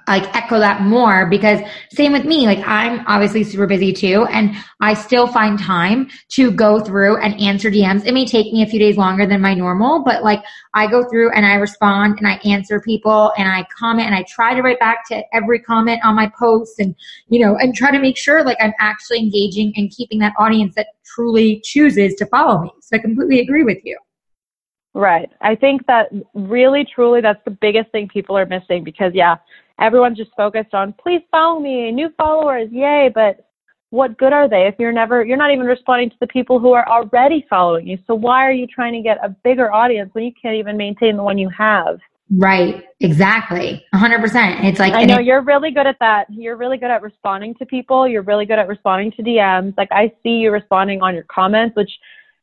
like 0.07 0.35
echo 0.35 0.59
that 0.59 0.81
more 0.81 1.25
because 1.25 1.59
same 1.91 2.11
with 2.11 2.25
me 2.25 2.45
like 2.45 2.59
i'm 2.67 3.05
obviously 3.07 3.43
super 3.43 3.67
busy 3.67 3.93
too 3.93 4.25
and 4.31 4.55
i 4.79 4.93
still 4.93 5.27
find 5.27 5.59
time 5.59 6.09
to 6.29 6.51
go 6.51 6.79
through 6.79 7.17
and 7.17 7.39
answer 7.39 7.69
dms 7.69 8.05
it 8.05 8.13
may 8.13 8.25
take 8.25 8.51
me 8.51 8.61
a 8.63 8.65
few 8.65 8.79
days 8.79 8.97
longer 8.97 9.25
than 9.25 9.41
my 9.41 9.53
normal 9.53 10.03
but 10.03 10.23
like 10.23 10.43
i 10.73 10.87
go 10.87 11.03
through 11.09 11.31
and 11.31 11.45
i 11.45 11.53
respond 11.53 12.17
and 12.17 12.27
i 12.27 12.33
answer 12.45 12.79
people 12.81 13.31
and 13.37 13.47
i 13.47 13.65
comment 13.77 14.05
and 14.05 14.15
i 14.15 14.23
try 14.27 14.53
to 14.53 14.61
write 14.61 14.79
back 14.79 15.07
to 15.07 15.21
every 15.33 15.59
comment 15.59 15.99
on 16.03 16.15
my 16.15 16.31
posts 16.37 16.79
and 16.79 16.95
you 17.29 17.39
know 17.39 17.55
and 17.57 17.75
try 17.75 17.91
to 17.91 17.99
make 17.99 18.17
sure 18.17 18.43
like 18.43 18.57
i'm 18.59 18.73
actually 18.79 19.19
engaging 19.19 19.73
and 19.75 19.91
keeping 19.91 20.19
that 20.19 20.33
audience 20.37 20.75
that 20.75 20.87
truly 21.03 21.59
chooses 21.65 22.13
to 22.15 22.25
follow 22.27 22.61
me. 22.61 22.71
So 22.81 22.95
i 22.95 22.99
completely 22.99 23.39
agree 23.39 23.63
with 23.63 23.79
you 23.83 23.97
Right. 24.93 25.29
I 25.41 25.55
think 25.55 25.85
that 25.87 26.09
really, 26.33 26.85
truly, 26.93 27.21
that's 27.21 27.43
the 27.45 27.51
biggest 27.51 27.91
thing 27.91 28.09
people 28.09 28.37
are 28.37 28.45
missing 28.45 28.83
because, 28.83 29.13
yeah, 29.15 29.37
everyone's 29.79 30.17
just 30.17 30.31
focused 30.35 30.73
on 30.73 30.93
please 31.01 31.21
follow 31.31 31.59
me, 31.59 31.91
new 31.91 32.09
followers, 32.17 32.69
yay. 32.71 33.09
But 33.13 33.47
what 33.91 34.17
good 34.17 34.33
are 34.33 34.49
they 34.49 34.67
if 34.67 34.75
you're 34.79 34.91
never, 34.91 35.23
you're 35.23 35.37
not 35.37 35.51
even 35.51 35.65
responding 35.65 36.09
to 36.09 36.15
the 36.19 36.27
people 36.27 36.59
who 36.59 36.73
are 36.73 36.87
already 36.89 37.45
following 37.49 37.87
you? 37.87 37.97
So 38.05 38.15
why 38.15 38.45
are 38.45 38.51
you 38.51 38.67
trying 38.67 38.93
to 38.93 39.01
get 39.01 39.17
a 39.23 39.29
bigger 39.29 39.71
audience 39.71 40.09
when 40.13 40.25
you 40.25 40.31
can't 40.41 40.55
even 40.55 40.75
maintain 40.75 41.15
the 41.15 41.23
one 41.23 41.37
you 41.37 41.49
have? 41.57 41.99
Right. 42.33 42.83
Exactly. 43.01 43.85
A 43.93 43.97
hundred 43.97 44.21
percent. 44.21 44.63
It's 44.63 44.79
like, 44.79 44.93
I 44.93 45.03
know 45.03 45.19
you're 45.19 45.41
really 45.41 45.71
good 45.71 45.87
at 45.87 45.97
that. 45.99 46.27
You're 46.29 46.55
really 46.55 46.77
good 46.77 46.89
at 46.89 47.01
responding 47.01 47.55
to 47.55 47.65
people. 47.65 48.07
You're 48.07 48.21
really 48.21 48.45
good 48.45 48.59
at 48.59 48.69
responding 48.69 49.11
to 49.13 49.23
DMs. 49.23 49.73
Like 49.77 49.89
I 49.91 50.13
see 50.23 50.37
you 50.37 50.51
responding 50.51 51.01
on 51.01 51.13
your 51.13 51.25
comments, 51.25 51.75
which 51.75 51.91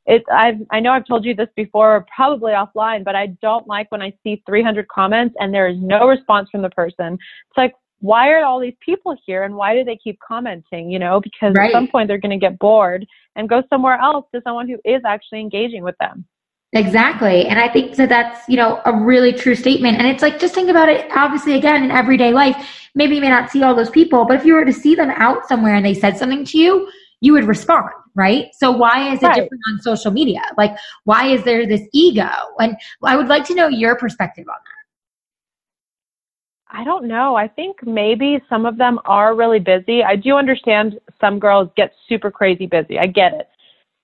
it's 0.08 0.24
I've 0.32 0.56
I 0.70 0.80
know 0.80 0.92
I've 0.92 1.06
told 1.06 1.24
you 1.24 1.34
this 1.34 1.48
before, 1.54 2.06
probably 2.14 2.52
offline, 2.52 3.04
but 3.04 3.14
I 3.14 3.26
don't 3.42 3.68
like 3.68 3.92
when 3.92 4.02
I 4.02 4.12
see 4.24 4.42
300 4.46 4.88
comments 4.88 5.36
and 5.38 5.52
there 5.52 5.68
is 5.68 5.76
no 5.78 6.08
response 6.08 6.48
from 6.50 6.62
the 6.62 6.70
person. 6.70 7.14
It's 7.14 7.56
like 7.56 7.74
why 8.00 8.30
are 8.30 8.44
all 8.44 8.60
these 8.60 8.76
people 8.80 9.16
here 9.26 9.42
and 9.42 9.54
why 9.54 9.74
do 9.74 9.84
they 9.84 9.96
keep 9.96 10.18
commenting? 10.26 10.90
You 10.90 10.98
know, 10.98 11.20
because 11.20 11.54
right. 11.54 11.66
at 11.66 11.72
some 11.72 11.88
point 11.88 12.08
they're 12.08 12.18
going 12.18 12.38
to 12.38 12.44
get 12.44 12.58
bored 12.58 13.04
and 13.36 13.48
go 13.48 13.62
somewhere 13.68 13.98
else 13.98 14.24
to 14.34 14.40
someone 14.42 14.68
who 14.68 14.78
is 14.84 15.02
actually 15.04 15.40
engaging 15.40 15.82
with 15.82 15.96
them. 16.00 16.24
Exactly. 16.74 17.46
And 17.46 17.58
I 17.58 17.68
think 17.68 17.96
that 17.96 18.08
that's, 18.08 18.46
you 18.48 18.56
know, 18.56 18.80
a 18.84 18.94
really 18.94 19.32
true 19.32 19.54
statement. 19.54 19.98
And 19.98 20.06
it's 20.06 20.22
like, 20.22 20.38
just 20.38 20.54
think 20.54 20.68
about 20.68 20.88
it, 20.88 21.10
obviously, 21.16 21.54
again, 21.54 21.82
in 21.82 21.90
everyday 21.90 22.30
life. 22.30 22.88
Maybe 22.94 23.14
you 23.14 23.22
may 23.22 23.30
not 23.30 23.50
see 23.50 23.62
all 23.62 23.74
those 23.74 23.90
people, 23.90 24.26
but 24.26 24.36
if 24.36 24.44
you 24.44 24.54
were 24.54 24.66
to 24.66 24.72
see 24.72 24.94
them 24.94 25.10
out 25.10 25.48
somewhere 25.48 25.74
and 25.74 25.84
they 25.84 25.94
said 25.94 26.18
something 26.18 26.44
to 26.44 26.58
you, 26.58 26.90
you 27.20 27.32
would 27.32 27.44
respond 27.44 27.90
right? 28.18 28.48
So 28.52 28.72
why 28.72 29.12
is 29.12 29.22
it 29.22 29.26
right. 29.26 29.34
different 29.36 29.62
on 29.70 29.80
social 29.80 30.10
media? 30.10 30.42
Like, 30.58 30.76
why 31.04 31.28
is 31.28 31.44
there 31.44 31.66
this 31.68 31.82
ego? 31.92 32.28
And 32.58 32.76
I 33.04 33.16
would 33.16 33.28
like 33.28 33.44
to 33.44 33.54
know 33.54 33.68
your 33.68 33.94
perspective 33.94 34.44
on 34.48 34.56
that. 34.56 34.78
I 36.80 36.84
don't 36.84 37.06
know. 37.06 37.36
I 37.36 37.46
think 37.46 37.76
maybe 37.86 38.42
some 38.48 38.66
of 38.66 38.76
them 38.76 38.98
are 39.04 39.36
really 39.36 39.60
busy. 39.60 40.02
I 40.02 40.16
do 40.16 40.34
understand 40.34 40.98
some 41.20 41.38
girls 41.38 41.70
get 41.76 41.92
super 42.08 42.30
crazy 42.30 42.66
busy. 42.66 42.98
I 42.98 43.06
get 43.06 43.32
it. 43.34 43.48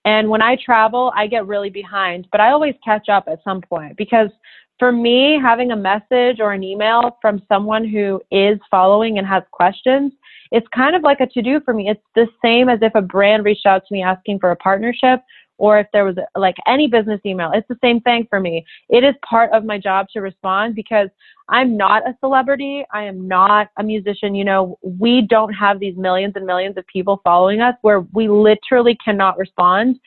And 0.04 0.30
when 0.30 0.40
I 0.40 0.56
travel, 0.64 1.12
I 1.16 1.26
get 1.26 1.46
really 1.46 1.70
behind, 1.70 2.28
but 2.30 2.40
I 2.40 2.52
always 2.52 2.74
catch 2.84 3.08
up 3.08 3.24
at 3.26 3.42
some 3.42 3.60
point 3.62 3.96
because 3.96 4.30
for 4.78 4.92
me, 4.92 5.38
having 5.42 5.72
a 5.72 5.76
message 5.76 6.40
or 6.40 6.52
an 6.52 6.62
email 6.62 7.18
from 7.20 7.42
someone 7.48 7.86
who 7.86 8.20
is 8.30 8.58
following 8.70 9.18
and 9.18 9.26
has 9.26 9.42
questions 9.50 10.12
it's 10.54 10.68
kind 10.72 10.94
of 10.94 11.02
like 11.02 11.20
a 11.20 11.26
to 11.26 11.42
do 11.42 11.60
for 11.64 11.74
me. 11.74 11.88
It's 11.88 12.00
the 12.14 12.28
same 12.42 12.68
as 12.68 12.78
if 12.80 12.94
a 12.94 13.02
brand 13.02 13.44
reached 13.44 13.66
out 13.66 13.82
to 13.88 13.92
me 13.92 14.04
asking 14.04 14.38
for 14.38 14.52
a 14.52 14.56
partnership 14.56 15.18
or 15.58 15.80
if 15.80 15.88
there 15.92 16.04
was 16.04 16.14
like 16.36 16.54
any 16.68 16.86
business 16.86 17.20
email. 17.26 17.50
It's 17.52 17.66
the 17.66 17.78
same 17.82 18.00
thing 18.02 18.28
for 18.30 18.38
me. 18.38 18.64
It 18.88 19.02
is 19.02 19.16
part 19.28 19.50
of 19.52 19.64
my 19.64 19.78
job 19.78 20.06
to 20.12 20.20
respond 20.20 20.76
because 20.76 21.08
I'm 21.48 21.76
not 21.76 22.08
a 22.08 22.16
celebrity. 22.20 22.84
I 22.92 23.02
am 23.02 23.26
not 23.26 23.66
a 23.78 23.82
musician. 23.82 24.36
You 24.36 24.44
know, 24.44 24.78
we 24.82 25.26
don't 25.28 25.52
have 25.52 25.80
these 25.80 25.96
millions 25.96 26.34
and 26.36 26.46
millions 26.46 26.76
of 26.76 26.86
people 26.86 27.20
following 27.24 27.60
us 27.60 27.74
where 27.82 28.02
we 28.12 28.28
literally 28.28 28.96
cannot 29.04 29.36
respond 29.36 29.98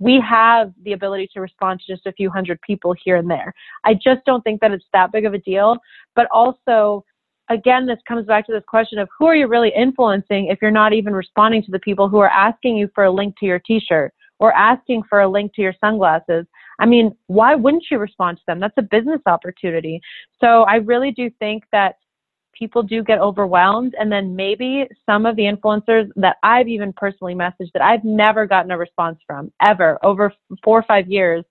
we 0.00 0.20
have 0.28 0.72
the 0.82 0.92
ability 0.92 1.30
to 1.32 1.40
respond 1.40 1.80
to 1.80 1.92
just 1.92 2.04
a 2.04 2.12
few 2.12 2.28
hundred 2.28 2.60
people 2.62 2.94
here 3.04 3.16
and 3.16 3.30
there. 3.30 3.54
I 3.84 3.94
just 3.94 4.24
don't 4.26 4.42
think 4.42 4.60
that 4.60 4.72
it's 4.72 4.84
that 4.92 5.12
big 5.12 5.24
of 5.24 5.34
a 5.34 5.38
deal. 5.38 5.78
But 6.16 6.26
also, 6.32 7.04
again, 7.50 7.86
this 7.86 7.98
comes 8.06 8.26
back 8.26 8.46
to 8.46 8.52
this 8.52 8.62
question 8.66 8.98
of 8.98 9.08
who 9.18 9.26
are 9.26 9.36
you 9.36 9.46
really 9.46 9.72
influencing 9.76 10.46
if 10.46 10.58
you're 10.62 10.70
not 10.70 10.92
even 10.92 11.12
responding 11.12 11.62
to 11.64 11.70
the 11.70 11.78
people 11.78 12.08
who 12.08 12.18
are 12.18 12.30
asking 12.30 12.76
you 12.76 12.88
for 12.94 13.04
a 13.04 13.10
link 13.10 13.34
to 13.38 13.46
your 13.46 13.58
t-shirt 13.58 14.12
or 14.38 14.52
asking 14.52 15.02
for 15.08 15.20
a 15.20 15.28
link 15.28 15.54
to 15.54 15.62
your 15.62 15.74
sunglasses. 15.80 16.46
I 16.80 16.86
mean, 16.86 17.14
why 17.28 17.54
wouldn't 17.54 17.84
you 17.90 17.98
respond 17.98 18.38
to 18.38 18.42
them? 18.46 18.60
That's 18.60 18.74
a 18.76 18.82
business 18.82 19.20
opportunity. 19.26 20.00
So 20.40 20.62
I 20.62 20.76
really 20.76 21.12
do 21.12 21.30
think 21.38 21.64
that 21.72 21.96
people 22.52 22.82
do 22.82 23.02
get 23.02 23.18
overwhelmed 23.18 23.94
and 23.98 24.10
then 24.10 24.34
maybe 24.34 24.86
some 25.06 25.26
of 25.26 25.36
the 25.36 25.42
influencers 25.42 26.08
that 26.16 26.36
I've 26.42 26.68
even 26.68 26.92
personally 26.92 27.34
messaged 27.34 27.72
that 27.74 27.82
I've 27.82 28.04
never 28.04 28.46
gotten 28.46 28.70
a 28.70 28.78
response 28.78 29.18
from 29.26 29.52
ever 29.64 29.98
over 30.04 30.32
four 30.62 30.78
or 30.78 30.84
five 30.84 31.08
years, 31.08 31.44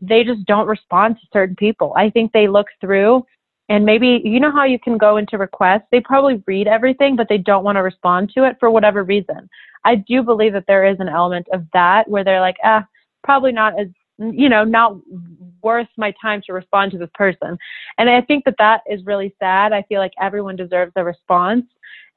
they 0.00 0.24
just 0.24 0.44
don't 0.46 0.66
respond 0.66 1.16
to 1.16 1.26
certain 1.32 1.56
people. 1.56 1.94
I 1.96 2.10
think 2.10 2.32
they 2.32 2.48
look 2.48 2.66
through 2.80 3.24
and 3.68 3.84
maybe 3.84 4.20
you 4.24 4.40
know 4.40 4.50
how 4.50 4.64
you 4.64 4.78
can 4.78 4.98
go 4.98 5.16
into 5.16 5.38
requests? 5.38 5.86
They 5.90 6.00
probably 6.00 6.42
read 6.46 6.66
everything 6.66 7.16
but 7.16 7.28
they 7.28 7.38
don't 7.38 7.64
want 7.64 7.76
to 7.76 7.82
respond 7.82 8.30
to 8.34 8.44
it 8.44 8.56
for 8.60 8.70
whatever 8.70 9.04
reason. 9.04 9.48
I 9.84 9.96
do 9.96 10.22
believe 10.22 10.52
that 10.52 10.64
there 10.66 10.84
is 10.84 10.96
an 11.00 11.08
element 11.08 11.46
of 11.52 11.64
that 11.72 12.08
where 12.08 12.24
they're 12.24 12.40
like 12.40 12.56
ah 12.64 12.84
probably 13.24 13.52
not 13.52 13.78
as 13.78 13.88
you 14.18 14.48
know 14.48 14.64
not 14.64 14.96
worth 15.62 15.88
my 15.96 16.12
time 16.20 16.42
to 16.46 16.52
respond 16.52 16.92
to 16.92 16.98
this 16.98 17.10
person. 17.14 17.56
And 17.98 18.10
i 18.10 18.20
think 18.20 18.44
that 18.44 18.56
that 18.58 18.82
is 18.86 19.04
really 19.06 19.34
sad. 19.38 19.72
I 19.72 19.82
feel 19.82 20.00
like 20.00 20.12
everyone 20.20 20.56
deserves 20.56 20.92
a 20.96 21.04
response. 21.04 21.64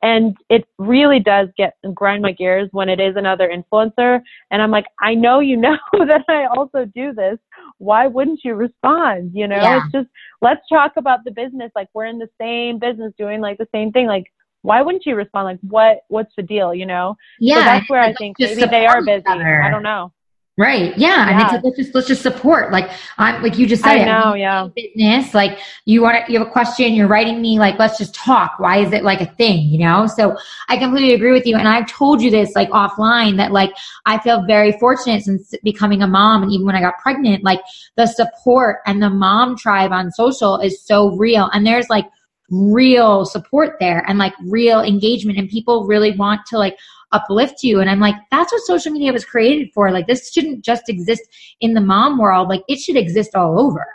And 0.01 0.38
it 0.49 0.67
really 0.77 1.19
does 1.19 1.49
get 1.58 1.77
grind 1.93 2.21
my 2.21 2.31
gears 2.31 2.69
when 2.73 2.89
it 2.89 2.99
is 2.99 3.15
another 3.15 3.49
influencer. 3.49 4.21
And 4.51 4.62
I'm 4.62 4.69
like, 4.69 4.86
I 5.01 5.15
know 5.15 5.39
you 5.39 5.58
know 5.58 5.77
that 5.93 6.23
I 6.27 6.45
also 6.45 6.86
do 6.86 7.13
this. 7.13 7.39
Why 7.77 8.07
wouldn't 8.07 8.41
you 8.43 8.55
respond? 8.55 9.31
You 9.33 9.47
know, 9.47 9.57
yeah. 9.57 9.81
it's 9.83 9.91
just 9.91 10.07
let's 10.41 10.61
talk 10.69 10.93
about 10.97 11.23
the 11.25 11.31
business. 11.31 11.71
Like 11.75 11.89
we're 11.93 12.05
in 12.05 12.19
the 12.19 12.29
same 12.39 12.79
business 12.79 13.13
doing 13.17 13.41
like 13.41 13.57
the 13.57 13.67
same 13.73 13.91
thing. 13.91 14.07
Like 14.07 14.31
why 14.61 14.81
wouldn't 14.81 15.05
you 15.05 15.15
respond? 15.15 15.45
Like 15.45 15.59
what 15.61 15.99
what's 16.07 16.33
the 16.35 16.43
deal? 16.43 16.73
You 16.73 16.85
know? 16.85 17.15
Yeah. 17.39 17.55
So 17.55 17.61
that's 17.61 17.89
where 17.89 18.01
I 18.01 18.13
think 18.13 18.38
maybe 18.39 18.65
they 18.65 18.85
are 18.85 19.03
busy. 19.03 19.23
I 19.27 19.69
don't 19.69 19.83
know. 19.83 20.11
Right. 20.58 20.98
Yeah. 20.98 21.30
yeah. 21.30 21.48
And 21.48 21.56
it's 21.56 21.63
let's 21.65 21.78
just 21.78 21.96
let's 21.96 22.08
just 22.08 22.22
support. 22.22 22.72
Like 22.72 22.89
I'm 23.18 23.44
like 23.44 23.58
you 23.58 23.68
just 23.68 23.84
said. 23.84 24.00
I 24.00 24.06
know. 24.06 24.36
Yeah. 24.36 24.70
Business. 24.74 25.34
Like 25.34 25.60
you 25.84 26.02
want 26.02 26.26
to 26.26 26.32
you 26.32 26.39
have 26.39 26.48
a 26.48 26.52
question. 26.52 26.94
You're 26.94 27.10
writing 27.10 27.41
me. 27.41 27.60
Like 27.60 27.78
let's 27.78 27.98
just 27.98 28.15
talk. 28.15 28.58
Why 28.58 28.78
is 28.78 28.94
it 28.94 29.04
like 29.04 29.20
a 29.20 29.26
thing? 29.26 29.68
You 29.68 29.80
know. 29.80 30.08
So 30.08 30.38
I 30.70 30.78
completely 30.78 31.13
agree 31.13 31.34
with 31.34 31.46
you. 31.46 31.58
And 31.58 31.68
I've 31.68 31.88
told 31.88 32.22
you 32.22 32.32
this 32.32 32.56
like 32.56 32.70
offline 32.70 33.36
that 33.36 33.52
like 33.52 33.72
I 34.06 34.18
feel 34.20 34.46
very 34.46 34.72
fortunate 34.80 35.24
since 35.24 35.54
becoming 35.62 36.02
a 36.02 36.08
mom 36.08 36.44
and 36.44 36.52
even 36.54 36.65
when 36.65 36.76
I 36.76 36.80
got 36.82 37.00
pregnant, 37.00 37.44
like 37.44 37.60
the 37.98 38.06
support 38.06 38.78
and 38.86 39.04
the 39.04 39.10
mom 39.10 39.58
tribe 39.58 39.91
on 39.91 40.10
social 40.12 40.58
is 40.60 40.82
so 40.82 41.18
real. 41.18 41.50
And 41.52 41.68
there's 41.68 41.89
like 41.89 42.06
real 42.50 43.26
support 43.26 43.78
there 43.80 44.06
and 44.08 44.20
like 44.20 44.34
real 44.46 44.82
engagement 44.82 45.38
and 45.38 45.50
people 45.50 45.86
really 45.86 46.12
want 46.12 46.46
to 46.46 46.58
like 46.58 46.78
uplift 47.12 47.63
you. 47.63 47.80
And 47.80 47.89
I'm 47.89 48.00
like, 48.00 48.15
that's 48.32 48.52
what 48.52 48.62
social 48.63 48.91
media 48.91 49.13
was 49.13 49.26
created 49.26 49.70
for. 49.74 49.91
Like, 49.91 50.08
this 50.08 50.32
shouldn't 50.32 50.63
just 50.63 50.89
exist 50.89 51.24
in 51.62 51.74
the 51.74 51.82
mom 51.82 52.18
world, 52.18 52.50
like, 52.50 52.63
it 52.68 52.80
should 52.80 52.98
exist 52.98 53.36
all 53.36 53.60
over. 53.60 53.86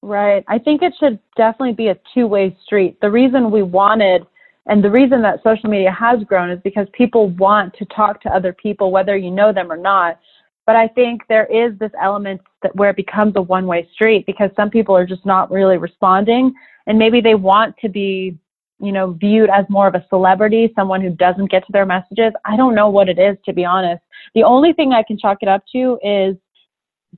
Right. 0.00 0.44
I 0.46 0.58
think 0.58 0.82
it 0.82 0.94
should 1.00 1.18
definitely 1.36 1.74
be 1.74 1.88
a 1.88 1.98
two 2.14 2.26
way 2.26 2.56
street. 2.64 3.00
The 3.00 3.10
reason 3.10 3.50
we 3.50 3.62
wanted 3.62 4.26
and 4.66 4.84
the 4.84 4.90
reason 4.90 5.22
that 5.22 5.42
social 5.42 5.70
media 5.70 5.90
has 5.90 6.22
grown 6.24 6.50
is 6.50 6.60
because 6.62 6.86
people 6.92 7.30
want 7.30 7.74
to 7.78 7.86
talk 7.86 8.20
to 8.22 8.28
other 8.28 8.52
people, 8.52 8.92
whether 8.92 9.16
you 9.16 9.30
know 9.30 9.52
them 9.52 9.72
or 9.72 9.78
not. 9.78 10.20
But 10.66 10.76
I 10.76 10.86
think 10.88 11.22
there 11.28 11.46
is 11.46 11.76
this 11.78 11.90
element 12.00 12.42
that 12.62 12.76
where 12.76 12.90
it 12.90 12.96
becomes 12.96 13.32
a 13.36 13.42
one 13.42 13.66
way 13.66 13.88
street 13.94 14.26
because 14.26 14.50
some 14.54 14.68
people 14.68 14.94
are 14.94 15.06
just 15.06 15.24
not 15.24 15.50
really 15.50 15.78
responding 15.78 16.52
and 16.86 16.98
maybe 16.98 17.20
they 17.22 17.34
want 17.34 17.74
to 17.78 17.88
be 17.88 18.36
you 18.80 18.92
know, 18.92 19.12
viewed 19.12 19.50
as 19.50 19.64
more 19.68 19.88
of 19.88 19.94
a 19.94 20.06
celebrity, 20.08 20.72
someone 20.76 21.00
who 21.00 21.10
doesn't 21.10 21.50
get 21.50 21.66
to 21.66 21.72
their 21.72 21.86
messages. 21.86 22.32
I 22.44 22.56
don't 22.56 22.74
know 22.74 22.88
what 22.88 23.08
it 23.08 23.18
is, 23.18 23.36
to 23.46 23.52
be 23.52 23.64
honest. 23.64 24.02
The 24.34 24.44
only 24.44 24.72
thing 24.72 24.92
I 24.92 25.02
can 25.02 25.18
chalk 25.18 25.38
it 25.42 25.48
up 25.48 25.62
to 25.72 25.98
is 26.02 26.36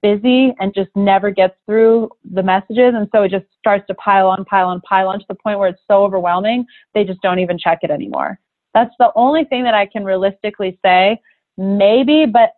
busy 0.02 0.54
and 0.58 0.72
just 0.74 0.90
never 0.94 1.30
gets 1.30 1.54
through 1.66 2.10
the 2.32 2.42
messages. 2.42 2.94
And 2.94 3.08
so 3.12 3.22
it 3.22 3.30
just 3.30 3.46
starts 3.58 3.86
to 3.88 3.94
pile 3.94 4.28
on, 4.28 4.44
pile 4.44 4.68
on, 4.68 4.80
pile 4.82 5.08
on 5.08 5.18
to 5.18 5.24
the 5.28 5.34
point 5.34 5.58
where 5.58 5.68
it's 5.68 5.82
so 5.88 6.02
overwhelming, 6.04 6.64
they 6.94 7.04
just 7.04 7.20
don't 7.22 7.38
even 7.38 7.58
check 7.58 7.80
it 7.82 7.90
anymore. 7.90 8.38
That's 8.72 8.94
the 8.98 9.10
only 9.16 9.44
thing 9.44 9.64
that 9.64 9.74
I 9.74 9.86
can 9.86 10.04
realistically 10.04 10.78
say. 10.82 11.20
Maybe, 11.58 12.24
but 12.24 12.52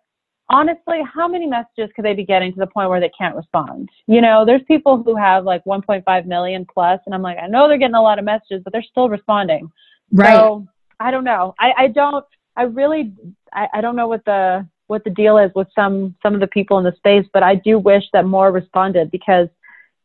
honestly, 0.52 1.00
how 1.12 1.26
many 1.26 1.46
messages 1.46 1.90
could 1.96 2.04
they 2.04 2.14
be 2.14 2.24
getting 2.24 2.52
to 2.52 2.58
the 2.58 2.66
point 2.66 2.90
where 2.90 3.00
they 3.00 3.10
can't 3.16 3.34
respond? 3.34 3.88
You 4.06 4.20
know, 4.20 4.44
there's 4.44 4.62
people 4.68 5.02
who 5.02 5.16
have 5.16 5.44
like 5.44 5.64
1.5 5.64 6.26
million 6.26 6.66
plus, 6.72 7.00
and 7.06 7.14
I'm 7.14 7.22
like, 7.22 7.38
I 7.42 7.46
know 7.46 7.68
they're 7.68 7.78
getting 7.78 7.94
a 7.94 8.02
lot 8.02 8.18
of 8.18 8.24
messages, 8.24 8.62
but 8.62 8.72
they're 8.72 8.82
still 8.82 9.08
responding. 9.08 9.70
Right. 10.12 10.34
So 10.34 10.66
I 11.00 11.10
don't 11.10 11.24
know. 11.24 11.54
I, 11.58 11.72
I 11.76 11.88
don't. 11.88 12.24
I 12.56 12.64
really. 12.64 13.12
I, 13.52 13.68
I 13.74 13.80
don't 13.80 13.96
know 13.96 14.08
what 14.08 14.24
the 14.24 14.66
what 14.86 15.04
the 15.04 15.10
deal 15.10 15.38
is 15.38 15.50
with 15.54 15.68
some 15.74 16.14
some 16.22 16.34
of 16.34 16.40
the 16.40 16.46
people 16.46 16.78
in 16.78 16.84
the 16.84 16.94
space, 16.96 17.26
but 17.32 17.42
I 17.42 17.54
do 17.54 17.78
wish 17.78 18.04
that 18.12 18.26
more 18.26 18.52
responded 18.52 19.10
because 19.10 19.48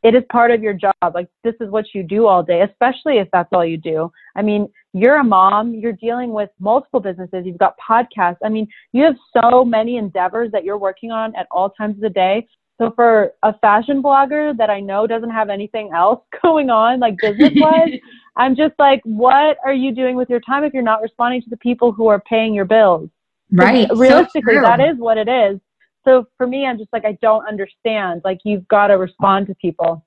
it 0.04 0.16
is 0.16 0.24
part 0.32 0.52
of 0.52 0.62
your 0.62 0.74
job. 0.74 0.94
Like 1.14 1.28
this 1.44 1.56
is 1.60 1.70
what 1.70 1.86
you 1.94 2.04
do 2.04 2.28
all 2.28 2.44
day, 2.44 2.62
especially 2.62 3.18
if 3.18 3.28
that's 3.34 3.50
all 3.52 3.66
you 3.66 3.78
do. 3.78 4.12
I 4.36 4.42
mean, 4.42 4.70
you're 4.94 5.20
a 5.20 5.24
mom, 5.24 5.74
you're 5.74 5.94
dealing 5.94 6.32
with 6.32 6.50
multiple 6.60 7.00
businesses, 7.00 7.46
you've 7.46 7.58
got 7.58 7.76
podcasts. 7.78 8.38
I 8.44 8.50
mean, 8.50 8.68
you 8.94 9.04
have 9.04 9.16
so 9.34 9.66
many 9.66 9.98
endeavors 9.98 10.52
that 10.52 10.64
you're 10.64 10.78
working 10.78 11.12
on 11.12 11.36
at 11.36 11.48
all 11.52 11.70
times 11.72 11.96
of 11.96 12.02
the 12.02 12.10
day. 12.10 12.48
So 12.80 12.92
for 12.96 13.32
a 13.42 13.58
fashion 13.60 14.04
blogger 14.04 14.56
that 14.58 14.70
I 14.70 14.80
know 14.80 15.08
doesn't 15.08 15.32
have 15.32 15.50
anything 15.50 15.92
else 15.96 16.22
going 16.44 16.70
on, 16.70 17.00
like 17.00 17.18
business 17.18 17.54
wise, 17.56 17.90
I'm 18.36 18.56
just 18.56 18.76
like, 18.78 19.02
what 19.04 19.58
are 19.66 19.74
you 19.74 19.94
doing 19.94 20.16
with 20.16 20.30
your 20.30 20.42
time 20.42 20.64
if 20.64 20.74
you're 20.74 20.84
not 20.84 21.02
responding 21.02 21.42
to 21.42 21.50
the 21.50 21.58
people 21.58 21.92
who 21.92 22.08
are 22.08 22.22
paying 22.30 22.54
your 22.54 22.66
bills? 22.66 23.10
Right. 23.52 23.88
Realistically, 23.96 24.56
so 24.56 24.62
that 24.62 24.80
is 24.80 24.98
what 24.98 25.18
it 25.18 25.28
is. 25.28 25.60
So 26.08 26.26
for 26.38 26.48
me, 26.48 26.66
I'm 26.66 26.78
just 26.78 26.94
like, 26.94 27.06
I 27.06 27.18
don't 27.22 27.46
understand. 27.48 28.22
Like, 28.24 28.40
you've 28.46 28.68
got 28.70 28.88
to 28.88 28.94
respond 28.94 29.48
to 29.48 29.56
people. 29.56 30.06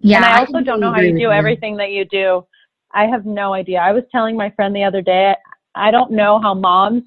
Yeah. 0.00 0.16
And 0.16 0.24
I 0.24 0.38
also 0.40 0.58
I 0.58 0.62
don't 0.62 0.80
know 0.80 0.92
how 0.92 1.00
you 1.00 1.16
do 1.16 1.30
everything 1.30 1.76
that 1.76 1.92
you 1.92 2.04
do. 2.04 2.44
I 2.92 3.06
have 3.06 3.24
no 3.26 3.54
idea. 3.54 3.78
I 3.78 3.92
was 3.92 4.02
telling 4.10 4.36
my 4.36 4.50
friend 4.50 4.74
the 4.74 4.82
other 4.82 5.02
day, 5.02 5.34
I 5.74 5.90
don't 5.90 6.10
know 6.10 6.40
how 6.40 6.54
moms 6.54 7.04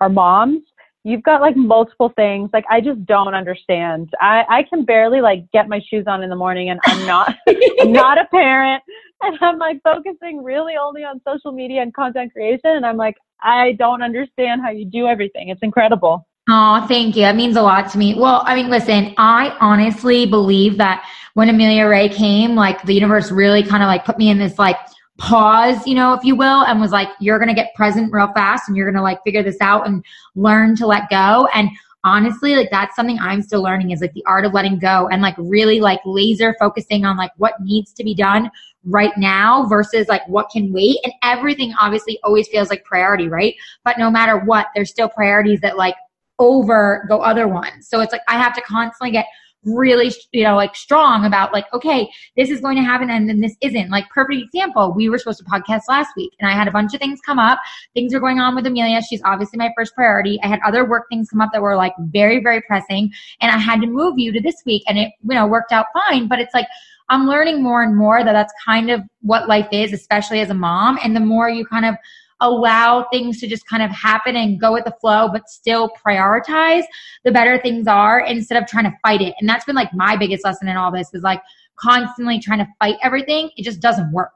are 0.00 0.08
moms. 0.08 0.62
You've 1.04 1.22
got 1.22 1.40
like 1.40 1.56
multiple 1.56 2.12
things. 2.16 2.50
Like 2.52 2.64
I 2.68 2.80
just 2.80 3.06
don't 3.06 3.32
understand. 3.32 4.12
I, 4.20 4.44
I 4.48 4.62
can 4.64 4.84
barely 4.84 5.20
like 5.20 5.50
get 5.52 5.68
my 5.68 5.80
shoes 5.88 6.04
on 6.08 6.22
in 6.22 6.28
the 6.28 6.36
morning 6.36 6.70
and 6.70 6.80
I'm 6.84 7.06
not 7.06 7.34
I'm 7.80 7.92
not 7.92 8.18
a 8.18 8.24
parent 8.26 8.82
and 9.22 9.38
I'm 9.40 9.56
like 9.56 9.80
focusing 9.82 10.42
really 10.42 10.74
only 10.76 11.04
on 11.04 11.20
social 11.26 11.52
media 11.52 11.80
and 11.80 11.94
content 11.94 12.32
creation 12.32 12.72
and 12.72 12.84
I'm 12.84 12.96
like 12.96 13.14
I 13.40 13.72
don't 13.78 14.02
understand 14.02 14.62
how 14.62 14.70
you 14.70 14.84
do 14.84 15.06
everything. 15.06 15.50
It's 15.50 15.62
incredible. 15.62 16.26
Oh, 16.48 16.86
thank 16.86 17.16
you. 17.16 17.22
That 17.22 17.34
means 17.34 17.56
a 17.56 17.62
lot 17.62 17.90
to 17.90 17.98
me. 17.98 18.14
Well, 18.14 18.42
I 18.46 18.54
mean, 18.54 18.70
listen, 18.70 19.14
I 19.18 19.56
honestly 19.60 20.26
believe 20.26 20.76
that 20.78 21.04
when 21.34 21.48
Amelia 21.48 21.88
Ray 21.88 22.08
came, 22.08 22.54
like 22.54 22.80
the 22.84 22.94
universe 22.94 23.32
really 23.32 23.64
kind 23.64 23.82
of 23.82 23.88
like 23.88 24.04
put 24.04 24.16
me 24.16 24.30
in 24.30 24.38
this 24.38 24.56
like 24.56 24.76
pause, 25.18 25.84
you 25.86 25.94
know, 25.94 26.12
if 26.12 26.22
you 26.22 26.36
will, 26.36 26.62
and 26.62 26.80
was 26.80 26.92
like, 26.92 27.08
you're 27.18 27.38
going 27.38 27.48
to 27.48 27.54
get 27.54 27.74
present 27.74 28.12
real 28.12 28.32
fast 28.32 28.68
and 28.68 28.76
you're 28.76 28.86
going 28.86 28.96
to 28.96 29.02
like 29.02 29.22
figure 29.24 29.42
this 29.42 29.56
out 29.60 29.88
and 29.88 30.04
learn 30.36 30.76
to 30.76 30.86
let 30.86 31.10
go. 31.10 31.48
And 31.52 31.68
honestly, 32.04 32.54
like 32.54 32.70
that's 32.70 32.94
something 32.94 33.18
I'm 33.18 33.42
still 33.42 33.62
learning 33.62 33.90
is 33.90 34.00
like 34.00 34.12
the 34.12 34.24
art 34.24 34.44
of 34.44 34.52
letting 34.52 34.78
go 34.78 35.08
and 35.08 35.22
like 35.22 35.34
really 35.38 35.80
like 35.80 36.00
laser 36.04 36.54
focusing 36.60 37.04
on 37.04 37.16
like 37.16 37.32
what 37.38 37.54
needs 37.60 37.92
to 37.94 38.04
be 38.04 38.14
done 38.14 38.52
right 38.84 39.12
now 39.16 39.66
versus 39.66 40.06
like 40.06 40.26
what 40.28 40.48
can 40.50 40.72
wait. 40.72 40.98
And 41.02 41.12
everything 41.24 41.74
obviously 41.80 42.20
always 42.22 42.46
feels 42.46 42.70
like 42.70 42.84
priority, 42.84 43.26
right? 43.26 43.56
But 43.84 43.98
no 43.98 44.12
matter 44.12 44.38
what, 44.38 44.68
there's 44.76 44.90
still 44.90 45.08
priorities 45.08 45.60
that 45.62 45.76
like 45.76 45.96
over 46.38 47.06
the 47.08 47.16
other 47.16 47.48
ones. 47.48 47.88
So 47.88 48.00
it's 48.00 48.12
like 48.12 48.22
I 48.28 48.34
have 48.34 48.54
to 48.54 48.60
constantly 48.62 49.10
get 49.10 49.26
really, 49.66 50.12
you 50.32 50.44
know, 50.44 50.54
like 50.54 50.76
strong 50.76 51.24
about 51.24 51.52
like, 51.52 51.66
okay, 51.74 52.08
this 52.36 52.50
is 52.50 52.60
going 52.60 52.76
to 52.76 52.82
happen 52.82 53.10
and 53.10 53.28
then 53.28 53.40
this 53.40 53.56
isn't. 53.60 53.90
Like 53.90 54.08
perfect 54.10 54.40
example, 54.40 54.94
we 54.94 55.08
were 55.08 55.18
supposed 55.18 55.38
to 55.38 55.44
podcast 55.44 55.82
last 55.88 56.10
week 56.16 56.32
and 56.38 56.48
I 56.48 56.54
had 56.54 56.68
a 56.68 56.70
bunch 56.70 56.94
of 56.94 57.00
things 57.00 57.20
come 57.26 57.38
up. 57.38 57.58
Things 57.92 58.14
are 58.14 58.20
going 58.20 58.38
on 58.38 58.54
with 58.54 58.66
Amelia. 58.66 59.02
She's 59.02 59.22
obviously 59.24 59.58
my 59.58 59.72
first 59.76 59.94
priority. 59.94 60.38
I 60.42 60.46
had 60.46 60.60
other 60.64 60.88
work 60.88 61.06
things 61.10 61.28
come 61.28 61.40
up 61.40 61.50
that 61.52 61.62
were 61.62 61.76
like 61.76 61.94
very, 61.98 62.40
very 62.40 62.60
pressing 62.62 63.12
and 63.40 63.50
I 63.50 63.58
had 63.58 63.80
to 63.80 63.86
move 63.88 64.18
you 64.18 64.32
to 64.32 64.40
this 64.40 64.62
week 64.64 64.84
and 64.86 64.98
it, 64.98 65.12
you 65.28 65.34
know, 65.34 65.46
worked 65.46 65.72
out 65.72 65.86
fine. 65.92 66.28
But 66.28 66.38
it's 66.38 66.54
like, 66.54 66.68
I'm 67.08 67.26
learning 67.26 67.62
more 67.62 67.82
and 67.82 67.96
more 67.96 68.24
that 68.24 68.32
that's 68.32 68.52
kind 68.64 68.90
of 68.90 69.00
what 69.22 69.48
life 69.48 69.68
is, 69.70 69.92
especially 69.92 70.40
as 70.40 70.50
a 70.50 70.54
mom. 70.54 70.98
And 71.02 71.14
the 71.14 71.20
more 71.20 71.48
you 71.48 71.64
kind 71.64 71.86
of 71.86 71.94
allow 72.40 73.06
things 73.12 73.40
to 73.40 73.46
just 73.46 73.66
kind 73.66 73.82
of 73.82 73.90
happen 73.90 74.36
and 74.36 74.60
go 74.60 74.72
with 74.72 74.84
the 74.84 74.94
flow, 75.00 75.28
but 75.32 75.48
still 75.48 75.90
prioritize, 76.06 76.84
the 77.24 77.32
better 77.32 77.58
things 77.60 77.86
are 77.86 78.20
instead 78.20 78.62
of 78.62 78.68
trying 78.68 78.84
to 78.84 78.92
fight 79.02 79.22
it. 79.22 79.34
And 79.40 79.48
that's 79.48 79.64
been 79.64 79.76
like 79.76 79.92
my 79.94 80.16
biggest 80.16 80.44
lesson 80.44 80.68
in 80.68 80.76
all 80.76 80.92
this 80.92 81.14
is 81.14 81.22
like 81.22 81.40
constantly 81.76 82.38
trying 82.38 82.58
to 82.58 82.68
fight 82.78 82.96
everything. 83.02 83.50
It 83.56 83.62
just 83.62 83.80
doesn't 83.80 84.12
work. 84.12 84.30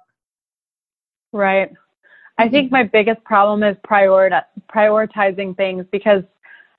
Right. 1.33 1.71
I 2.39 2.45
mm-hmm. 2.45 2.53
think 2.53 2.73
my 2.73 2.85
biggest 2.85 3.23
problem 3.25 3.63
is 3.63 3.77
priori- 3.85 4.31
prioritizing 4.75 5.57
things 5.57 5.85
because 5.93 6.23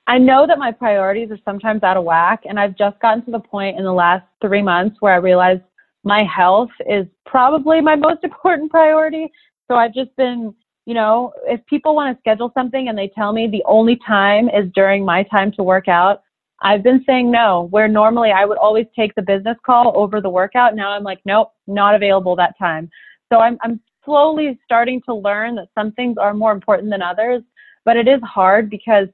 I 0.08 0.18
know 0.18 0.48
that 0.48 0.58
my 0.58 0.72
priorities 0.72 1.30
are 1.32 1.40
sometimes 1.46 1.84
out 1.84 1.98
of 1.98 2.04
whack. 2.04 2.42
And 2.46 2.60
I've 2.60 2.76
just 2.76 3.00
gotten 3.00 3.24
to 3.26 3.32
the 3.32 3.40
point 3.40 3.78
in 3.78 3.84
the 3.84 3.94
last 3.94 4.26
three 4.42 4.62
months 4.62 4.98
where 5.00 5.14
I 5.14 5.18
realized 5.18 5.62
my 6.04 6.24
health 6.24 6.72
is 6.90 7.06
probably 7.26 7.82
my 7.82 7.96
most 7.96 8.20
important 8.24 8.72
priority. 8.72 9.32
So 9.68 9.76
I've 9.76 9.94
just 9.94 10.16
been 10.18 10.54
you 10.86 10.94
know, 10.94 11.34
if 11.46 11.66
people 11.68 11.96
want 11.96 12.16
to 12.16 12.20
schedule 12.20 12.52
something 12.54 12.88
and 12.90 12.98
they 12.98 13.10
tell 13.10 13.34
me 13.34 13.48
the 13.48 13.64
only 13.66 14.00
time 14.06 14.50
is 14.50 14.72
during 14.74 15.06
my 15.06 15.24
time 15.24 15.52
to 15.54 15.64
work 15.64 15.88
out, 15.88 16.24
I've 16.64 16.84
been 16.84 17.04
saying 17.08 17.32
no, 17.32 17.68
where 17.72 17.88
normally 17.88 18.32
I 18.32 18.46
would 18.46 18.58
always 18.58 18.86
take 18.96 19.16
the 19.16 19.22
business 19.22 19.58
call 19.66 19.94
over 19.96 20.22
the 20.22 20.30
workout. 20.30 20.76
Now 20.76 20.92
I'm 20.92 21.04
like, 21.04 21.20
nope, 21.26 21.52
not 21.68 21.96
available 21.96 22.36
that 22.36 22.58
time. 22.58 22.90
So 23.32 23.40
I'm, 23.40 23.58
I'm 23.62 23.80
slowly 24.06 24.60
starting 24.64 25.02
to 25.08 25.14
learn 25.14 25.56
that 25.56 25.70
some 25.76 25.92
things 25.94 26.18
are 26.20 26.34
more 26.34 26.52
important 26.52 26.92
than 26.92 27.02
others, 27.02 27.42
but 27.86 27.98
it 27.98 28.08
is 28.08 28.20
hard 28.24 28.70
because 28.70 29.08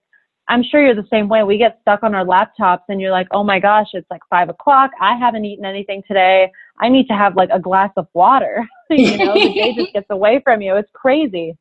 I'm 0.50 0.64
sure 0.64 0.84
you're 0.84 0.96
the 0.96 1.08
same 1.12 1.28
way. 1.28 1.44
We 1.44 1.58
get 1.58 1.80
stuck 1.82 2.04
on 2.04 2.16
our 2.16 2.26
laptops 2.26 2.84
and 2.90 3.02
you're 3.02 3.12
like, 3.12 3.28
oh 3.32 3.44
my 3.44 3.60
gosh, 3.60 3.88
it's 3.94 4.10
like 4.10 4.22
five 4.30 4.50
o'clock. 4.50 4.92
I 5.02 5.18
haven't 5.18 5.46
eaten 5.46 5.66
anything 5.66 6.04
today. 6.08 6.52
I 6.80 6.90
need 6.90 7.08
to 7.08 7.14
have 7.14 7.36
like 7.36 7.50
a 7.52 7.60
glass 7.60 7.92
of 7.98 8.08
water. 8.14 8.68
you 8.90 9.18
know, 9.18 9.34
the 9.34 9.54
day 9.54 9.74
just 9.76 9.94
gets 9.94 10.08
away 10.10 10.42
from 10.44 10.62
you. 10.62 10.76
It's 10.76 10.92
crazy. 10.94 11.58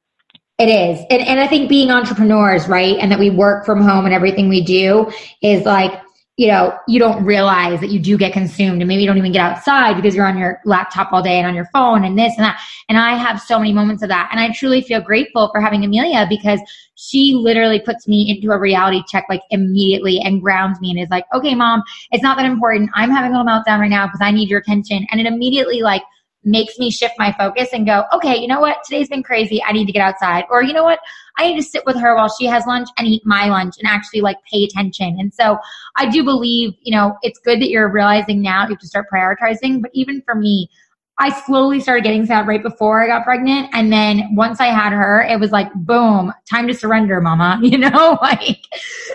It 0.59 0.69
is. 0.69 1.05
And, 1.11 1.21
and 1.23 1.39
I 1.39 1.47
think 1.47 1.69
being 1.69 1.91
entrepreneurs, 1.91 2.67
right? 2.67 2.97
And 2.99 3.13
that 3.13 3.19
we 3.19 3.29
work 3.31 3.67
from 3.67 3.83
home 3.83 4.07
and 4.07 4.15
everything 4.15 4.49
we 4.49 4.63
do 4.63 5.11
is 5.43 5.65
like, 5.67 6.01
you 6.37 6.49
know, 6.49 6.79
you 6.87 6.99
don't 6.99 7.25
realize 7.25 7.81
that 7.81 7.89
you 7.89 7.99
do 7.99 8.19
get 8.19 8.35
consumed 8.35 8.83
and 8.83 8.89
maybe 8.89 9.01
you 9.01 9.07
don't 9.07 9.17
even 9.17 9.33
get 9.33 9.41
outside 9.41 9.95
because 9.95 10.15
you're 10.15 10.27
on 10.27 10.37
your 10.37 10.61
laptop 10.67 11.11
all 11.11 11.23
day 11.23 11.39
and 11.39 11.47
on 11.47 11.55
your 11.55 11.65
phone 11.73 12.05
and 12.05 12.19
this 12.19 12.35
and 12.37 12.45
that. 12.45 12.61
And 12.91 12.99
I 12.99 13.15
have 13.15 13.41
so 13.41 13.59
many 13.59 13.73
moments 13.73 14.03
of 14.03 14.11
that. 14.11 14.29
And 14.31 14.39
I 14.39 14.53
truly 14.53 14.83
feel 14.83 15.01
grateful 15.01 15.49
for 15.51 15.63
having 15.63 15.83
Amelia 15.83 16.27
because 16.29 16.61
she 16.95 17.33
literally 17.35 17.81
puts 17.81 18.07
me 18.07 18.29
into 18.29 18.53
a 18.53 18.59
reality 18.59 19.03
check 19.09 19.25
like 19.31 19.41
immediately 19.51 20.21
and 20.21 20.43
grounds 20.43 20.79
me 20.81 20.91
and 20.91 21.01
is 21.01 21.09
like, 21.11 21.25
okay, 21.33 21.55
mom, 21.55 21.83
it's 22.13 22.23
not 22.23 22.37
that 22.37 22.45
important. 22.45 22.91
I'm 22.95 23.11
having 23.11 23.33
a 23.33 23.39
little 23.39 23.51
meltdown 23.51 23.79
right 23.79 23.91
now 23.91 24.07
because 24.07 24.21
I 24.21 24.31
need 24.31 24.51
your 24.51 24.61
attention. 24.61 25.07
And 25.11 25.21
it 25.21 25.27
immediately 25.27 25.81
like 25.81 26.03
makes 26.47 26.79
me 26.79 26.91
shift 26.91 27.15
my 27.19 27.33
focus 27.33 27.71
and 27.73 27.85
go, 27.85 28.05
okay, 28.13 28.37
you 28.37 28.47
know 28.47 28.61
what? 28.61 28.79
Today's 28.85 29.09
been 29.09 29.23
crazy. 29.23 29.63
I 29.63 29.73
need 29.73 29.87
to 29.87 29.93
get 29.93 30.01
outside. 30.01 30.45
Or, 30.49 30.63
you 30.63 30.73
know 30.73 30.85
what? 30.85 31.01
I 31.37 31.49
need 31.49 31.57
to 31.57 31.63
sit 31.63 31.85
with 31.85 31.97
her 31.97 32.15
while 32.15 32.33
she 32.39 32.47
has 32.47 32.65
lunch 32.67 32.89
and 32.97 33.07
eat 33.07 33.27
my 33.27 33.49
lunch 33.49 33.75
and 33.79 33.87
actually 33.87 34.21
like 34.21 34.37
pay 34.51 34.65
attention. 34.65 35.17
And 35.19 35.35
so 35.35 35.59
I 35.97 36.09
do 36.09 36.25
believe, 36.25 36.75
you 36.81 36.97
know, 36.97 37.19
it's 37.23 37.41
good 37.41 37.61
that 37.61 37.69
you're 37.69 37.93
realizing 37.93 38.41
now 38.41 38.63
you 38.63 38.71
have 38.71 38.79
to 38.79 38.87
start 38.87 39.07
prioritizing. 39.13 39.83
But 39.83 39.91
even 39.93 40.23
for 40.23 40.37
me, 40.37 40.71
I 41.19 41.31
slowly 41.47 41.81
started 41.81 42.05
getting 42.05 42.27
sad 42.27 42.47
right 42.47 42.63
before 42.63 43.03
I 43.03 43.07
got 43.07 43.25
pregnant. 43.25 43.71
And 43.73 43.91
then 43.91 44.35
once 44.35 44.61
I 44.61 44.67
had 44.67 44.93
her, 44.93 45.23
it 45.23 45.41
was 45.41 45.51
like, 45.51 45.73
boom, 45.75 46.31
time 46.49 46.67
to 46.69 46.75
surrender, 46.75 47.21
mama. 47.21 47.59
You 47.67 47.79
know, 47.79 48.19
like, 48.23 48.61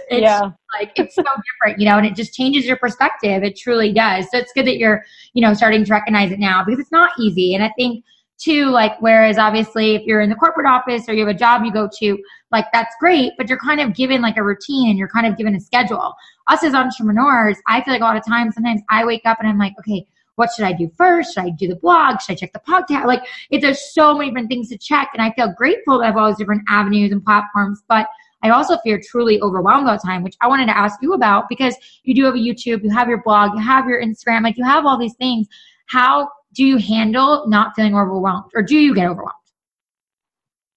it's 0.09 0.21
yeah. 0.21 0.51
like, 0.77 0.91
it's 0.95 1.15
so 1.15 1.23
different, 1.23 1.79
you 1.79 1.87
know, 1.87 1.97
and 1.97 2.05
it 2.05 2.15
just 2.15 2.33
changes 2.33 2.65
your 2.65 2.75
perspective. 2.75 3.43
It 3.43 3.55
truly 3.55 3.93
does. 3.93 4.25
So 4.31 4.39
it's 4.39 4.51
good 4.51 4.65
that 4.65 4.77
you're, 4.77 5.03
you 5.33 5.41
know, 5.41 5.53
starting 5.53 5.85
to 5.85 5.91
recognize 5.91 6.31
it 6.31 6.39
now 6.39 6.63
because 6.65 6.79
it's 6.79 6.91
not 6.91 7.11
easy. 7.19 7.53
And 7.55 7.63
I 7.63 7.71
think, 7.77 8.03
too, 8.41 8.65
like, 8.69 8.93
whereas 8.99 9.37
obviously 9.37 9.95
if 9.95 10.01
you're 10.03 10.19
in 10.21 10.29
the 10.29 10.35
corporate 10.35 10.65
office 10.65 11.07
or 11.07 11.13
you 11.13 11.25
have 11.25 11.33
a 11.33 11.37
job 11.37 11.63
you 11.63 11.71
go 11.71 11.87
to, 11.99 12.17
like, 12.51 12.65
that's 12.73 12.95
great, 12.99 13.33
but 13.37 13.47
you're 13.47 13.59
kind 13.59 13.79
of 13.79 13.93
given 13.93 14.21
like 14.21 14.37
a 14.37 14.43
routine 14.43 14.89
and 14.89 14.97
you're 14.97 15.07
kind 15.07 15.27
of 15.27 15.37
given 15.37 15.55
a 15.55 15.59
schedule. 15.59 16.13
Us 16.47 16.63
as 16.63 16.73
entrepreneurs, 16.73 17.57
I 17.67 17.81
feel 17.83 17.93
like 17.93 18.01
a 18.01 18.05
lot 18.05 18.17
of 18.17 18.25
times, 18.25 18.55
sometimes 18.55 18.81
I 18.89 19.05
wake 19.05 19.21
up 19.25 19.37
and 19.39 19.47
I'm 19.47 19.59
like, 19.59 19.73
okay, 19.79 20.05
what 20.41 20.49
should 20.55 20.65
I 20.65 20.73
do 20.73 20.89
first? 20.97 21.35
Should 21.35 21.43
I 21.43 21.49
do 21.51 21.67
the 21.67 21.75
blog? 21.75 22.19
Should 22.19 22.33
I 22.33 22.35
check 22.35 22.51
the 22.51 22.59
podcast? 22.67 23.05
Like, 23.05 23.21
it, 23.51 23.61
there's 23.61 23.93
so 23.93 24.15
many 24.15 24.31
different 24.31 24.49
things 24.49 24.69
to 24.69 24.77
check. 24.77 25.09
And 25.13 25.21
I 25.21 25.31
feel 25.33 25.53
grateful 25.55 25.99
that 25.99 26.05
I 26.05 26.07
have 26.07 26.17
all 26.17 26.29
these 26.29 26.37
different 26.39 26.63
avenues 26.67 27.11
and 27.11 27.23
platforms, 27.23 27.83
but 27.87 28.07
I 28.41 28.49
also 28.49 28.79
feel 28.79 28.97
truly 29.07 29.39
overwhelmed 29.41 29.87
all 29.87 29.97
the 29.97 30.01
time, 30.03 30.23
which 30.23 30.35
I 30.41 30.47
wanted 30.47 30.65
to 30.65 30.75
ask 30.75 30.97
you 31.03 31.13
about 31.13 31.47
because 31.47 31.75
you 32.01 32.15
do 32.15 32.25
have 32.25 32.33
a 32.33 32.39
YouTube, 32.39 32.83
you 32.83 32.89
have 32.89 33.07
your 33.07 33.21
blog, 33.21 33.53
you 33.53 33.61
have 33.61 33.85
your 33.85 34.01
Instagram, 34.01 34.41
like 34.41 34.57
you 34.57 34.65
have 34.65 34.83
all 34.83 34.97
these 34.97 35.13
things. 35.13 35.47
How 35.85 36.27
do 36.55 36.65
you 36.65 36.77
handle 36.77 37.47
not 37.47 37.75
feeling 37.75 37.95
overwhelmed 37.95 38.49
or 38.55 38.63
do 38.63 38.75
you 38.75 38.95
get 38.95 39.05
overwhelmed? 39.05 39.35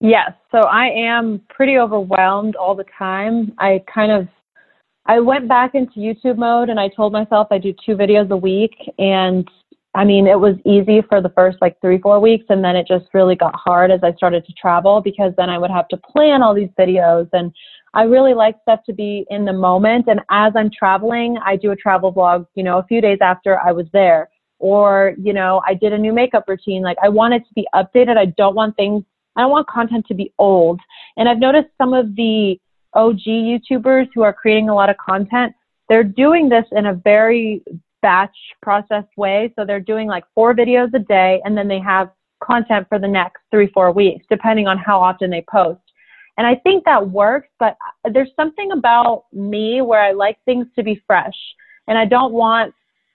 Yes. 0.00 0.32
So 0.52 0.58
I 0.58 0.90
am 0.94 1.40
pretty 1.48 1.78
overwhelmed 1.78 2.54
all 2.56 2.74
the 2.74 2.84
time. 2.98 3.54
I 3.56 3.82
kind 3.92 4.12
of 4.12 4.28
I 5.06 5.20
went 5.20 5.48
back 5.48 5.74
into 5.74 6.00
YouTube 6.00 6.38
mode 6.38 6.70
and 6.70 6.80
I 6.80 6.88
told 6.88 7.12
myself 7.12 7.48
I 7.50 7.58
do 7.58 7.74
two 7.84 7.96
videos 7.96 8.30
a 8.30 8.36
week. 8.36 8.74
And 8.98 9.48
I 9.94 10.04
mean, 10.04 10.26
it 10.26 10.38
was 10.38 10.56
easy 10.64 11.02
for 11.08 11.20
the 11.20 11.28
first 11.30 11.58
like 11.60 11.78
three, 11.80 11.98
four 11.98 12.20
weeks. 12.20 12.46
And 12.48 12.64
then 12.64 12.74
it 12.74 12.86
just 12.86 13.06
really 13.12 13.36
got 13.36 13.54
hard 13.54 13.90
as 13.90 14.00
I 14.02 14.12
started 14.14 14.46
to 14.46 14.52
travel 14.54 15.00
because 15.02 15.32
then 15.36 15.50
I 15.50 15.58
would 15.58 15.70
have 15.70 15.88
to 15.88 15.98
plan 15.98 16.42
all 16.42 16.54
these 16.54 16.70
videos. 16.78 17.28
And 17.32 17.52
I 17.92 18.04
really 18.04 18.34
like 18.34 18.56
stuff 18.62 18.80
to 18.86 18.92
be 18.92 19.26
in 19.30 19.44
the 19.44 19.52
moment. 19.52 20.06
And 20.08 20.20
as 20.30 20.52
I'm 20.56 20.70
traveling, 20.70 21.38
I 21.44 21.56
do 21.56 21.70
a 21.70 21.76
travel 21.76 22.12
vlog, 22.12 22.46
you 22.54 22.62
know, 22.64 22.78
a 22.78 22.84
few 22.84 23.00
days 23.00 23.18
after 23.20 23.60
I 23.60 23.72
was 23.72 23.86
there. 23.92 24.30
Or, 24.58 25.14
you 25.20 25.34
know, 25.34 25.62
I 25.66 25.74
did 25.74 25.92
a 25.92 25.98
new 25.98 26.12
makeup 26.12 26.44
routine. 26.48 26.82
Like 26.82 26.96
I 27.02 27.08
want 27.10 27.34
it 27.34 27.40
to 27.46 27.54
be 27.54 27.66
updated. 27.74 28.16
I 28.16 28.26
don't 28.26 28.54
want 28.54 28.74
things, 28.76 29.04
I 29.36 29.42
don't 29.42 29.50
want 29.50 29.68
content 29.68 30.06
to 30.08 30.14
be 30.14 30.32
old. 30.38 30.80
And 31.16 31.28
I've 31.28 31.38
noticed 31.38 31.68
some 31.76 31.92
of 31.92 32.16
the 32.16 32.58
OG 32.94 33.20
YouTubers 33.26 34.08
who 34.14 34.22
are 34.22 34.32
creating 34.32 34.68
a 34.68 34.74
lot 34.74 34.90
of 34.90 34.96
content, 34.96 35.54
they're 35.88 36.04
doing 36.04 36.48
this 36.48 36.64
in 36.72 36.86
a 36.86 36.94
very 36.94 37.62
batch 38.02 38.36
processed 38.62 39.16
way. 39.16 39.52
So 39.56 39.64
they're 39.64 39.80
doing 39.80 40.08
like 40.08 40.24
four 40.34 40.54
videos 40.54 40.92
a 40.94 40.98
day 40.98 41.40
and 41.44 41.56
then 41.56 41.68
they 41.68 41.80
have 41.80 42.10
content 42.42 42.86
for 42.88 42.98
the 42.98 43.08
next 43.08 43.40
three, 43.50 43.68
four 43.72 43.92
weeks, 43.92 44.26
depending 44.28 44.66
on 44.66 44.78
how 44.78 45.00
often 45.00 45.30
they 45.30 45.44
post. 45.50 45.80
And 46.36 46.46
I 46.46 46.56
think 46.56 46.84
that 46.84 47.08
works, 47.10 47.48
but 47.58 47.76
uh, 48.04 48.10
there's 48.12 48.30
something 48.36 48.72
about 48.72 49.24
me 49.32 49.82
where 49.82 50.02
I 50.02 50.12
like 50.12 50.36
things 50.44 50.66
to 50.76 50.82
be 50.82 51.02
fresh. 51.06 51.36
And 51.86 51.96
I 51.96 52.04
don't 52.06 52.32
want 52.32 52.74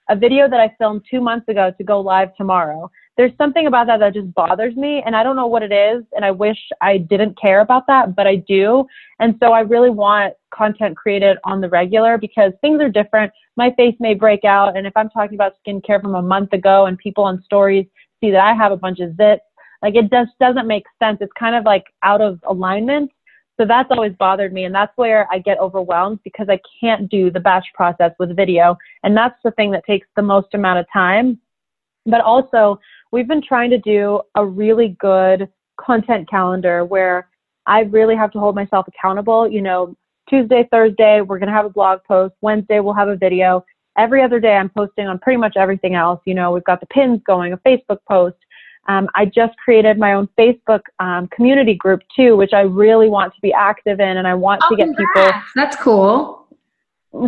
a 0.09 0.15
video 0.15 0.49
that 0.49 0.59
I 0.59 0.73
filmed 0.77 1.05
two 1.09 1.21
months 1.21 1.47
ago 1.49 1.71
to 1.77 1.83
go 1.83 1.99
live 1.99 2.35
tomorrow 2.35 2.89
there's 3.19 3.35
something 3.37 3.67
about 3.67 3.85
that 3.87 3.99
that 3.99 4.13
just 4.13 4.33
bothers 4.33 4.77
me 4.77 5.03
and 5.05 5.13
I 5.13 5.23
don't 5.23 5.35
know 5.35 5.45
what 5.45 5.61
it 5.61 5.73
is 5.73 6.05
and 6.13 6.23
I 6.23 6.31
wish 6.31 6.57
I 6.79 6.99
didn't 6.99 7.37
care 7.37 7.59
about 7.59 7.85
that, 7.87 8.15
but 8.15 8.25
I 8.25 8.37
do. 8.37 8.85
And 9.19 9.35
so 9.41 9.51
I 9.51 9.59
really 9.59 9.89
want 9.89 10.35
content 10.53 10.95
created 10.95 11.35
on 11.43 11.59
the 11.59 11.67
regular 11.67 12.17
because 12.17 12.53
things 12.61 12.79
are 12.79 12.87
different. 12.87 13.33
My 13.57 13.73
face 13.75 13.93
may 13.99 14.13
break 14.13 14.45
out 14.45 14.77
and 14.77 14.87
if 14.87 14.93
I'm 14.95 15.09
talking 15.09 15.35
about 15.35 15.55
skincare 15.67 16.01
from 16.01 16.15
a 16.15 16.21
month 16.21 16.53
ago 16.53 16.85
and 16.85 16.97
people 16.97 17.25
on 17.25 17.43
stories 17.43 17.85
see 18.21 18.31
that 18.31 18.39
I 18.39 18.53
have 18.53 18.71
a 18.71 18.77
bunch 18.77 19.01
of 19.01 19.09
zits, 19.11 19.39
like 19.81 19.95
it 19.95 20.09
just 20.09 20.31
doesn't 20.39 20.65
make 20.65 20.85
sense. 20.97 21.17
It's 21.19 21.33
kind 21.37 21.55
of 21.55 21.65
like 21.65 21.87
out 22.03 22.21
of 22.21 22.39
alignment. 22.47 23.11
So 23.59 23.65
that's 23.65 23.91
always 23.91 24.13
bothered 24.17 24.53
me. 24.53 24.63
And 24.63 24.73
that's 24.73 24.95
where 24.95 25.27
I 25.29 25.39
get 25.39 25.59
overwhelmed 25.59 26.19
because 26.23 26.47
I 26.47 26.61
can't 26.79 27.09
do 27.09 27.29
the 27.29 27.41
batch 27.41 27.65
process 27.73 28.13
with 28.17 28.33
video. 28.33 28.77
And 29.03 29.17
that's 29.17 29.35
the 29.43 29.51
thing 29.51 29.71
that 29.71 29.85
takes 29.85 30.07
the 30.15 30.21
most 30.21 30.53
amount 30.53 30.79
of 30.79 30.85
time. 30.93 31.37
But 32.05 32.21
also, 32.21 32.79
we've 33.11 33.27
been 33.27 33.41
trying 33.41 33.69
to 33.71 33.77
do 33.77 34.21
a 34.35 34.45
really 34.45 34.95
good 34.99 35.49
content 35.79 36.29
calendar 36.29 36.85
where 36.85 37.29
I 37.65 37.81
really 37.81 38.15
have 38.15 38.31
to 38.31 38.39
hold 38.39 38.55
myself 38.55 38.87
accountable. 38.87 39.49
You 39.49 39.61
know, 39.61 39.95
Tuesday, 40.29 40.67
Thursday, 40.71 41.21
we're 41.21 41.39
going 41.39 41.47
to 41.47 41.53
have 41.53 41.65
a 41.65 41.69
blog 41.69 41.99
post. 42.07 42.35
Wednesday, 42.41 42.79
we'll 42.79 42.93
have 42.93 43.07
a 43.07 43.15
video. 43.15 43.63
Every 43.97 44.23
other 44.23 44.39
day, 44.39 44.55
I'm 44.55 44.69
posting 44.69 45.07
on 45.07 45.19
pretty 45.19 45.37
much 45.37 45.57
everything 45.57 45.95
else. 45.95 46.21
You 46.25 46.33
know, 46.33 46.51
we've 46.51 46.63
got 46.63 46.79
the 46.79 46.87
pins 46.87 47.21
going, 47.25 47.53
a 47.53 47.57
Facebook 47.57 47.99
post. 48.07 48.37
Um, 48.87 49.07
I 49.13 49.25
just 49.25 49.55
created 49.57 49.99
my 49.99 50.13
own 50.13 50.27
Facebook 50.37 50.81
um, 50.99 51.27
community 51.27 51.75
group 51.75 52.01
too, 52.15 52.37
which 52.37 52.53
I 52.53 52.61
really 52.61 53.09
want 53.09 53.33
to 53.35 53.41
be 53.41 53.53
active 53.53 53.99
in, 53.99 54.17
and 54.17 54.27
I 54.27 54.33
want 54.33 54.61
oh, 54.65 54.69
to 54.69 54.75
get 54.75 54.85
congrats. 54.85 55.37
people. 55.37 55.41
That's 55.55 55.75
cool. 55.75 56.47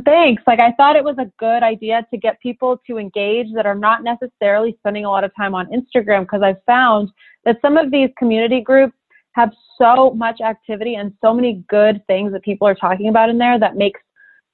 Thanks. 0.06 0.44
Like 0.46 0.60
I 0.60 0.72
thought 0.74 0.96
it 0.96 1.04
was 1.04 1.17
a 1.17 1.32
good 1.39 1.63
idea 1.63 2.06
to 2.12 2.17
get 2.17 2.39
people 2.39 2.80
to 2.88 2.98
engage 2.98 3.48
that 3.56 3.65
are 3.65 3.76
not 3.76 4.04
necessarily 4.04 4.76
spending 4.80 5.06
a 5.06 5.10
lot 5.10 5.24
of 5.24 5.36
time 5.36 5.56
on 5.56 5.67
Instagram 5.67 6.22
because 6.22 6.44
I 6.44 6.56
found 6.65 7.10
that 7.46 7.58
some 7.62 7.78
of 7.78 7.91
these 7.91 8.10
community 8.17 8.62
groups 8.62 8.94
have 9.34 9.52
so 9.78 10.12
much 10.12 10.39
activity 10.41 10.96
and 10.96 11.13
so 11.22 11.34
many 11.34 11.63
good 11.67 12.06
things 12.06 12.32
that 12.34 12.44
people 12.44 12.67
are 12.67 12.76
talking 12.76 13.10
about 13.10 13.30
in 13.30 13.38
there 13.38 13.58
that 13.60 13.76
makes 13.76 14.00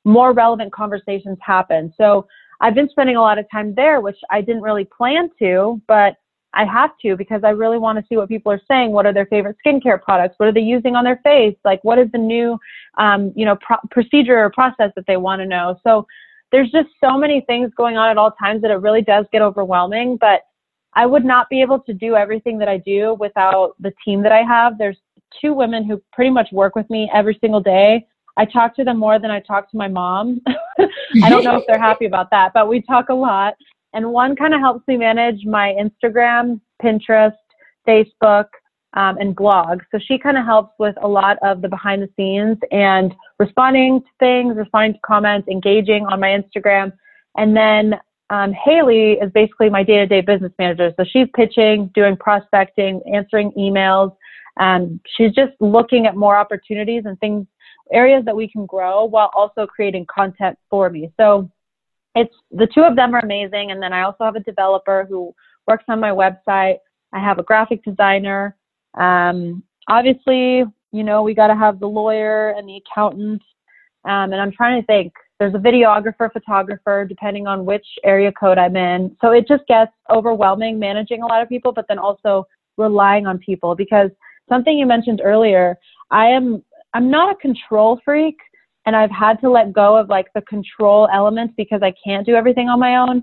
more 0.05 0.31
relevant 0.31 0.71
conversations 0.71 1.37
happen. 1.41 1.93
So 1.97 2.25
I've 2.61 2.75
been 2.75 2.89
spending 2.89 3.17
a 3.17 3.21
lot 3.21 3.37
of 3.37 3.45
time 3.51 3.75
there, 3.75 3.99
which 3.99 4.17
I 4.31 4.41
didn't 4.41 4.61
really 4.61 4.85
plan 4.85 5.29
to, 5.39 5.81
but 5.87 6.15
I 6.57 6.65
have 6.65 6.91
to 7.03 7.15
because 7.15 7.43
I 7.43 7.51
really 7.51 7.77
want 7.77 7.99
to 7.99 8.05
see 8.09 8.17
what 8.17 8.27
people 8.27 8.51
are 8.51 8.61
saying. 8.67 8.91
What 8.91 9.05
are 9.05 9.13
their 9.13 9.27
favorite 9.27 9.57
skincare 9.65 10.01
products? 10.01 10.35
What 10.37 10.49
are 10.49 10.51
they 10.51 10.61
using 10.61 10.95
on 10.95 11.03
their 11.03 11.21
face? 11.23 11.55
Like, 11.63 11.83
what 11.83 11.99
is 11.99 12.11
the 12.11 12.17
new, 12.17 12.57
um, 12.97 13.31
you 13.35 13.45
know, 13.45 13.55
pro- 13.61 13.77
procedure 13.91 14.37
or 14.37 14.49
process 14.49 14.91
that 14.95 15.05
they 15.07 15.17
want 15.17 15.39
to 15.41 15.45
know? 15.45 15.79
So 15.83 16.07
there's 16.51 16.71
just 16.71 16.89
so 16.99 17.15
many 17.15 17.41
things 17.41 17.71
going 17.77 17.95
on 17.97 18.09
at 18.09 18.17
all 18.17 18.31
times 18.31 18.63
that 18.63 18.71
it 18.71 18.81
really 18.81 19.03
does 19.03 19.25
get 19.31 19.43
overwhelming. 19.43 20.17
But 20.19 20.41
I 20.93 21.05
would 21.05 21.23
not 21.23 21.47
be 21.47 21.61
able 21.61 21.79
to 21.81 21.93
do 21.93 22.15
everything 22.15 22.57
that 22.57 22.67
I 22.67 22.77
do 22.77 23.15
without 23.19 23.75
the 23.79 23.93
team 24.03 24.23
that 24.23 24.31
I 24.31 24.41
have. 24.41 24.79
There's 24.79 24.97
two 25.39 25.53
women 25.53 25.85
who 25.85 26.01
pretty 26.11 26.31
much 26.31 26.51
work 26.51 26.75
with 26.75 26.89
me 26.89 27.07
every 27.13 27.37
single 27.39 27.61
day. 27.61 28.07
I 28.35 28.45
talk 28.45 28.75
to 28.77 28.83
them 28.83 28.97
more 28.97 29.19
than 29.19 29.29
I 29.29 29.41
talk 29.41 29.69
to 29.71 29.77
my 29.77 29.87
mom. 29.87 30.41
I 31.23 31.29
don't 31.29 31.43
know 31.43 31.57
if 31.57 31.65
they're 31.67 31.79
happy 31.79 32.05
about 32.05 32.31
that, 32.31 32.51
but 32.53 32.67
we 32.67 32.81
talk 32.81 33.09
a 33.09 33.13
lot. 33.13 33.53
And 33.93 34.12
one 34.12 34.36
kind 34.36 34.54
of 34.54 34.60
helps 34.60 34.88
me 34.88 34.97
manage 34.97 35.45
my 35.45 35.76
Instagram, 35.80 36.60
Pinterest, 36.84 37.36
Facebook, 37.88 38.45
um, 38.93 39.17
and 39.17 39.36
blog. 39.36 39.82
So 39.91 40.00
she 40.00 40.17
kind 40.17 40.38
of 40.38 40.45
helps 40.45 40.73
with 40.80 40.95
a 41.02 41.08
lot 41.08 41.38
of 41.43 41.62
the 41.62 41.69
behind 41.69 42.02
the 42.02 42.10
scenes 42.15 42.58
and 42.71 43.13
responding 43.39 44.02
to 44.02 44.08
things, 44.19 44.56
responding 44.56 44.93
to 44.93 45.00
comments, 45.06 45.47
engaging 45.47 46.06
on 46.06 46.19
my 46.19 46.30
Instagram. 46.30 46.91
And 47.38 47.56
then 47.56 47.95
um, 48.30 48.52
Haley 48.54 49.13
is 49.13 49.32
basically 49.32 49.69
my 49.69 49.84
day 49.84 49.97
to 49.97 50.06
day 50.06 50.21
business 50.21 50.52
manager. 50.60 50.93
So 50.97 51.06
she's 51.12 51.28
pitching, 51.36 51.91
doing 51.93 52.17
prospecting, 52.17 53.02
answering 53.13 53.52
emails. 53.58 54.15
and 54.58 55.00
she's 55.15 55.32
just 55.32 55.54
looking 55.60 56.08
at 56.08 56.15
more 56.15 56.36
opportunities 56.36 57.04
and 57.06 57.19
things, 57.19 57.45
areas 57.91 58.26
that 58.26 58.36
we 58.36 58.50
can 58.50 58.65
grow 58.65 59.06
while 59.06 59.30
also 59.34 59.65
creating 59.65 60.06
content 60.13 60.58
for 60.69 60.89
me. 60.89 61.12
So 61.17 61.50
it's 62.21 62.36
the 62.51 62.67
two 62.67 62.82
of 62.82 62.95
them 62.95 63.15
are 63.15 63.19
amazing. 63.19 63.71
And 63.71 63.82
then 63.82 63.93
I 63.93 64.03
also 64.03 64.23
have 64.23 64.36
a 64.36 64.41
developer 64.41 65.06
who 65.10 65.34
works 65.67 65.86
on 65.88 65.99
my 65.99 66.12
website. 66.12 66.77
I 67.13 67.19
have 67.19 67.39
a 67.39 67.43
graphic 67.43 67.84
designer. 67.84 68.56
Um, 68.97 69.63
obviously, 69.88 70.63
you 70.91 71.03
know, 71.03 71.23
we 71.23 71.34
got 71.34 71.47
to 71.47 71.56
have 71.56 71.80
the 71.80 71.88
lawyer 71.88 72.51
and 72.51 72.67
the 72.67 72.77
accountant. 72.77 73.41
Um, 74.06 74.32
and 74.32 74.36
I'm 74.36 74.51
trying 74.51 74.82
to 74.82 74.86
think. 74.86 75.13
There's 75.39 75.53
a 75.53 75.60
videographer, 75.60 76.32
photographer, 76.32 77.06
depending 77.06 77.45
on 77.45 77.63
which 77.63 77.86
area 78.03 78.32
code 78.32 78.58
I'm 78.58 78.75
in. 78.75 79.15
So 79.21 79.32
it 79.32 79.47
just 79.47 79.67
gets 79.67 79.91
overwhelming 80.10 80.80
managing 80.80 81.21
a 81.21 81.27
lot 81.27 81.43
of 81.43 81.49
people, 81.49 81.71
but 81.71 81.86
then 81.88 81.99
also 81.99 82.47
relying 82.77 83.27
on 83.27 83.38
people 83.38 83.75
because 83.75 84.10
something 84.49 84.77
you 84.77 84.86
mentioned 84.86 85.21
earlier, 85.23 85.77
I 86.10 86.27
am 86.27 86.63
I'm 86.93 87.12
not 87.12 87.32
a 87.32 87.36
control 87.36 87.99
freak, 88.03 88.38
and 88.88 88.95
I've 88.95 89.12
had 89.12 89.39
to 89.41 89.50
let 89.50 89.73
go 89.73 89.97
of 89.97 90.08
like 90.08 90.28
the 90.34 90.41
control 90.43 91.10
elements 91.13 91.54
because 91.58 91.82
I 91.84 91.93
can't 92.04 92.26
do 92.26 92.36
everything 92.36 92.69
on 92.69 92.80
my 92.80 92.95
own. 92.95 93.21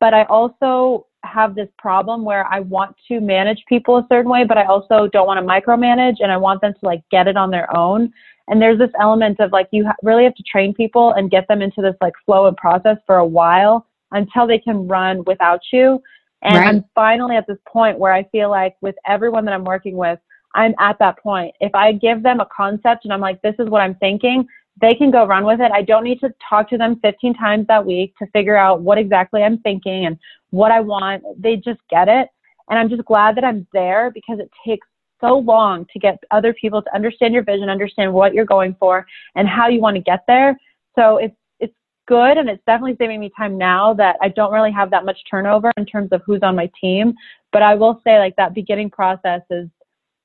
But 0.00 0.12
I 0.12 0.24
also 0.24 1.06
have 1.22 1.54
this 1.54 1.68
problem 1.78 2.24
where 2.24 2.44
I 2.46 2.58
want 2.58 2.96
to 3.08 3.20
manage 3.20 3.62
people 3.68 3.96
a 3.96 4.06
certain 4.10 4.30
way, 4.30 4.44
but 4.44 4.58
I 4.58 4.64
also 4.64 5.06
don't 5.06 5.28
want 5.28 5.38
to 5.38 5.46
micromanage 5.46 6.16
and 6.18 6.32
I 6.32 6.36
want 6.36 6.60
them 6.60 6.72
to 6.72 6.78
like 6.82 7.00
get 7.12 7.28
it 7.28 7.36
on 7.36 7.52
their 7.52 7.74
own. 7.74 8.12
And 8.48 8.60
there's 8.60 8.76
this 8.76 8.90
element 9.00 9.38
of 9.38 9.52
like 9.52 9.68
you 9.70 9.86
ha- 9.86 9.94
really 10.02 10.24
have 10.24 10.34
to 10.34 10.42
train 10.42 10.74
people 10.74 11.12
and 11.12 11.30
get 11.30 11.46
them 11.46 11.62
into 11.62 11.80
this 11.80 11.94
like 12.00 12.14
flow 12.26 12.48
and 12.48 12.56
process 12.56 12.96
for 13.06 13.18
a 13.18 13.26
while 13.26 13.86
until 14.10 14.48
they 14.48 14.58
can 14.58 14.88
run 14.88 15.22
without 15.28 15.60
you. 15.72 16.02
And 16.42 16.56
right. 16.56 16.66
I'm 16.66 16.84
finally 16.92 17.36
at 17.36 17.46
this 17.46 17.58
point 17.68 18.00
where 18.00 18.12
I 18.12 18.24
feel 18.24 18.50
like 18.50 18.74
with 18.80 18.96
everyone 19.06 19.44
that 19.44 19.54
I'm 19.54 19.64
working 19.64 19.96
with, 19.96 20.18
I'm 20.54 20.74
at 20.80 20.98
that 20.98 21.18
point. 21.20 21.54
If 21.60 21.72
I 21.74 21.92
give 21.92 22.24
them 22.24 22.40
a 22.40 22.48
concept 22.54 23.04
and 23.04 23.12
I'm 23.12 23.20
like, 23.20 23.40
this 23.42 23.54
is 23.60 23.68
what 23.68 23.80
I'm 23.80 23.94
thinking, 23.96 24.46
they 24.80 24.94
can 24.94 25.10
go 25.10 25.26
run 25.26 25.44
with 25.44 25.60
it. 25.60 25.70
I 25.72 25.82
don't 25.82 26.04
need 26.04 26.20
to 26.20 26.34
talk 26.48 26.68
to 26.70 26.78
them 26.78 26.98
15 27.00 27.34
times 27.34 27.66
that 27.68 27.84
week 27.84 28.14
to 28.18 28.26
figure 28.32 28.56
out 28.56 28.80
what 28.82 28.98
exactly 28.98 29.42
I'm 29.42 29.58
thinking 29.58 30.06
and 30.06 30.18
what 30.50 30.72
I 30.72 30.80
want. 30.80 31.22
They 31.38 31.56
just 31.56 31.80
get 31.90 32.08
it. 32.08 32.28
And 32.68 32.78
I'm 32.78 32.88
just 32.88 33.04
glad 33.04 33.36
that 33.36 33.44
I'm 33.44 33.66
there 33.72 34.10
because 34.10 34.40
it 34.40 34.50
takes 34.66 34.86
so 35.20 35.38
long 35.38 35.86
to 35.92 35.98
get 35.98 36.18
other 36.30 36.52
people 36.54 36.82
to 36.82 36.94
understand 36.94 37.34
your 37.34 37.44
vision, 37.44 37.68
understand 37.68 38.12
what 38.12 38.34
you're 38.34 38.44
going 38.44 38.74
for 38.78 39.06
and 39.36 39.48
how 39.48 39.68
you 39.68 39.80
want 39.80 39.96
to 39.96 40.02
get 40.02 40.24
there. 40.26 40.58
So 40.96 41.18
it's 41.18 41.36
it's 41.60 41.74
good 42.06 42.36
and 42.36 42.48
it's 42.48 42.62
definitely 42.66 42.96
saving 42.98 43.20
me 43.20 43.30
time 43.36 43.56
now 43.56 43.94
that 43.94 44.16
I 44.20 44.28
don't 44.28 44.52
really 44.52 44.72
have 44.72 44.90
that 44.90 45.04
much 45.04 45.18
turnover 45.30 45.72
in 45.76 45.86
terms 45.86 46.08
of 46.12 46.22
who's 46.26 46.42
on 46.42 46.56
my 46.56 46.70
team. 46.80 47.14
But 47.52 47.62
I 47.62 47.74
will 47.74 48.00
say 48.04 48.18
like 48.18 48.34
that 48.36 48.54
beginning 48.54 48.90
process 48.90 49.42
is 49.50 49.68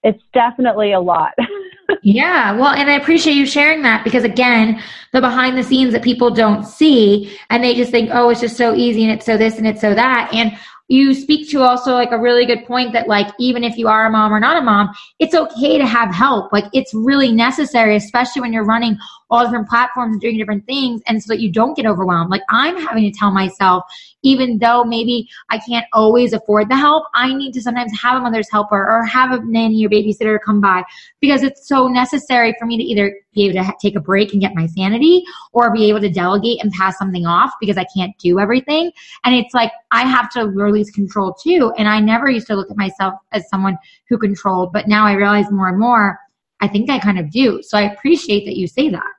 it's 0.04 0.24
definitely 0.34 0.94
a 0.94 1.00
lot. 1.00 1.34
yeah, 2.02 2.52
well, 2.52 2.74
and 2.74 2.90
I 2.90 2.94
appreciate 2.94 3.34
you 3.34 3.46
sharing 3.46 3.82
that 3.84 4.04
because 4.04 4.24
again, 4.24 4.82
the 5.12 5.22
behind 5.22 5.58
the 5.58 5.64
scenes 5.64 5.94
that 5.94 6.04
people 6.04 6.32
don't 6.32 6.64
see 6.64 7.38
and 7.50 7.64
they 7.64 7.76
just 7.76 7.92
think, 7.92 8.10
oh, 8.14 8.30
it's 8.30 8.42
just 8.42 8.58
so 8.58 8.76
easy 8.76 9.04
and 9.04 9.12
it's 9.12 9.26
so 9.26 9.38
this 9.38 9.58
and 9.58 9.68
it's 9.68 9.82
so 9.82 9.94
that. 9.94 10.30
And 10.34 10.58
you 10.90 11.14
speak 11.14 11.50
to 11.52 11.62
also 11.62 11.94
like 11.94 12.12
a 12.12 12.20
really 12.20 12.46
good 12.46 12.66
point 12.66 12.94
that 12.94 13.08
like 13.08 13.28
even 13.40 13.64
if 13.64 13.78
you 13.78 13.88
are 13.88 14.08
a 14.08 14.10
mom 14.10 14.34
or 14.34 14.40
not 14.40 14.58
a 14.58 14.62
mom, 14.62 14.90
it's 15.20 15.36
okay 15.36 15.78
to 15.78 15.86
have 15.86 16.14
help. 16.14 16.52
Like 16.52 16.66
it's 16.74 16.94
really 16.94 17.32
necessary, 17.32 17.96
especially 17.96 18.42
when 18.42 18.52
you're 18.52 18.66
running 18.66 18.98
all 19.30 19.44
different 19.44 19.70
platforms 19.70 20.14
and 20.14 20.22
doing 20.22 20.38
different 20.38 20.66
things 20.66 21.02
and 21.08 21.22
so 21.22 21.34
that 21.34 21.40
you 21.40 21.52
don't 21.52 21.76
get 21.76 21.86
overwhelmed. 21.86 22.30
Like 22.30 22.42
I'm 22.50 22.78
having 22.78 23.04
to 23.04 23.18
tell 23.18 23.32
myself, 23.32 23.84
even 24.24 24.58
though 24.58 24.84
maybe 24.84 25.30
I 25.50 25.60
can't 25.60 25.86
always 25.94 26.34
afford 26.34 26.70
the 26.70 26.76
help, 26.76 27.06
I 27.14 27.34
need 27.34 27.54
to 27.54 27.62
sometimes 27.62 27.92
have 28.02 28.18
a 28.18 28.22
mother's 28.22 28.50
helper 28.50 28.76
or 28.76 29.06
have 29.06 29.32
a 29.32 29.44
nanny 29.46 29.86
or 29.86 29.90
babysitter 29.90 30.40
come 30.44 30.60
by 30.60 30.84
because 31.20 31.44
it's 31.44 31.68
so 31.68 31.88
necessary 31.88 32.56
for 32.60 32.66
me 32.66 32.78
to 32.78 32.84
either 32.84 33.16
be 33.34 33.46
able 33.46 33.64
to 33.64 33.74
take 33.80 33.96
a 33.96 34.00
break 34.00 34.32
and 34.32 34.42
get 34.42 34.56
my 34.56 34.66
sanity 34.66 35.24
or 35.54 35.72
be 35.72 35.88
able 35.88 36.02
to 36.02 36.10
delegate 36.10 36.62
and 36.64 36.72
pass 36.72 36.98
something 36.98 37.26
off 37.26 37.52
because 37.60 37.78
I 37.78 37.86
can't 37.96 38.18
do 38.18 38.40
everything. 38.40 38.92
And 39.24 39.36
it's 39.36 39.54
like 39.54 39.72
I 39.92 40.06
have 40.08 40.32
to 40.32 40.48
release 40.48 40.90
control 40.92 41.34
too. 41.34 41.72
And 41.78 41.88
I 41.88 42.00
never 42.00 42.30
used 42.30 42.48
to 42.48 42.56
look 42.56 42.72
at 42.72 42.78
myself 42.78 43.14
as 43.32 43.48
someone 43.50 43.78
who 44.10 44.18
controlled, 44.18 44.74
but 44.74 44.88
now 44.88 45.06
I 45.06 45.14
realize 45.14 45.52
more 45.52 45.70
and 45.70 45.80
more, 45.80 46.20
I 46.62 46.68
think 46.68 46.90
I 46.90 47.00
kind 47.00 47.20
of 47.20 47.32
do. 47.32 47.62
So 47.64 47.78
I 47.78 47.84
appreciate 47.84 48.46
that 48.46 48.58
you 48.58 48.68
say 48.68 48.90
that. 48.90 49.19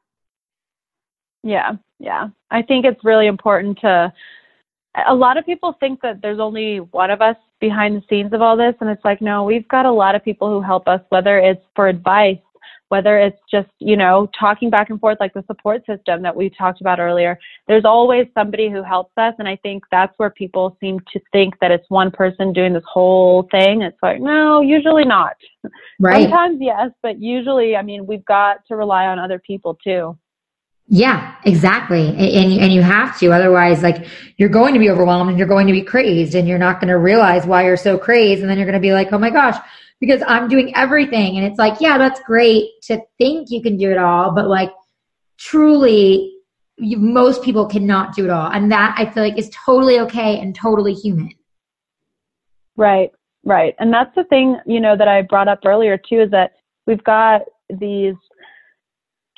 Yeah, 1.42 1.72
yeah. 1.98 2.28
I 2.50 2.62
think 2.62 2.84
it's 2.84 3.04
really 3.04 3.26
important 3.26 3.78
to 3.80 4.12
a 5.06 5.14
lot 5.14 5.36
of 5.36 5.46
people 5.46 5.76
think 5.78 6.00
that 6.02 6.20
there's 6.20 6.40
only 6.40 6.78
one 6.78 7.10
of 7.10 7.22
us 7.22 7.36
behind 7.60 7.96
the 7.96 8.02
scenes 8.08 8.32
of 8.32 8.42
all 8.42 8.56
this 8.56 8.74
and 8.80 8.90
it's 8.90 9.04
like 9.04 9.20
no 9.20 9.44
we've 9.44 9.68
got 9.68 9.86
a 9.86 9.92
lot 9.92 10.14
of 10.14 10.24
people 10.24 10.48
who 10.48 10.60
help 10.60 10.88
us 10.88 11.00
whether 11.10 11.38
it's 11.38 11.62
for 11.76 11.88
advice 11.88 12.38
whether 12.88 13.18
it's 13.18 13.38
just 13.50 13.68
you 13.78 13.96
know 13.96 14.28
talking 14.38 14.68
back 14.68 14.90
and 14.90 14.98
forth 14.98 15.16
like 15.20 15.32
the 15.32 15.44
support 15.46 15.84
system 15.86 16.22
that 16.22 16.34
we 16.34 16.50
talked 16.50 16.80
about 16.80 16.98
earlier. 16.98 17.38
There's 17.68 17.84
always 17.84 18.26
somebody 18.34 18.68
who 18.68 18.82
helps 18.82 19.12
us 19.16 19.34
and 19.38 19.46
i 19.46 19.56
think 19.56 19.84
that's 19.90 20.12
where 20.18 20.30
people 20.30 20.76
seem 20.80 20.98
to 21.12 21.20
think 21.32 21.54
that 21.60 21.70
it's 21.70 21.88
one 21.88 22.10
person 22.10 22.52
doing 22.52 22.72
this 22.72 22.82
whole 22.86 23.46
thing. 23.50 23.82
It's 23.82 23.98
like 24.02 24.20
no 24.20 24.60
usually 24.60 25.04
not. 25.04 25.36
Right. 26.00 26.22
Sometimes 26.22 26.58
yes 26.60 26.90
but 27.02 27.20
usually 27.20 27.76
i 27.76 27.82
mean 27.82 28.06
we've 28.06 28.24
got 28.24 28.66
to 28.68 28.76
rely 28.76 29.06
on 29.06 29.18
other 29.18 29.38
people 29.38 29.78
too 29.84 30.18
yeah, 30.92 31.36
exactly. 31.44 32.08
And, 32.08 32.52
and, 32.58 32.72
you 32.72 32.82
have 32.82 33.16
to, 33.20 33.32
otherwise 33.32 33.80
like 33.80 34.08
you're 34.38 34.48
going 34.48 34.74
to 34.74 34.80
be 34.80 34.90
overwhelmed 34.90 35.30
and 35.30 35.38
you're 35.38 35.46
going 35.46 35.68
to 35.68 35.72
be 35.72 35.82
crazed 35.82 36.34
and 36.34 36.48
you're 36.48 36.58
not 36.58 36.80
going 36.80 36.88
to 36.88 36.98
realize 36.98 37.46
why 37.46 37.64
you're 37.64 37.76
so 37.76 37.96
crazed. 37.96 38.40
And 38.40 38.50
then 38.50 38.58
you're 38.58 38.66
going 38.66 38.74
to 38.74 38.80
be 38.80 38.92
like, 38.92 39.12
oh 39.12 39.18
my 39.18 39.30
gosh, 39.30 39.56
because 40.00 40.20
I'm 40.26 40.48
doing 40.48 40.74
everything. 40.74 41.36
And 41.36 41.46
it's 41.46 41.60
like, 41.60 41.80
yeah, 41.80 41.96
that's 41.96 42.20
great 42.22 42.70
to 42.84 43.00
think 43.18 43.52
you 43.52 43.62
can 43.62 43.76
do 43.76 43.92
it 43.92 43.98
all, 43.98 44.32
but 44.32 44.48
like 44.48 44.72
truly 45.38 46.34
you, 46.76 46.96
most 46.98 47.44
people 47.44 47.66
cannot 47.66 48.16
do 48.16 48.24
it 48.24 48.30
all. 48.30 48.50
And 48.50 48.72
that 48.72 48.96
I 48.98 49.08
feel 49.12 49.22
like 49.22 49.38
is 49.38 49.50
totally 49.50 50.00
okay 50.00 50.40
and 50.40 50.56
totally 50.56 50.94
human. 50.94 51.30
Right, 52.76 53.12
right. 53.44 53.76
And 53.78 53.92
that's 53.92 54.12
the 54.16 54.24
thing, 54.24 54.58
you 54.66 54.80
know, 54.80 54.96
that 54.96 55.06
I 55.06 55.22
brought 55.22 55.46
up 55.46 55.60
earlier 55.64 55.96
too, 55.96 56.22
is 56.22 56.32
that 56.32 56.54
we've 56.88 57.04
got 57.04 57.42
these 57.68 58.16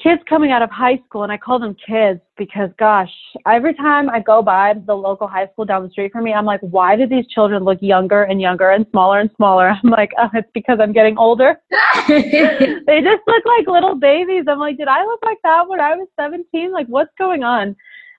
kids 0.02 0.20
coming 0.28 0.50
out 0.50 0.62
of 0.62 0.70
high 0.70 1.00
school, 1.06 1.22
and 1.22 1.30
I 1.30 1.36
call 1.36 1.58
them 1.58 1.76
kids 1.86 2.20
because, 2.36 2.70
gosh, 2.78 3.10
every 3.46 3.74
time 3.74 4.10
I 4.10 4.20
go 4.20 4.42
by 4.42 4.74
the 4.86 4.94
local 4.94 5.28
high 5.28 5.46
school 5.48 5.64
down 5.64 5.84
the 5.84 5.90
street 5.90 6.12
from 6.12 6.24
me, 6.24 6.32
I'm 6.32 6.44
like, 6.44 6.60
why 6.60 6.96
do 6.96 7.06
these 7.06 7.26
children 7.28 7.62
look 7.62 7.78
younger 7.80 8.24
and 8.24 8.40
younger 8.40 8.70
and 8.70 8.86
smaller 8.90 9.20
and 9.20 9.30
smaller? 9.36 9.68
I'm 9.82 9.90
like, 9.90 10.10
oh, 10.18 10.28
it's 10.34 10.50
because 10.52 10.78
I'm 10.80 10.92
getting 10.92 11.16
older. 11.18 11.60
they 12.08 13.00
just 13.02 13.22
look 13.26 13.44
like 13.46 13.66
little 13.66 13.94
babies. 13.94 14.44
I'm 14.48 14.58
like, 14.58 14.76
did 14.76 14.88
I 14.88 15.04
look 15.04 15.20
like 15.24 15.38
that 15.44 15.68
when 15.68 15.80
I 15.80 15.94
was 15.94 16.08
17? 16.18 16.72
Like, 16.72 16.86
what's 16.88 17.12
going 17.18 17.44
on? 17.44 17.76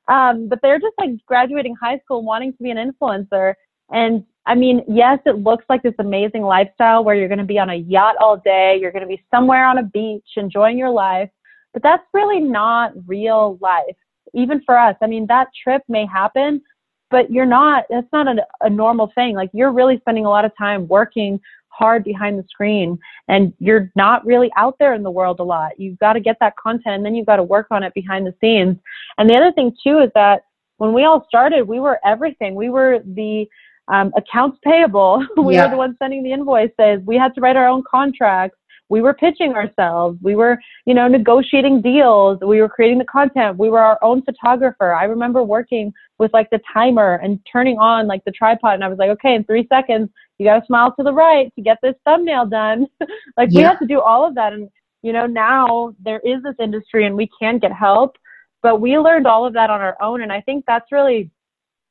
Um, 0.07 0.47
but 0.49 0.59
they're 0.61 0.79
just 0.79 0.95
like 0.97 1.11
graduating 1.25 1.75
high 1.75 1.99
school, 1.99 2.23
wanting 2.23 2.53
to 2.53 2.63
be 2.63 2.71
an 2.71 2.77
influencer. 2.77 3.53
And 3.91 4.23
I 4.45 4.55
mean, 4.55 4.83
yes, 4.87 5.19
it 5.25 5.37
looks 5.37 5.63
like 5.69 5.81
this 5.83 5.93
amazing 5.99 6.41
lifestyle 6.41 7.03
where 7.03 7.15
you're 7.15 7.29
going 7.29 7.37
to 7.37 7.45
be 7.45 7.59
on 7.59 7.69
a 7.69 7.75
yacht 7.75 8.15
all 8.19 8.37
day, 8.37 8.77
you're 8.79 8.91
going 8.91 9.03
to 9.03 9.07
be 9.07 9.23
somewhere 9.31 9.65
on 9.65 9.77
a 9.77 9.83
beach 9.83 10.25
enjoying 10.35 10.77
your 10.77 10.89
life 10.89 11.29
but 11.73 11.83
that's 11.83 12.03
really 12.13 12.39
not 12.39 12.93
real 13.07 13.57
life, 13.61 13.95
even 14.33 14.61
for 14.65 14.77
us. 14.77 14.95
I 15.01 15.07
mean, 15.07 15.25
that 15.27 15.47
trip 15.61 15.81
may 15.87 16.05
happen, 16.05 16.61
but 17.09 17.31
you're 17.31 17.45
not, 17.45 17.85
that's 17.89 18.07
not 18.13 18.27
a, 18.27 18.45
a 18.61 18.69
normal 18.69 19.11
thing. 19.15 19.35
Like, 19.35 19.49
you're 19.53 19.71
really 19.71 19.97
spending 19.99 20.25
a 20.25 20.29
lot 20.29 20.45
of 20.45 20.51
time 20.57 20.87
working 20.87 21.39
hard 21.73 22.03
behind 22.03 22.37
the 22.37 22.45
screen 22.47 22.97
and 23.27 23.51
you're 23.59 23.91
not 23.95 24.23
really 24.25 24.51
out 24.55 24.75
there 24.79 24.93
in 24.93 25.03
the 25.03 25.11
world 25.11 25.39
a 25.39 25.43
lot. 25.43 25.79
You've 25.79 25.97
got 25.99 26.13
to 26.13 26.19
get 26.19 26.37
that 26.39 26.55
content 26.55 26.97
and 26.97 27.05
then 27.05 27.15
you've 27.15 27.25
got 27.25 27.37
to 27.37 27.43
work 27.43 27.67
on 27.71 27.83
it 27.83 27.93
behind 27.93 28.27
the 28.27 28.35
scenes. 28.39 28.77
And 29.17 29.29
the 29.29 29.35
other 29.35 29.51
thing 29.51 29.75
too 29.83 29.99
is 29.99 30.11
that 30.13 30.43
when 30.77 30.93
we 30.93 31.03
all 31.03 31.25
started, 31.27 31.67
we 31.67 31.79
were 31.79 31.99
everything. 32.05 32.55
We 32.55 32.69
were 32.69 32.99
the 33.05 33.47
um, 33.87 34.11
accounts 34.15 34.59
payable. 34.63 35.25
we 35.37 35.55
yeah. 35.55 35.65
were 35.65 35.71
the 35.71 35.77
ones 35.77 35.95
sending 35.97 36.23
the 36.23 36.31
invoices. 36.31 37.01
We 37.05 37.17
had 37.17 37.33
to 37.35 37.41
write 37.41 37.55
our 37.55 37.67
own 37.67 37.83
contracts 37.89 38.57
we 38.93 39.01
were 39.01 39.15
pitching 39.15 39.53
ourselves. 39.53 40.19
We 40.21 40.35
were 40.35 40.59
you 40.85 40.93
know 40.93 41.07
negotiating 41.07 41.81
deals. 41.81 42.37
We 42.41 42.61
were 42.61 42.69
creating 42.69 42.99
the 42.99 43.05
content. 43.05 43.57
We 43.57 43.71
were 43.71 43.79
our 43.79 43.97
own 44.03 44.21
photographer. 44.21 44.93
I 44.93 45.05
remember 45.05 45.41
working 45.41 45.91
with 46.19 46.31
like 46.31 46.47
the 46.51 46.61
timer 46.71 47.15
and 47.23 47.39
turning 47.51 47.79
on 47.79 48.05
like 48.05 48.23
the 48.23 48.31
tripod 48.31 48.75
and 48.75 48.83
i 48.83 48.87
was 48.87 48.99
like 48.99 49.09
okay 49.09 49.33
in 49.33 49.43
three 49.45 49.65
seconds 49.67 50.09
you 50.37 50.45
got 50.45 50.59
to 50.59 50.65
smile 50.67 50.93
to 50.95 51.03
the 51.03 51.11
right 51.11 51.51
to 51.55 51.61
get 51.61 51.79
this 51.81 51.95
thumbnail 52.05 52.45
done. 52.45 52.87
Like 53.35 53.49
yeah. 53.51 53.59
we 53.59 53.63
had 53.63 53.79
to 53.79 53.87
do 53.87 53.99
all 53.99 54.27
of 54.27 54.35
that 54.35 54.53
and 54.53 54.69
you 55.01 55.11
know 55.11 55.25
now 55.25 55.95
there 56.07 56.19
is 56.19 56.43
this 56.43 56.55
industry 56.59 57.07
and 57.07 57.15
we 57.15 57.27
can 57.39 57.57
get 57.57 57.73
help 57.73 58.15
but 58.61 58.79
we 58.79 58.99
learned 58.99 59.25
all 59.25 59.43
of 59.47 59.53
that 59.53 59.69
on 59.71 59.81
our 59.81 59.97
own 60.07 60.21
and 60.21 60.31
i 60.31 60.39
think 60.41 60.65
that's 60.67 60.91
really 60.91 61.31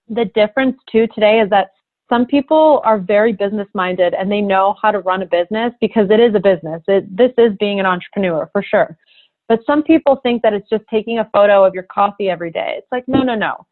the 0.08 0.26
difference 0.40 0.76
too 0.90 1.06
today 1.16 1.40
is 1.40 1.50
that 1.50 1.66
some 2.08 2.26
people 2.26 2.82
are 2.84 2.98
very 2.98 3.32
business 3.32 3.68
minded 3.74 4.14
and 4.14 4.30
they 4.30 4.40
know 4.40 4.74
how 4.80 4.90
to 4.90 4.98
run 5.00 5.22
a 5.22 5.26
business 5.26 5.72
because 5.80 6.08
it 6.10 6.20
is 6.20 6.34
a 6.34 6.40
business. 6.40 6.82
It, 6.88 7.16
this 7.16 7.32
is 7.38 7.52
being 7.58 7.80
an 7.80 7.86
entrepreneur 7.86 8.48
for 8.52 8.62
sure. 8.62 8.96
But 9.48 9.60
some 9.66 9.82
people 9.82 10.16
think 10.22 10.42
that 10.42 10.52
it's 10.52 10.68
just 10.68 10.84
taking 10.90 11.18
a 11.18 11.28
photo 11.32 11.64
of 11.64 11.74
your 11.74 11.82
coffee 11.84 12.28
every 12.28 12.50
day. 12.50 12.76
It's 12.78 12.86
like, 12.92 13.06
no, 13.06 13.22
no, 13.22 13.34
no. 13.34 13.66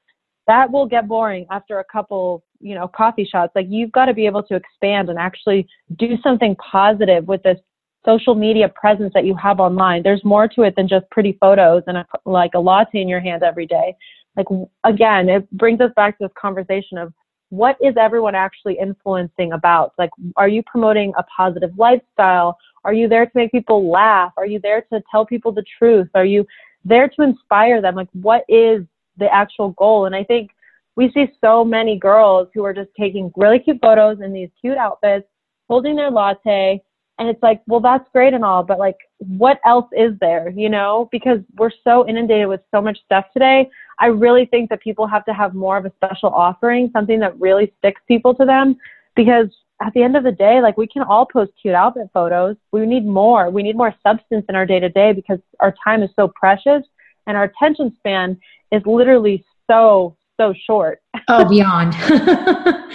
That 0.47 0.71
will 0.71 0.87
get 0.87 1.07
boring 1.07 1.47
after 1.51 1.79
a 1.79 1.85
couple, 1.85 2.45
you 2.61 2.75
know, 2.75 2.89
coffee 2.89 3.25
shots. 3.31 3.53
Like 3.55 3.67
you've 3.69 3.93
got 3.93 4.07
to 4.07 4.15
be 4.15 4.27
able 4.27 4.43
to 4.45 4.57
expand 4.57 5.09
and 5.09 5.19
actually 5.19 5.67
do 5.97 6.17
something 6.23 6.57
positive 6.57 7.29
with 7.29 7.43
this 7.43 7.59
social 8.05 8.35
media 8.35 8.69
presence 8.75 9.13
that 9.15 9.25
you 9.25 9.35
have 9.37 9.61
online. 9.61 10.03
There's 10.03 10.25
more 10.25 10.49
to 10.49 10.63
it 10.63 10.75
than 10.77 10.89
just 10.89 11.09
pretty 11.11 11.37
photos 11.41 11.83
and 11.87 11.99
a, 11.99 12.07
like 12.25 12.53
a 12.55 12.59
latte 12.59 13.01
in 13.01 13.09
your 13.09 13.21
hand 13.21 13.43
every 13.43 13.67
day. 13.67 13.95
Like 14.37 14.47
again, 14.85 15.29
it 15.29 15.51
brings 15.53 15.81
us 15.81 15.91
back 15.97 16.19
to 16.19 16.25
this 16.25 16.33
conversation 16.41 16.99
of 16.99 17.13
what 17.51 17.77
is 17.81 17.95
everyone 17.97 18.35
actually 18.35 18.79
influencing 18.79 19.53
about? 19.53 19.93
Like, 19.99 20.11
are 20.37 20.49
you 20.49 20.63
promoting 20.63 21.13
a 21.19 21.25
positive 21.25 21.71
lifestyle? 21.77 22.57
Are 22.85 22.95
you 22.95 23.09
there 23.09 23.27
to 23.27 23.33
make 23.35 23.53
people 23.53 23.91
laugh? 23.91 24.33
Are 24.37 24.47
you 24.47 24.61
there 24.61 24.83
to 24.93 25.03
tell 25.11 25.27
people 25.27 25.53
the 25.53 25.65
truth? 25.79 26.09
Are 26.15 26.25
you 26.25 26.47
there 26.85 27.09
to 27.09 27.23
inspire 27.23 27.83
them? 27.83 27.95
Like, 27.97 28.09
what 28.13 28.45
is 28.49 28.85
the 29.19 29.33
actual 29.33 29.71
goal? 29.71 30.07
And 30.07 30.15
I 30.15 30.25
think 30.25 30.51
we 30.97 31.11
see 31.13 31.27
so 31.41 31.65
many 31.65 31.99
girls 31.99 32.49
who 32.55 32.65
are 32.65 32.75
just 32.75 32.91
taking 32.99 33.33
really 33.37 33.59
cute 33.59 33.79
photos 33.83 34.21
in 34.21 34.33
these 34.33 34.51
cute 34.61 34.79
outfits, 34.79 35.27
holding 35.69 35.97
their 35.97 36.11
latte, 36.11 36.83
and 37.21 37.29
it's 37.29 37.43
like, 37.43 37.61
well, 37.67 37.81
that's 37.81 38.09
great 38.15 38.33
and 38.33 38.45
all, 38.45 38.63
but 38.63 38.79
like, 38.79 38.97
what 39.19 39.61
else 39.67 39.87
is 39.93 40.13
there, 40.21 40.49
you 40.49 40.71
know? 40.71 41.07
Because 41.13 41.41
we're 41.59 41.71
so 41.85 42.09
inundated 42.09 42.49
with 42.49 42.63
so 42.71 42.81
much 42.81 42.99
stuff 43.05 43.27
today. 43.35 43.69
I 44.01 44.07
really 44.07 44.47
think 44.47 44.71
that 44.71 44.81
people 44.81 45.07
have 45.07 45.25
to 45.27 45.35
have 45.35 45.55
more 45.55 45.77
of 45.77 45.85
a 45.85 45.93
special 45.97 46.31
offering, 46.31 46.91
something 46.93 47.21
that 47.21 47.39
really 47.39 47.73
sticks 47.79 48.01
people 48.09 48.35
to 48.35 48.45
them. 48.45 48.77
Because 49.15 49.49
at 49.83 49.93
the 49.95 50.03
end 50.03 50.17
of 50.17 50.25
the 50.25 50.33
day, 50.33 50.61
like, 50.61 50.77
we 50.77 50.87
can 50.87 51.03
all 51.03 51.27
post 51.27 51.53
cute 51.61 51.75
outfit 51.75 52.09
photos. 52.13 52.57
We 52.73 52.87
need 52.87 53.07
more. 53.07 53.51
We 53.51 53.63
need 53.63 53.77
more 53.77 53.95
substance 54.03 54.47
in 54.49 54.57
our 54.57 54.67
day 54.67 54.81
to 54.81 54.89
day 54.89 55.13
because 55.13 55.39
our 55.61 55.75
time 55.85 56.03
is 56.03 56.11
so 56.17 56.29
precious 56.29 56.83
and 57.27 57.37
our 57.37 57.45
attention 57.45 57.95
span 57.99 58.39
is 58.73 58.83
literally 58.87 59.45
so, 59.71 60.17
so 60.41 60.55
short. 60.67 61.01
oh, 61.29 61.49
beyond. 61.49 61.95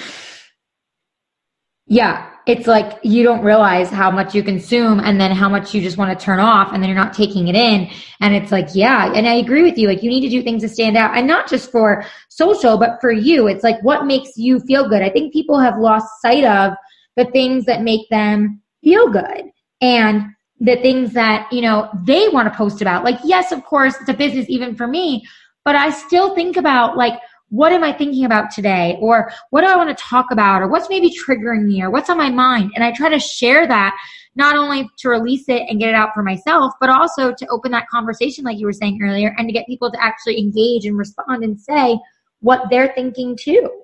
yeah 1.88 2.35
it's 2.47 2.67
like 2.67 2.99
you 3.01 3.23
don't 3.23 3.43
realize 3.43 3.89
how 3.89 4.12
much 4.12 4.36
you 4.36 4.43
consume 4.43 4.99
and 4.99 5.19
then 5.19 5.31
how 5.31 5.49
much 5.49 5.73
you 5.73 5.81
just 5.81 5.97
want 5.97 6.17
to 6.17 6.25
turn 6.25 6.39
off 6.39 6.73
and 6.73 6.81
then 6.81 6.89
you're 6.89 6.97
not 6.97 7.13
taking 7.13 7.47
it 7.47 7.55
in. 7.55 7.89
And 8.21 8.36
it's 8.36 8.51
like, 8.51 8.67
yeah. 8.73 9.12
And 9.13 9.27
I 9.27 9.36
agree 9.36 9.63
with 9.63 9.77
you. 9.79 9.88
Like 9.88 10.03
you 10.03 10.10
need 10.10 10.21
to 10.21 10.29
do 10.29 10.43
things 10.43 10.62
to 10.62 10.69
stand 10.69 10.95
out 10.95 11.17
and 11.17 11.25
not 11.25 11.49
just 11.49 11.71
for 11.71 12.05
social, 12.29 12.77
but 12.77 13.01
for 13.01 13.12
you. 13.12 13.47
It's 13.47 13.63
like 13.63 13.81
what 13.81 14.05
makes 14.05 14.38
you 14.38 14.60
feel 14.60 14.88
good. 14.88 15.01
I 15.01 15.10
think 15.10 15.34
people 15.34 15.60
have 15.60 15.79
lost 15.79 16.05
sight 16.21 16.43
of 16.43 16.73
the 17.17 17.25
things 17.25 17.65
that 17.65 17.81
make 17.81 18.08
them 18.10 18.62
feel 18.84 19.10
good 19.10 19.45
and 19.81 20.27
the 20.60 20.75
things 20.77 21.13
that, 21.13 21.51
you 21.51 21.62
know, 21.62 21.89
they 22.05 22.27
want 22.29 22.51
to 22.51 22.55
post 22.55 22.81
about. 22.81 23.03
Like, 23.03 23.19
yes, 23.23 23.51
of 23.51 23.65
course, 23.65 23.95
it's 23.99 24.10
a 24.10 24.13
business 24.13 24.45
even 24.49 24.75
for 24.75 24.86
me, 24.86 25.25
but 25.63 25.75
I 25.75 25.89
still 25.89 26.36
think 26.36 26.58
about 26.58 26.95
like, 26.95 27.19
what 27.56 27.72
am 27.72 27.84
I 27.84 27.94
thinking 27.94 28.26
about 28.26 28.52
today? 28.52 28.98
Or 29.00 29.32
what 29.52 29.62
do 29.62 29.68
I 29.68 29.78
want 29.78 29.89
to 29.96 30.04
talk 30.04 30.28
about? 30.32 30.62
Or 30.62 30.68
what's 30.68 30.89
maybe 30.89 31.10
triggering 31.10 31.63
me? 31.63 31.82
Or 31.82 31.89
what's 31.89 32.10
on 32.10 32.18
my 32.18 32.30
mind? 32.30 32.72
And 32.76 32.84
I 32.84 32.91
try 32.91 33.10
to 33.10 33.20
share 33.20 33.65
that 33.68 33.96
not 34.36 34.58
only 34.58 34.89
to 35.00 35.10
release 35.10 35.48
it 35.48 35.63
and 35.70 35.80
get 35.80 35.89
it 35.89 35.96
out 35.96 36.10
for 36.13 36.22
myself, 36.22 36.74
but 36.82 36.89
also 36.89 37.34
to 37.34 37.48
open 37.48 37.72
that 37.72 37.88
conversation, 37.88 38.43
like 38.43 38.60
you 38.60 38.66
were 38.66 38.74
saying 38.74 38.99
earlier, 39.01 39.34
and 39.38 39.47
to 39.47 39.53
get 39.53 39.66
people 39.66 39.89
to 39.89 40.03
actually 40.03 40.38
engage 40.38 40.86
and 40.86 40.97
respond 40.97 41.43
and 41.43 41.58
say 41.60 41.97
what 42.41 42.64
they're 42.70 42.91
thinking 42.93 43.38
too. 43.38 43.84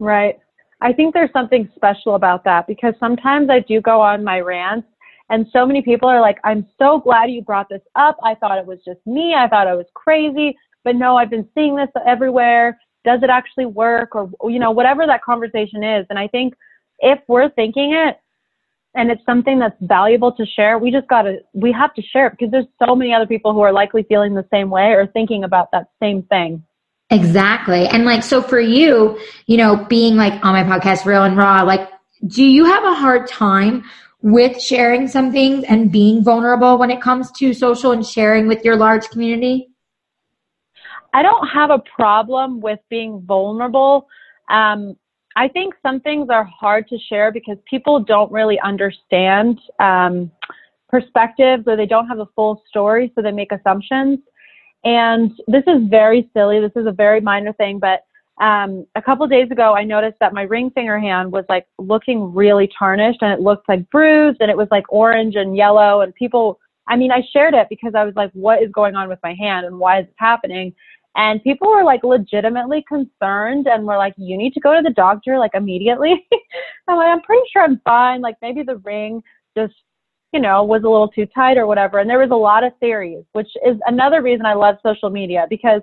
Right. 0.00 0.36
I 0.80 0.92
think 0.92 1.14
there's 1.14 1.32
something 1.32 1.70
special 1.76 2.16
about 2.16 2.42
that 2.44 2.66
because 2.66 2.94
sometimes 2.98 3.48
I 3.48 3.60
do 3.60 3.80
go 3.80 4.00
on 4.00 4.24
my 4.24 4.40
rants 4.40 4.88
And 5.30 5.46
so 5.52 5.64
many 5.64 5.82
people 5.82 6.08
are 6.08 6.20
like, 6.20 6.38
I'm 6.44 6.66
so 6.78 7.00
glad 7.00 7.30
you 7.30 7.42
brought 7.42 7.68
this 7.68 7.80
up. 7.96 8.16
I 8.22 8.34
thought 8.34 8.58
it 8.58 8.66
was 8.66 8.80
just 8.84 9.00
me. 9.06 9.34
I 9.34 9.48
thought 9.48 9.66
I 9.66 9.74
was 9.74 9.86
crazy, 9.94 10.56
but 10.84 10.94
no, 10.94 11.16
I've 11.16 11.30
been 11.30 11.48
seeing 11.54 11.76
this 11.76 11.88
everywhere. 12.06 12.78
Does 13.04 13.20
it 13.22 13.30
actually 13.30 13.66
work? 13.66 14.14
Or, 14.14 14.30
you 14.50 14.58
know, 14.58 14.70
whatever 14.70 15.06
that 15.06 15.22
conversation 15.22 15.82
is. 15.82 16.06
And 16.10 16.18
I 16.18 16.28
think 16.28 16.54
if 17.00 17.18
we're 17.26 17.48
thinking 17.50 17.94
it 17.94 18.18
and 18.94 19.10
it's 19.10 19.24
something 19.26 19.58
that's 19.58 19.76
valuable 19.80 20.32
to 20.32 20.46
share, 20.46 20.78
we 20.78 20.90
just 20.90 21.08
gotta, 21.08 21.38
we 21.52 21.72
have 21.72 21.92
to 21.94 22.02
share 22.02 22.28
it 22.28 22.34
because 22.38 22.50
there's 22.50 22.66
so 22.86 22.94
many 22.94 23.12
other 23.12 23.26
people 23.26 23.52
who 23.52 23.60
are 23.60 23.72
likely 23.72 24.04
feeling 24.04 24.34
the 24.34 24.46
same 24.50 24.70
way 24.70 24.92
or 24.92 25.06
thinking 25.06 25.42
about 25.42 25.70
that 25.72 25.88
same 26.00 26.22
thing. 26.22 26.62
Exactly. 27.10 27.86
And 27.86 28.04
like, 28.04 28.22
so 28.22 28.40
for 28.40 28.60
you, 28.60 29.18
you 29.46 29.56
know, 29.56 29.84
being 29.88 30.16
like 30.16 30.32
on 30.44 30.54
my 30.54 30.64
podcast, 30.64 31.04
Real 31.04 31.24
and 31.24 31.36
Raw, 31.36 31.62
like, 31.62 31.88
do 32.26 32.42
you 32.42 32.64
have 32.64 32.84
a 32.84 32.94
hard 32.94 33.28
time 33.28 33.84
with 34.22 34.60
sharing 34.60 35.06
some 35.06 35.30
things 35.30 35.64
and 35.68 35.92
being 35.92 36.24
vulnerable 36.24 36.78
when 36.78 36.90
it 36.90 37.02
comes 37.02 37.30
to 37.32 37.52
social 37.52 37.92
and 37.92 38.06
sharing 38.06 38.46
with 38.46 38.64
your 38.64 38.76
large 38.76 39.08
community? 39.10 39.68
I 41.14 41.22
don't 41.22 41.46
have 41.46 41.70
a 41.70 41.78
problem 41.78 42.60
with 42.60 42.80
being 42.90 43.22
vulnerable. 43.26 44.08
Um, 44.50 44.96
I 45.36 45.48
think 45.48 45.74
some 45.80 46.00
things 46.00 46.28
are 46.28 46.44
hard 46.44 46.88
to 46.88 46.98
share 46.98 47.32
because 47.32 47.56
people 47.70 48.00
don't 48.00 48.30
really 48.30 48.58
understand 48.60 49.60
um, 49.78 50.30
perspectives 50.88 51.64
or 51.66 51.76
they 51.76 51.86
don't 51.86 52.08
have 52.08 52.18
a 52.18 52.26
full 52.36 52.62
story, 52.68 53.12
so 53.14 53.22
they 53.22 53.32
make 53.32 53.52
assumptions. 53.52 54.18
And 54.84 55.30
this 55.46 55.62
is 55.66 55.88
very 55.88 56.28
silly. 56.34 56.60
This 56.60 56.72
is 56.76 56.86
a 56.86 56.92
very 56.92 57.20
minor 57.20 57.52
thing, 57.54 57.78
but 57.78 58.04
um, 58.40 58.84
a 58.96 59.02
couple 59.02 59.26
days 59.28 59.50
ago, 59.50 59.74
I 59.74 59.84
noticed 59.84 60.18
that 60.20 60.34
my 60.34 60.42
ring 60.42 60.70
finger 60.70 60.98
hand 60.98 61.30
was 61.30 61.44
like 61.48 61.66
looking 61.78 62.34
really 62.34 62.68
tarnished 62.76 63.22
and 63.22 63.32
it 63.32 63.40
looked 63.40 63.68
like 63.68 63.88
bruised 63.90 64.38
and 64.40 64.50
it 64.50 64.56
was 64.56 64.66
like 64.72 64.84
orange 64.88 65.36
and 65.36 65.56
yellow. 65.56 66.00
And 66.00 66.12
people, 66.14 66.58
I 66.88 66.96
mean, 66.96 67.12
I 67.12 67.22
shared 67.32 67.54
it 67.54 67.68
because 67.70 67.94
I 67.94 68.02
was 68.02 68.14
like, 68.16 68.32
what 68.32 68.60
is 68.60 68.70
going 68.72 68.96
on 68.96 69.08
with 69.08 69.20
my 69.22 69.34
hand 69.34 69.66
and 69.66 69.78
why 69.78 70.00
is 70.00 70.06
this 70.06 70.14
happening? 70.18 70.74
And 71.16 71.42
people 71.42 71.68
were 71.68 71.84
like 71.84 72.02
legitimately 72.02 72.84
concerned 72.88 73.66
and 73.68 73.84
were 73.84 73.96
like, 73.96 74.14
you 74.16 74.36
need 74.36 74.52
to 74.54 74.60
go 74.60 74.74
to 74.74 74.82
the 74.82 74.90
doctor 74.90 75.38
like 75.38 75.52
immediately. 75.54 76.26
I'm 76.88 76.96
like, 76.96 77.08
I'm 77.08 77.22
pretty 77.22 77.46
sure 77.52 77.62
I'm 77.62 77.80
fine. 77.84 78.20
Like 78.20 78.36
maybe 78.42 78.62
the 78.62 78.76
ring 78.78 79.22
just, 79.56 79.74
you 80.32 80.40
know, 80.40 80.64
was 80.64 80.82
a 80.82 80.88
little 80.88 81.08
too 81.08 81.26
tight 81.26 81.56
or 81.56 81.66
whatever. 81.66 81.98
And 81.98 82.10
there 82.10 82.18
was 82.18 82.32
a 82.32 82.36
lot 82.36 82.64
of 82.64 82.72
theories, 82.80 83.24
which 83.32 83.48
is 83.64 83.76
another 83.86 84.22
reason 84.22 84.44
I 84.44 84.54
love 84.54 84.76
social 84.82 85.08
media 85.08 85.46
because 85.48 85.82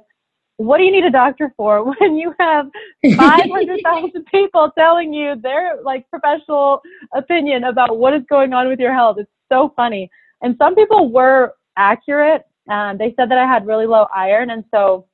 what 0.57 0.77
do 0.77 0.83
you 0.83 0.91
need 0.91 1.05
a 1.05 1.11
doctor 1.11 1.53
for 1.55 1.83
when 1.99 2.17
you 2.17 2.33
have 2.39 2.67
500,000 3.15 4.25
people 4.31 4.71
telling 4.77 5.13
you 5.13 5.35
their 5.41 5.81
like 5.81 6.09
professional 6.09 6.81
opinion 7.15 7.63
about 7.63 7.97
what 7.97 8.13
is 8.13 8.23
going 8.29 8.53
on 8.53 8.67
with 8.67 8.79
your 8.79 8.93
health? 8.93 9.17
It's 9.19 9.31
so 9.51 9.73
funny. 9.77 10.09
And 10.41 10.55
some 10.57 10.75
people 10.75 11.11
were 11.11 11.53
accurate. 11.77 12.43
Um, 12.69 12.97
they 12.97 13.13
said 13.17 13.29
that 13.31 13.37
I 13.37 13.47
had 13.47 13.65
really 13.65 13.87
low 13.87 14.07
iron. 14.13 14.49
And 14.49 14.63
so 14.71 15.07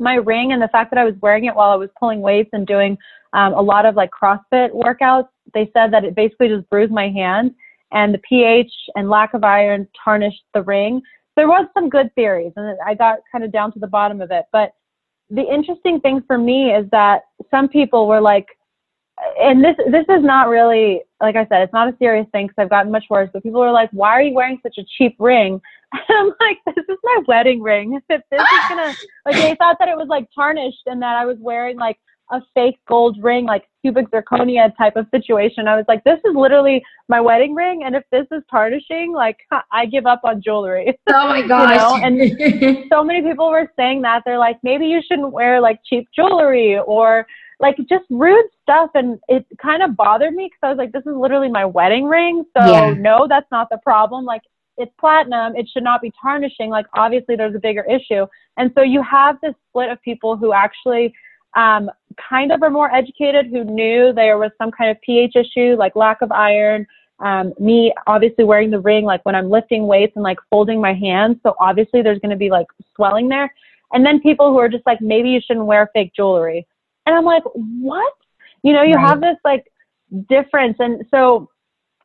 my 0.00 0.14
ring 0.14 0.52
and 0.52 0.60
the 0.60 0.68
fact 0.68 0.90
that 0.90 0.98
I 0.98 1.04
was 1.04 1.14
wearing 1.20 1.44
it 1.44 1.54
while 1.54 1.70
I 1.70 1.76
was 1.76 1.90
pulling 1.98 2.20
weights 2.20 2.50
and 2.52 2.66
doing 2.66 2.96
um, 3.32 3.52
a 3.52 3.60
lot 3.60 3.86
of 3.86 3.94
like 3.94 4.10
CrossFit 4.10 4.70
workouts, 4.72 5.28
they 5.54 5.70
said 5.72 5.92
that 5.92 6.04
it 6.04 6.14
basically 6.14 6.48
just 6.48 6.68
bruised 6.70 6.92
my 6.92 7.08
hand 7.08 7.52
and 7.92 8.14
the 8.14 8.18
pH 8.18 8.72
and 8.96 9.10
lack 9.10 9.34
of 9.34 9.44
iron 9.44 9.86
tarnished 10.04 10.42
the 10.54 10.62
ring. 10.62 11.02
There 11.36 11.48
was 11.48 11.66
some 11.74 11.88
good 11.88 12.14
theories 12.14 12.52
and 12.56 12.76
I 12.84 12.94
got 12.94 13.18
kind 13.30 13.44
of 13.44 13.52
down 13.52 13.72
to 13.72 13.78
the 13.78 13.86
bottom 13.86 14.20
of 14.20 14.30
it. 14.30 14.46
But 14.52 14.72
the 15.28 15.42
interesting 15.42 16.00
thing 16.00 16.22
for 16.26 16.38
me 16.38 16.70
is 16.72 16.86
that 16.90 17.22
some 17.50 17.68
people 17.68 18.08
were 18.08 18.20
like, 18.20 18.46
and 19.38 19.62
this 19.62 19.76
this 19.90 20.06
is 20.08 20.24
not 20.24 20.48
really 20.48 21.02
like 21.20 21.36
I 21.36 21.46
said, 21.46 21.62
it's 21.62 21.72
not 21.72 21.92
a 21.92 21.96
serious 21.98 22.26
thing 22.32 22.46
because 22.46 22.56
I've 22.58 22.70
gotten 22.70 22.90
much 22.90 23.04
worse. 23.10 23.28
But 23.32 23.42
people 23.42 23.60
were 23.60 23.70
like, 23.70 23.90
"Why 23.92 24.10
are 24.10 24.22
you 24.22 24.34
wearing 24.34 24.58
such 24.62 24.78
a 24.78 24.84
cheap 24.96 25.16
ring?" 25.18 25.60
And 25.92 26.02
I'm 26.08 26.32
like, 26.40 26.58
"This 26.74 26.84
is 26.88 26.98
my 27.02 27.18
wedding 27.26 27.62
ring. 27.62 28.00
If 28.08 28.22
this 28.30 28.40
is 28.40 28.46
gonna 28.68 28.94
like," 29.26 29.36
they 29.36 29.54
thought 29.56 29.76
that 29.78 29.88
it 29.88 29.96
was 29.96 30.08
like 30.08 30.28
tarnished 30.34 30.82
and 30.86 31.02
that 31.02 31.16
I 31.16 31.26
was 31.26 31.36
wearing 31.40 31.76
like 31.76 31.98
a 32.32 32.40
fake 32.54 32.78
gold 32.86 33.18
ring, 33.22 33.44
like 33.44 33.64
cubic 33.82 34.08
zirconia 34.10 34.76
type 34.76 34.94
of 34.94 35.06
situation. 35.10 35.66
I 35.66 35.76
was 35.76 35.84
like, 35.88 36.04
"This 36.04 36.20
is 36.24 36.34
literally 36.34 36.82
my 37.08 37.20
wedding 37.20 37.54
ring, 37.54 37.82
and 37.84 37.96
if 37.96 38.04
this 38.12 38.26
is 38.30 38.42
tarnishing, 38.50 39.12
like 39.12 39.38
I 39.72 39.86
give 39.86 40.06
up 40.06 40.20
on 40.24 40.42
jewelry." 40.42 40.98
Oh 41.12 41.28
my 41.28 41.46
gosh! 41.46 42.02
you 42.02 42.20
know? 42.20 42.28
And 42.28 42.86
so 42.88 43.02
many 43.02 43.22
people 43.22 43.50
were 43.50 43.70
saying 43.76 44.02
that 44.02 44.22
they're 44.24 44.38
like, 44.38 44.58
maybe 44.62 44.86
you 44.86 45.00
shouldn't 45.06 45.32
wear 45.32 45.60
like 45.60 45.80
cheap 45.84 46.08
jewelry 46.14 46.78
or 46.78 47.26
like 47.60 47.76
just 47.88 48.04
rude 48.10 48.46
stuff 48.62 48.90
and 48.94 49.18
it 49.28 49.46
kind 49.60 49.82
of 49.82 49.96
bothered 49.96 50.34
me 50.34 50.46
because 50.46 50.58
I 50.62 50.68
was 50.70 50.78
like, 50.78 50.92
this 50.92 51.02
is 51.06 51.14
literally 51.14 51.50
my 51.50 51.64
wedding 51.64 52.06
ring. 52.06 52.44
So 52.56 52.64
yeah. 52.64 52.94
no, 52.94 53.26
that's 53.28 53.50
not 53.50 53.68
the 53.70 53.78
problem. 53.78 54.24
Like 54.24 54.42
it's 54.80 54.92
platinum. 54.98 55.54
It 55.56 55.68
should 55.72 55.84
not 55.84 56.00
be 56.00 56.12
tarnishing. 56.20 56.70
Like 56.70 56.86
obviously 56.94 57.36
there's 57.36 57.54
a 57.54 57.60
bigger 57.60 57.84
issue. 57.84 58.26
And 58.56 58.72
so 58.74 58.82
you 58.82 59.02
have 59.02 59.36
this 59.42 59.54
split 59.68 59.90
of 59.90 60.00
people 60.02 60.36
who 60.36 60.52
actually 60.52 61.12
um, 61.56 61.90
kind 62.30 62.50
of 62.50 62.62
are 62.62 62.70
more 62.70 62.92
educated, 62.94 63.46
who 63.46 63.64
knew 63.64 64.12
there 64.12 64.38
was 64.38 64.50
some 64.58 64.70
kind 64.70 64.90
of 64.90 65.00
pH 65.02 65.36
issue, 65.36 65.76
like 65.76 65.96
lack 65.96 66.22
of 66.22 66.32
iron. 66.32 66.86
Um, 67.18 67.52
me 67.60 67.92
obviously 68.06 68.44
wearing 68.44 68.70
the 68.70 68.80
ring, 68.80 69.04
like 69.04 69.24
when 69.26 69.34
I'm 69.34 69.50
lifting 69.50 69.86
weights 69.86 70.14
and 70.16 70.22
like 70.22 70.38
folding 70.48 70.80
my 70.80 70.94
hands. 70.94 71.36
So 71.42 71.54
obviously 71.60 72.00
there's 72.00 72.18
going 72.20 72.30
to 72.30 72.36
be 72.36 72.48
like 72.48 72.66
swelling 72.96 73.28
there. 73.28 73.52
And 73.92 74.06
then 74.06 74.20
people 74.20 74.50
who 74.50 74.58
are 74.58 74.68
just 74.68 74.86
like, 74.86 75.00
maybe 75.02 75.28
you 75.28 75.40
shouldn't 75.44 75.66
wear 75.66 75.90
fake 75.92 76.12
jewelry. 76.14 76.66
And 77.04 77.14
I'm 77.14 77.24
like, 77.24 77.42
what? 77.54 78.14
You 78.62 78.72
know, 78.72 78.82
you 78.82 78.94
right. 78.94 79.08
have 79.08 79.20
this 79.20 79.36
like 79.44 79.66
difference. 80.28 80.76
And 80.78 81.04
so 81.10 81.50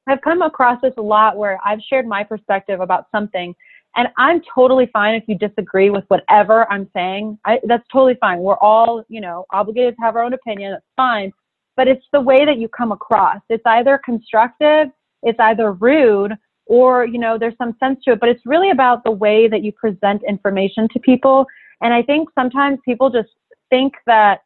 I've 0.07 0.21
come 0.21 0.41
across 0.41 0.79
this 0.81 0.93
a 0.97 1.01
lot 1.01 1.37
where 1.37 1.59
I've 1.65 1.79
shared 1.81 2.07
my 2.07 2.23
perspective 2.23 2.79
about 2.79 3.07
something 3.11 3.55
and 3.95 4.09
I'm 4.17 4.41
totally 4.53 4.89
fine 4.91 5.15
if 5.15 5.23
you 5.27 5.37
disagree 5.37 5.89
with 5.89 6.03
whatever 6.09 6.71
I'm 6.71 6.89
saying. 6.93 7.39
I, 7.45 7.59
that's 7.63 7.85
totally 7.91 8.17
fine. 8.19 8.39
We're 8.39 8.57
all, 8.57 9.03
you 9.07 9.21
know, 9.21 9.45
obligated 9.51 9.95
to 9.95 10.01
have 10.01 10.15
our 10.15 10.23
own 10.23 10.33
opinion. 10.33 10.73
That's 10.73 10.85
fine. 10.97 11.31
But 11.77 11.87
it's 11.87 12.05
the 12.11 12.19
way 12.19 12.45
that 12.45 12.57
you 12.57 12.67
come 12.67 12.91
across. 12.91 13.39
It's 13.49 13.63
either 13.65 13.99
constructive, 14.03 14.87
it's 15.23 15.39
either 15.39 15.73
rude, 15.73 16.33
or, 16.65 17.05
you 17.05 17.19
know, 17.19 17.37
there's 17.37 17.55
some 17.57 17.75
sense 17.79 17.99
to 18.05 18.13
it. 18.13 18.19
But 18.19 18.29
it's 18.29 18.45
really 18.45 18.71
about 18.71 19.03
the 19.03 19.11
way 19.11 19.47
that 19.47 19.63
you 19.63 19.71
present 19.71 20.23
information 20.27 20.87
to 20.93 20.99
people. 20.99 21.45
And 21.81 21.93
I 21.93 22.01
think 22.01 22.29
sometimes 22.35 22.79
people 22.83 23.09
just 23.09 23.29
think 23.69 23.93
that 24.07 24.41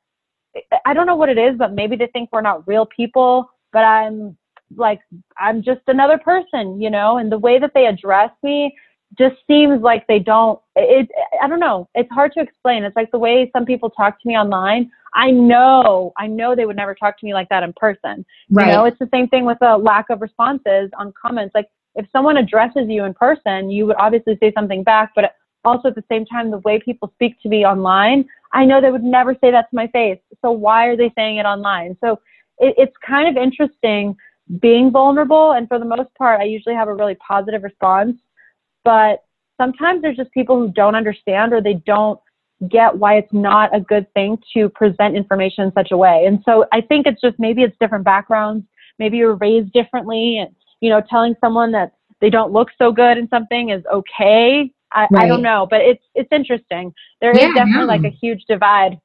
I 0.85 0.93
don't 0.93 1.07
know 1.07 1.15
what 1.15 1.29
it 1.29 1.37
is, 1.37 1.55
but 1.57 1.73
maybe 1.73 1.95
they 1.95 2.07
think 2.07 2.29
we're 2.31 2.41
not 2.41 2.67
real 2.67 2.85
people, 2.85 3.49
but 3.71 3.83
I'm 3.83 4.37
like, 4.75 4.99
I'm 5.37 5.61
just 5.63 5.81
another 5.87 6.17
person, 6.17 6.81
you 6.81 6.89
know, 6.89 7.17
and 7.17 7.31
the 7.31 7.37
way 7.37 7.59
that 7.59 7.71
they 7.73 7.85
address 7.85 8.31
me 8.43 8.75
just 9.17 9.35
seems 9.47 9.81
like 9.81 10.05
they 10.07 10.19
don't, 10.19 10.59
it, 10.75 11.09
I 11.41 11.47
don't 11.47 11.59
know. 11.59 11.89
It's 11.95 12.11
hard 12.11 12.31
to 12.33 12.41
explain. 12.41 12.83
It's 12.83 12.95
like 12.95 13.11
the 13.11 13.19
way 13.19 13.49
some 13.55 13.65
people 13.65 13.89
talk 13.89 14.21
to 14.21 14.27
me 14.27 14.35
online. 14.35 14.91
I 15.15 15.31
know, 15.31 16.13
I 16.17 16.27
know 16.27 16.55
they 16.55 16.65
would 16.65 16.75
never 16.75 16.93
talk 16.93 17.19
to 17.19 17.25
me 17.25 17.33
like 17.33 17.49
that 17.49 17.63
in 17.63 17.73
person. 17.75 18.25
Right. 18.51 18.67
You 18.67 18.73
know, 18.73 18.85
it's 18.85 18.99
the 18.99 19.09
same 19.11 19.27
thing 19.27 19.45
with 19.45 19.57
a 19.61 19.77
lack 19.77 20.11
of 20.11 20.21
responses 20.21 20.91
on 20.97 21.11
comments. 21.19 21.55
Like 21.55 21.67
if 21.95 22.05
someone 22.11 22.37
addresses 22.37 22.87
you 22.87 23.03
in 23.05 23.15
person, 23.15 23.71
you 23.71 23.87
would 23.87 23.95
obviously 23.97 24.37
say 24.39 24.53
something 24.55 24.83
back, 24.83 25.11
but 25.15 25.33
also 25.65 25.89
at 25.89 25.95
the 25.95 26.03
same 26.09 26.25
time, 26.25 26.51
the 26.51 26.59
way 26.59 26.79
people 26.79 27.11
speak 27.15 27.41
to 27.41 27.49
me 27.49 27.65
online, 27.65 28.25
I 28.53 28.65
know 28.65 28.79
they 28.79 28.91
would 28.91 29.03
never 29.03 29.33
say 29.41 29.51
that 29.51 29.69
to 29.69 29.75
my 29.75 29.87
face. 29.87 30.19
So 30.43 30.51
why 30.51 30.85
are 30.85 30.95
they 30.95 31.11
saying 31.15 31.37
it 31.37 31.45
online? 31.45 31.97
So 32.03 32.19
it, 32.59 32.75
it's 32.77 32.95
kind 33.05 33.27
of 33.27 33.41
interesting 33.41 34.15
being 34.61 34.91
vulnerable. 34.91 35.51
And 35.51 35.67
for 35.67 35.79
the 35.79 35.85
most 35.85 36.13
part, 36.17 36.41
I 36.41 36.45
usually 36.45 36.75
have 36.75 36.87
a 36.87 36.93
really 36.93 37.15
positive 37.15 37.63
response. 37.63 38.17
But 38.83 39.23
sometimes 39.57 40.01
there's 40.01 40.17
just 40.17 40.31
people 40.31 40.57
who 40.57 40.71
don't 40.71 40.95
understand 40.95 41.53
or 41.53 41.61
they 41.61 41.75
don't 41.85 42.19
get 42.69 42.97
why 42.97 43.15
it's 43.15 43.31
not 43.31 43.73
a 43.75 43.79
good 43.79 44.11
thing 44.13 44.37
to 44.53 44.69
present 44.69 45.15
information 45.15 45.65
in 45.65 45.73
such 45.73 45.91
a 45.91 45.97
way. 45.97 46.25
And 46.25 46.39
so 46.43 46.65
I 46.73 46.81
think 46.81 47.07
it's 47.07 47.21
just 47.21 47.39
maybe 47.39 47.61
it's 47.61 47.75
different 47.79 48.03
backgrounds. 48.03 48.65
Maybe 48.97 49.17
you're 49.17 49.35
raised 49.35 49.71
differently 49.71 50.39
and, 50.39 50.53
you 50.81 50.89
know, 50.89 51.01
telling 51.09 51.35
someone 51.39 51.71
that 51.71 51.93
they 52.19 52.29
don't 52.29 52.51
look 52.51 52.69
so 52.77 52.91
good 52.91 53.17
in 53.17 53.29
something 53.29 53.69
is 53.69 53.83
okay 53.93 54.73
I, 54.91 55.07
right. 55.11 55.25
I 55.25 55.27
don't 55.27 55.41
know, 55.41 55.67
but 55.69 55.81
it's 55.81 56.03
it's 56.15 56.29
interesting. 56.31 56.93
There 57.21 57.35
yeah, 57.35 57.49
is 57.49 57.55
definitely 57.55 57.85
like 57.85 58.03
a 58.03 58.09
huge 58.09 58.45
divide. 58.47 58.99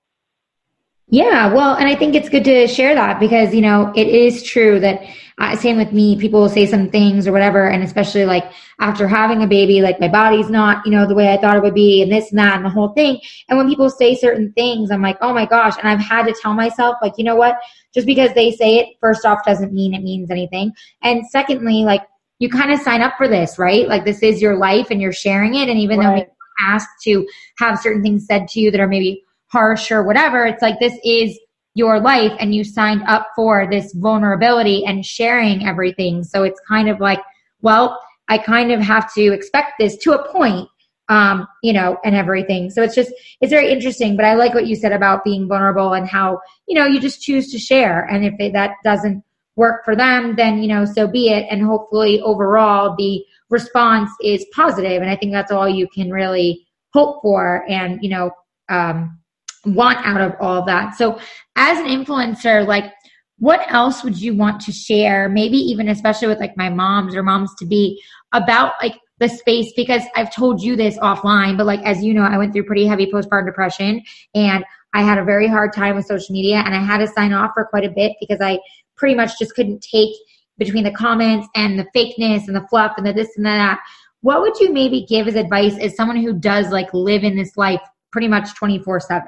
Yeah, 1.08 1.52
well, 1.52 1.74
and 1.74 1.86
I 1.86 1.94
think 1.94 2.14
it's 2.14 2.28
good 2.28 2.44
to 2.44 2.66
share 2.66 2.94
that 2.94 3.20
because 3.20 3.54
you 3.54 3.60
know 3.60 3.92
it 3.94 4.06
is 4.06 4.42
true 4.42 4.80
that 4.80 5.02
uh, 5.38 5.56
same 5.56 5.76
with 5.76 5.92
me. 5.92 6.16
People 6.16 6.40
will 6.40 6.48
say 6.48 6.64
some 6.64 6.90
things 6.90 7.26
or 7.26 7.32
whatever, 7.32 7.68
and 7.68 7.82
especially 7.82 8.24
like 8.24 8.52
after 8.78 9.08
having 9.08 9.42
a 9.42 9.46
baby, 9.46 9.80
like 9.80 9.98
my 9.98 10.08
body's 10.08 10.48
not 10.48 10.84
you 10.86 10.92
know 10.92 11.06
the 11.06 11.14
way 11.14 11.32
I 11.32 11.40
thought 11.40 11.56
it 11.56 11.62
would 11.62 11.74
be, 11.74 12.02
and 12.02 12.12
this 12.12 12.30
and 12.30 12.38
that 12.38 12.56
and 12.56 12.64
the 12.64 12.70
whole 12.70 12.90
thing. 12.90 13.20
And 13.48 13.58
when 13.58 13.68
people 13.68 13.90
say 13.90 14.14
certain 14.14 14.52
things, 14.52 14.90
I'm 14.90 15.02
like, 15.02 15.18
oh 15.20 15.34
my 15.34 15.46
gosh, 15.46 15.74
and 15.78 15.88
I've 15.88 16.00
had 16.00 16.26
to 16.26 16.34
tell 16.40 16.54
myself 16.54 16.96
like, 17.02 17.14
you 17.18 17.24
know 17.24 17.36
what? 17.36 17.58
Just 17.92 18.06
because 18.06 18.32
they 18.34 18.52
say 18.52 18.78
it, 18.78 18.96
first 19.00 19.24
off, 19.24 19.44
doesn't 19.44 19.72
mean 19.72 19.92
it 19.94 20.02
means 20.02 20.30
anything, 20.30 20.72
and 21.02 21.26
secondly, 21.26 21.84
like 21.84 22.02
you 22.38 22.48
kind 22.48 22.72
of 22.72 22.80
sign 22.80 23.00
up 23.00 23.14
for 23.16 23.26
this, 23.26 23.58
right? 23.58 23.88
Like 23.88 24.04
this 24.04 24.22
is 24.22 24.42
your 24.42 24.56
life 24.56 24.88
and 24.90 25.00
you're 25.00 25.12
sharing 25.12 25.54
it. 25.54 25.68
And 25.68 25.78
even 25.78 25.98
right. 25.98 26.04
though 26.04 26.16
you're 26.16 26.28
asked 26.60 27.02
to 27.04 27.26
have 27.58 27.80
certain 27.80 28.02
things 28.02 28.26
said 28.26 28.48
to 28.48 28.60
you 28.60 28.70
that 28.70 28.80
are 28.80 28.88
maybe 28.88 29.22
harsh 29.46 29.90
or 29.90 30.02
whatever, 30.02 30.44
it's 30.44 30.62
like 30.62 30.78
this 30.80 30.98
is 31.04 31.38
your 31.74 32.00
life 32.00 32.32
and 32.38 32.54
you 32.54 32.64
signed 32.64 33.02
up 33.06 33.28
for 33.34 33.68
this 33.68 33.92
vulnerability 33.94 34.84
and 34.84 35.04
sharing 35.04 35.66
everything. 35.66 36.22
So 36.22 36.44
it's 36.44 36.60
kind 36.68 36.88
of 36.88 37.00
like 37.00 37.20
well, 37.64 37.98
I 38.28 38.38
kind 38.38 38.70
of 38.70 38.80
have 38.80 39.12
to 39.14 39.32
expect 39.32 39.72
this 39.78 39.96
to 39.98 40.12
a 40.12 40.30
point, 40.30 40.68
um, 41.08 41.48
you 41.62 41.72
know, 41.72 41.96
and 42.04 42.14
everything. 42.14 42.70
So 42.70 42.82
it's 42.82 42.94
just, 42.94 43.10
it's 43.40 43.50
very 43.50 43.72
interesting. 43.72 44.16
But 44.16 44.26
I 44.26 44.34
like 44.34 44.54
what 44.54 44.66
you 44.66 44.76
said 44.76 44.92
about 44.92 45.24
being 45.24 45.48
vulnerable 45.48 45.94
and 45.94 46.06
how, 46.06 46.40
you 46.68 46.78
know, 46.78 46.86
you 46.86 47.00
just 47.00 47.22
choose 47.22 47.50
to 47.52 47.58
share. 47.58 48.04
And 48.04 48.24
if 48.24 48.34
it, 48.38 48.52
that 48.52 48.72
doesn't 48.84 49.24
work 49.56 49.82
for 49.84 49.96
them, 49.96 50.36
then, 50.36 50.62
you 50.62 50.68
know, 50.68 50.84
so 50.84 51.08
be 51.08 51.30
it. 51.30 51.46
And 51.50 51.62
hopefully 51.62 52.20
overall 52.20 52.94
the 52.96 53.24
response 53.48 54.10
is 54.22 54.44
positive. 54.54 55.00
And 55.00 55.10
I 55.10 55.16
think 55.16 55.32
that's 55.32 55.52
all 55.52 55.68
you 55.68 55.88
can 55.88 56.10
really 56.10 56.66
hope 56.92 57.22
for 57.22 57.64
and, 57.66 57.98
you 58.02 58.10
know, 58.10 58.30
um, 58.68 59.18
want 59.66 59.98
out 60.04 60.20
of 60.20 60.32
all 60.40 60.64
that. 60.64 60.94
So 60.96 61.18
as 61.56 61.78
an 61.78 61.86
influencer, 61.86 62.66
like, 62.66 62.92
what 63.38 63.60
else 63.72 64.04
would 64.04 64.20
you 64.20 64.34
want 64.34 64.60
to 64.60 64.72
share 64.72 65.28
maybe 65.28 65.56
even 65.56 65.88
especially 65.88 66.28
with 66.28 66.38
like 66.38 66.56
my 66.56 66.70
moms 66.70 67.16
or 67.16 67.22
moms 67.22 67.50
to 67.58 67.66
be 67.66 68.00
about 68.32 68.74
like 68.80 68.94
the 69.18 69.28
space 69.28 69.72
because 69.76 70.02
I've 70.16 70.34
told 70.34 70.62
you 70.62 70.76
this 70.76 70.98
offline, 70.98 71.56
but 71.56 71.66
like 71.66 71.80
as 71.84 72.02
you 72.02 72.14
know, 72.14 72.22
I 72.22 72.38
went 72.38 72.52
through 72.52 72.64
pretty 72.64 72.86
heavy 72.86 73.06
postpartum 73.06 73.46
depression 73.46 74.02
and 74.34 74.64
I 74.92 75.02
had 75.02 75.18
a 75.18 75.24
very 75.24 75.48
hard 75.48 75.72
time 75.72 75.96
with 75.96 76.06
social 76.06 76.32
media 76.32 76.62
and 76.64 76.74
I 76.74 76.82
had 76.82 76.98
to 76.98 77.06
sign 77.08 77.32
off 77.32 77.50
for 77.54 77.64
quite 77.66 77.84
a 77.84 77.90
bit 77.90 78.12
because 78.20 78.40
I 78.40 78.58
pretty 78.96 79.14
much 79.14 79.38
just 79.38 79.54
couldn't 79.54 79.82
take 79.82 80.14
between 80.58 80.84
the 80.84 80.92
comments 80.92 81.48
and 81.54 81.78
the 81.78 81.86
fakeness 81.94 82.46
and 82.46 82.54
the 82.54 82.66
fluff 82.68 82.92
and 82.96 83.06
the 83.06 83.12
this 83.12 83.30
and 83.36 83.44
the 83.44 83.50
that. 83.50 83.80
What 84.20 84.40
would 84.40 84.58
you 84.58 84.72
maybe 84.72 85.04
give 85.08 85.28
as 85.28 85.34
advice 85.34 85.76
as 85.78 85.96
someone 85.96 86.16
who 86.16 86.32
does 86.32 86.70
like 86.70 86.92
live 86.94 87.24
in 87.24 87.36
this 87.36 87.56
life 87.56 87.80
pretty 88.10 88.28
much 88.28 88.54
24 88.54 89.00
7? 89.00 89.26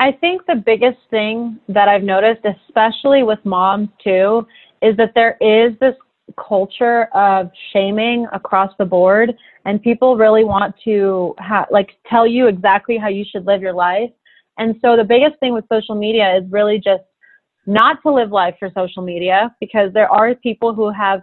I 0.00 0.12
think 0.12 0.46
the 0.46 0.54
biggest 0.54 0.98
thing 1.10 1.58
that 1.68 1.88
I've 1.88 2.04
noticed, 2.04 2.44
especially 2.44 3.24
with 3.24 3.38
moms 3.44 3.88
too, 4.02 4.46
is 4.80 4.96
that 4.96 5.12
there 5.14 5.36
is 5.40 5.76
this 5.80 5.94
culture 6.36 7.04
of 7.14 7.50
shaming 7.72 8.26
across 8.32 8.72
the 8.78 8.84
board 8.84 9.34
and 9.64 9.82
people 9.82 10.16
really 10.16 10.44
want 10.44 10.74
to 10.84 11.34
ha- 11.38 11.66
like 11.70 11.90
tell 12.08 12.26
you 12.26 12.46
exactly 12.46 12.96
how 12.96 13.08
you 13.08 13.24
should 13.28 13.46
live 13.46 13.60
your 13.60 13.72
life. 13.72 14.10
And 14.56 14.76
so 14.82 14.96
the 14.96 15.04
biggest 15.04 15.38
thing 15.40 15.52
with 15.52 15.64
social 15.72 15.94
media 15.94 16.36
is 16.36 16.44
really 16.50 16.78
just 16.78 17.02
not 17.66 18.00
to 18.02 18.12
live 18.12 18.30
life 18.30 18.54
for 18.58 18.70
social 18.74 19.02
media 19.02 19.54
because 19.60 19.92
there 19.92 20.10
are 20.10 20.34
people 20.34 20.74
who 20.74 20.90
have 20.90 21.22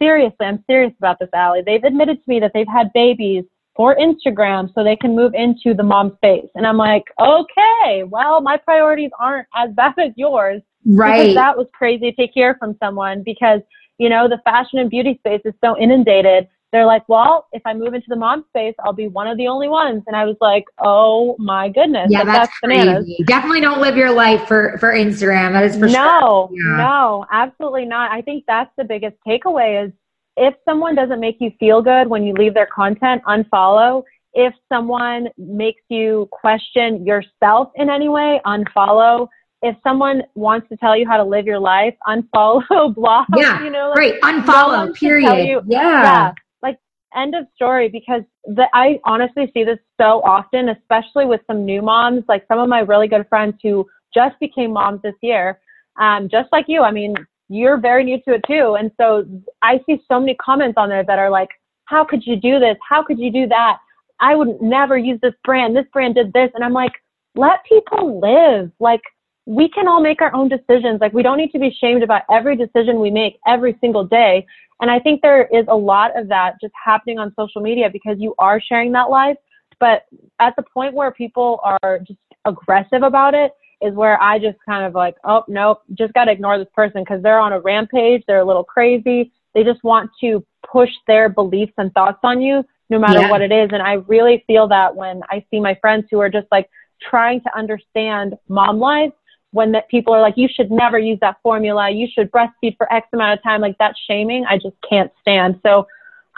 seriously, 0.00 0.46
I'm 0.46 0.62
serious 0.66 0.92
about 0.98 1.18
this, 1.18 1.28
Ali. 1.34 1.62
They've 1.64 1.82
admitted 1.82 2.16
to 2.16 2.30
me 2.30 2.40
that 2.40 2.52
they've 2.54 2.66
had 2.68 2.92
babies 2.92 3.44
for 3.74 3.96
Instagram 3.96 4.72
so 4.74 4.84
they 4.84 4.96
can 4.96 5.16
move 5.16 5.32
into 5.34 5.74
the 5.74 5.82
mom 5.82 6.12
space. 6.16 6.48
And 6.54 6.66
I'm 6.66 6.76
like, 6.76 7.04
okay, 7.20 8.02
well, 8.04 8.40
my 8.40 8.56
priorities 8.56 9.10
aren't 9.18 9.46
as 9.54 9.70
bad 9.74 9.94
as 9.98 10.12
yours. 10.16 10.60
Right. 10.84 11.20
Because 11.20 11.34
that 11.36 11.56
was 11.56 11.66
crazy 11.72 12.12
to 12.12 12.26
hear 12.26 12.56
from 12.58 12.76
someone 12.82 13.22
because, 13.22 13.60
you 13.98 14.08
know, 14.08 14.28
the 14.28 14.38
fashion 14.44 14.78
and 14.78 14.90
beauty 14.90 15.16
space 15.20 15.40
is 15.44 15.54
so 15.64 15.78
inundated. 15.78 16.48
They're 16.72 16.86
like, 16.86 17.06
well, 17.06 17.48
if 17.52 17.60
I 17.66 17.74
move 17.74 17.92
into 17.92 18.06
the 18.08 18.16
mom 18.16 18.46
space, 18.48 18.74
I'll 18.82 18.94
be 18.94 19.06
one 19.06 19.26
of 19.26 19.36
the 19.36 19.46
only 19.46 19.68
ones. 19.68 20.02
And 20.06 20.16
I 20.16 20.24
was 20.24 20.36
like, 20.40 20.64
oh 20.78 21.36
my 21.38 21.68
goodness. 21.68 22.08
Yeah, 22.10 22.24
that's, 22.24 22.48
that's 22.48 22.52
bananas. 22.62 23.10
Definitely 23.26 23.60
don't 23.60 23.80
live 23.80 23.94
your 23.94 24.10
life 24.10 24.48
for, 24.48 24.78
for 24.78 24.92
Instagram. 24.92 25.52
That 25.52 25.64
is 25.64 25.76
for 25.76 25.86
no, 25.86 25.92
sure. 25.92 26.20
No, 26.20 26.50
yeah. 26.52 26.76
no, 26.78 27.26
absolutely 27.30 27.84
not. 27.84 28.10
I 28.10 28.22
think 28.22 28.44
that's 28.48 28.70
the 28.78 28.84
biggest 28.84 29.16
takeaway 29.26 29.86
is 29.86 29.92
if 30.36 30.54
someone 30.64 30.94
doesn't 30.94 31.20
make 31.20 31.36
you 31.40 31.50
feel 31.60 31.82
good 31.82 32.08
when 32.08 32.24
you 32.24 32.34
leave 32.34 32.54
their 32.54 32.66
content, 32.66 33.22
unfollow. 33.24 34.02
If 34.34 34.54
someone 34.68 35.28
makes 35.36 35.82
you 35.88 36.28
question 36.32 37.04
yourself 37.04 37.70
in 37.76 37.90
any 37.90 38.08
way, 38.08 38.40
unfollow. 38.46 39.28
If 39.60 39.76
someone 39.82 40.22
wants 40.34 40.68
to 40.70 40.76
tell 40.76 40.96
you 40.96 41.06
how 41.06 41.18
to 41.18 41.24
live 41.24 41.46
your 41.46 41.58
life, 41.58 41.94
unfollow, 42.08 42.94
block. 42.94 43.28
Yeah, 43.36 43.62
you 43.62 43.70
know, 43.70 43.88
like, 43.90 43.94
great. 43.94 44.20
Unfollow. 44.22 44.86
No 44.86 44.92
period. 44.94 45.46
You, 45.46 45.62
yeah. 45.66 46.02
yeah. 46.02 46.32
Like 46.62 46.78
end 47.14 47.34
of 47.34 47.46
story. 47.54 47.88
Because 47.88 48.22
the, 48.44 48.66
I 48.72 49.00
honestly 49.04 49.50
see 49.52 49.64
this 49.64 49.78
so 50.00 50.22
often, 50.24 50.70
especially 50.70 51.26
with 51.26 51.42
some 51.46 51.66
new 51.66 51.82
moms. 51.82 52.24
Like 52.26 52.46
some 52.48 52.58
of 52.58 52.68
my 52.68 52.80
really 52.80 53.06
good 53.06 53.28
friends 53.28 53.56
who 53.62 53.86
just 54.14 54.38
became 54.40 54.72
moms 54.72 55.02
this 55.02 55.14
year. 55.20 55.60
Um, 56.00 56.30
just 56.30 56.50
like 56.52 56.64
you. 56.68 56.80
I 56.80 56.90
mean, 56.90 57.14
you're 57.48 57.78
very 57.78 58.04
new 58.04 58.20
to 58.22 58.34
it 58.34 58.42
too. 58.46 58.76
And 58.78 58.90
so 58.98 59.24
I 59.62 59.80
see 59.86 60.02
so 60.10 60.18
many 60.20 60.34
comments 60.36 60.74
on 60.76 60.88
there 60.88 61.04
that 61.04 61.18
are 61.18 61.30
like, 61.30 61.48
how 61.86 62.04
could 62.04 62.26
you 62.26 62.36
do 62.36 62.58
this? 62.58 62.76
How 62.88 63.02
could 63.02 63.18
you 63.18 63.30
do 63.30 63.46
that? 63.48 63.78
I 64.20 64.34
would 64.34 64.60
never 64.62 64.96
use 64.96 65.20
this 65.20 65.34
brand. 65.44 65.76
This 65.76 65.86
brand 65.92 66.14
did 66.14 66.32
this. 66.32 66.50
And 66.54 66.64
I'm 66.64 66.72
like, 66.72 66.92
let 67.34 67.64
people 67.64 68.20
live. 68.20 68.70
Like, 68.78 69.02
we 69.46 69.68
can 69.68 69.88
all 69.88 70.00
make 70.00 70.22
our 70.22 70.32
own 70.34 70.48
decisions. 70.48 71.00
Like, 71.00 71.12
we 71.12 71.22
don't 71.22 71.38
need 71.38 71.50
to 71.52 71.58
be 71.58 71.76
shamed 71.80 72.02
about 72.02 72.22
every 72.30 72.56
decision 72.56 73.00
we 73.00 73.10
make 73.10 73.38
every 73.46 73.76
single 73.80 74.04
day. 74.04 74.46
And 74.80 74.90
I 74.90 74.98
think 74.98 75.22
there 75.22 75.46
is 75.46 75.64
a 75.68 75.76
lot 75.76 76.16
of 76.18 76.28
that 76.28 76.54
just 76.60 76.72
happening 76.82 77.18
on 77.18 77.34
social 77.38 77.60
media 77.60 77.90
because 77.92 78.16
you 78.18 78.34
are 78.38 78.60
sharing 78.60 78.92
that 78.92 79.10
life. 79.10 79.36
But 79.80 80.04
at 80.38 80.54
the 80.56 80.62
point 80.62 80.94
where 80.94 81.10
people 81.10 81.60
are 81.62 81.98
just 81.98 82.20
aggressive 82.44 83.02
about 83.02 83.34
it, 83.34 83.52
is 83.82 83.94
where 83.94 84.20
I 84.22 84.38
just 84.38 84.58
kind 84.66 84.84
of 84.84 84.94
like, 84.94 85.16
oh, 85.24 85.44
nope, 85.48 85.82
just 85.94 86.12
got 86.14 86.26
to 86.26 86.32
ignore 86.32 86.58
this 86.58 86.68
person 86.74 87.02
because 87.02 87.22
they're 87.22 87.40
on 87.40 87.52
a 87.52 87.60
rampage. 87.60 88.22
They're 88.26 88.40
a 88.40 88.44
little 88.44 88.64
crazy. 88.64 89.32
They 89.54 89.64
just 89.64 89.82
want 89.84 90.10
to 90.20 90.44
push 90.70 90.90
their 91.06 91.28
beliefs 91.28 91.72
and 91.78 91.92
thoughts 91.92 92.20
on 92.22 92.40
you 92.40 92.64
no 92.90 92.98
matter 92.98 93.22
yeah. 93.22 93.30
what 93.30 93.40
it 93.40 93.50
is. 93.50 93.70
And 93.72 93.82
I 93.82 93.94
really 94.06 94.44
feel 94.46 94.68
that 94.68 94.94
when 94.94 95.22
I 95.30 95.44
see 95.50 95.60
my 95.60 95.74
friends 95.80 96.06
who 96.10 96.20
are 96.20 96.28
just 96.28 96.46
like 96.52 96.68
trying 97.00 97.40
to 97.40 97.58
understand 97.58 98.34
mom 98.48 98.78
life, 98.78 99.12
when 99.52 99.72
that 99.72 99.88
people 99.88 100.14
are 100.14 100.20
like, 100.20 100.34
you 100.36 100.48
should 100.54 100.70
never 100.70 100.98
use 100.98 101.18
that 101.20 101.36
formula. 101.42 101.90
You 101.90 102.08
should 102.12 102.30
breastfeed 102.30 102.76
for 102.78 102.90
X 102.92 103.06
amount 103.12 103.38
of 103.38 103.42
time. 103.42 103.60
Like 103.60 103.76
that 103.78 103.94
shaming, 104.08 104.44
I 104.48 104.56
just 104.56 104.76
can't 104.88 105.10
stand. 105.20 105.60
So 105.62 105.86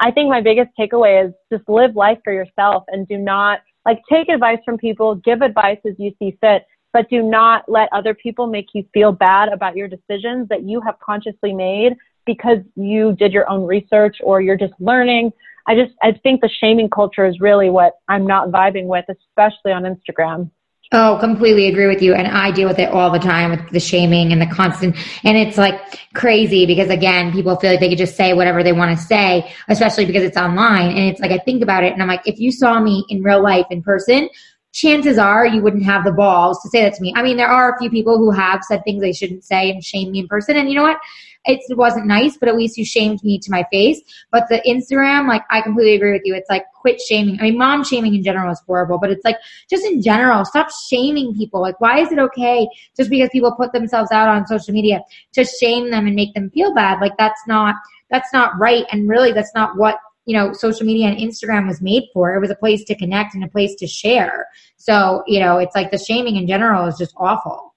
I 0.01 0.11
think 0.11 0.29
my 0.29 0.41
biggest 0.41 0.71
takeaway 0.79 1.27
is 1.27 1.33
just 1.53 1.69
live 1.69 1.95
life 1.95 2.19
for 2.25 2.33
yourself 2.33 2.85
and 2.89 3.07
do 3.07 3.17
not 3.17 3.61
like 3.87 4.01
take 4.11 4.29
advice 4.29 4.59
from 4.65 4.79
people, 4.79 5.15
give 5.17 5.43
advice 5.43 5.79
as 5.87 5.95
you 5.99 6.13
see 6.19 6.37
fit 6.41 6.67
but 6.95 7.11
do 7.11 7.23
not 7.23 7.69
let 7.69 7.91
other 7.93 8.15
people 8.15 8.47
make 8.47 8.69
you 8.73 8.87
feel 8.95 9.13
bad 9.13 9.51
about 9.53 9.77
your 9.77 9.89
decisions 9.89 10.49
that 10.49 10.63
you 10.63 10.81
have 10.81 10.99
consciously 11.01 11.53
made 11.53 11.95
because 12.25 12.59
you 12.77 13.15
did 13.17 13.33
your 13.33 13.51
own 13.51 13.67
research 13.67 14.17
or 14.23 14.41
you're 14.41 14.57
just 14.57 14.73
learning. 14.79 15.33
I 15.67 15.75
just, 15.75 15.93
I 16.03 16.13
think 16.23 16.41
the 16.41 16.49
shaming 16.49 16.89
culture 16.89 17.27
is 17.27 17.41
really 17.41 17.69
what 17.69 17.95
I'm 18.09 18.27
not 18.27 18.51
vibing 18.51 18.87
with, 18.87 19.05
especially 19.09 19.73
on 19.73 19.83
Instagram. 19.83 20.51
Oh, 20.93 21.19
completely 21.19 21.67
agree 21.67 21.89
with 21.89 22.01
you. 22.01 22.15
And 22.15 22.29
I 22.29 22.53
deal 22.53 22.69
with 22.69 22.79
it 22.79 22.91
all 22.91 23.11
the 23.11 23.19
time 23.19 23.51
with 23.51 23.71
the 23.71 23.81
shaming 23.81 24.31
and 24.31 24.41
the 24.41 24.47
constant, 24.47 24.95
and 25.25 25.37
it's 25.37 25.59
like 25.59 25.81
crazy 26.15 26.67
because 26.67 26.89
again, 26.89 27.33
people 27.33 27.57
feel 27.57 27.73
like 27.73 27.81
they 27.81 27.89
could 27.89 27.99
just 27.99 28.15
say 28.15 28.33
whatever 28.35 28.63
they 28.63 28.73
want 28.73 28.97
to 28.97 29.05
say, 29.05 29.53
especially 29.69 30.05
because 30.05 30.23
it's 30.23 30.37
online. 30.37 30.91
And 30.91 31.11
it's 31.11 31.21
like, 31.21 31.33
I 31.33 31.39
think 31.39 31.63
about 31.63 31.83
it 31.83 31.93
and 31.93 32.01
I'm 32.01 32.07
like, 32.07 32.23
if 32.27 32.39
you 32.39 32.53
saw 32.53 32.79
me 32.81 33.05
in 33.09 33.25
real 33.25 33.43
life 33.43 33.67
in 33.71 33.83
person, 33.83 34.29
chances 34.75 35.19
are 35.19 35.47
you 35.47 35.63
wouldn't 35.63 35.85
have 35.85 36.05
the 36.05 36.13
balls 36.13 36.61
to 36.63 36.69
say 36.69 36.83
that 36.83 36.95
to 36.95 37.01
me. 37.01 37.15
I 37.17 37.23
mean, 37.23 37.37
there 37.37 37.49
are 37.49 37.73
a 37.73 37.79
few 37.79 37.89
people 37.89 38.19
who 38.19 38.33
have 38.33 38.63
said 38.65 38.83
things 38.85 39.01
they 39.01 39.13
shouldn't 39.13 39.45
say 39.45 39.71
and 39.71 39.83
shame 39.83 40.11
me 40.11 40.19
in 40.19 40.29
person. 40.29 40.57
And 40.57 40.69
you 40.69 40.75
know 40.75 40.83
what? 40.83 40.99
It 41.47 41.61
wasn't 41.77 42.07
nice, 42.07 42.37
but 42.37 42.49
at 42.49 42.57
least 42.57 42.77
you 42.77 42.85
shamed 42.85 43.23
me 43.23 43.39
to 43.39 43.51
my 43.51 43.65
face. 43.71 44.01
But 44.33 44.45
the 44.49 44.63
Instagram, 44.67 45.29
like, 45.29 45.43
I 45.51 45.61
completely 45.61 45.95
agree 45.95 46.13
with 46.13 46.23
you. 46.25 46.35
It's 46.35 46.49
like, 46.49 46.65
quit 46.75 47.01
shaming. 47.01 47.39
I 47.39 47.45
mean, 47.45 47.59
mom 47.59 47.85
shaming 47.85 48.15
in 48.15 48.25
general 48.25 48.51
is 48.51 48.61
horrible, 48.67 48.99
but 48.99 49.11
it's 49.11 49.25
like, 49.25 49.37
just 49.71 49.85
in 49.85 50.03
general, 50.03 50.45
stop 50.45 50.69
shaming 50.89 51.35
people. 51.37 51.61
Like, 51.61 51.81
why 51.81 52.01
is 52.01 52.11
it 52.11 52.19
okay 52.19 52.67
just 52.97 53.11
because 53.11 53.29
people 53.31 53.53
put 53.53 53.73
themselves 53.73 54.11
out 54.11 54.29
on 54.29 54.47
social 54.47 54.73
media 54.73 55.03
to 55.35 55.45
shame 55.45 55.91
them 55.91 56.07
and 56.07 56.17
make 56.17 56.35
them 56.35 56.51
feel 56.51 56.75
bad? 56.75 57.01
Like, 57.01 57.17
that's 57.19 57.43
not, 57.47 57.77
that's 58.11 58.33
not 58.33 58.59
right. 58.59 58.87
And 58.91 59.09
really, 59.09 59.33
that's 59.33 59.55
not 59.55 59.77
what 59.77 59.99
you 60.27 60.37
know, 60.37 60.53
social 60.53 60.87
media 60.87 61.09
and 61.09 61.19
Instagram 61.19 61.67
was 61.67 61.81
made 61.81 62.05
for. 62.13 62.35
It 62.35 62.41
was 62.41 62.51
a 62.51 62.57
place 62.57 62.85
to 62.85 62.95
connect 62.95 63.35
and 63.35 63.45
a 63.45 63.49
place 63.49 63.75
to 63.77 63.87
share. 63.87 64.47
So, 64.77 65.23
you 65.27 65.41
know, 65.41 65.59
it's 65.59 65.75
like 65.75 65.91
the 65.91 65.99
shaming 65.99 66.37
in 66.37 66.47
general 66.47 66.87
is 66.87 66.97
just 66.97 67.15
awful. 67.17 67.75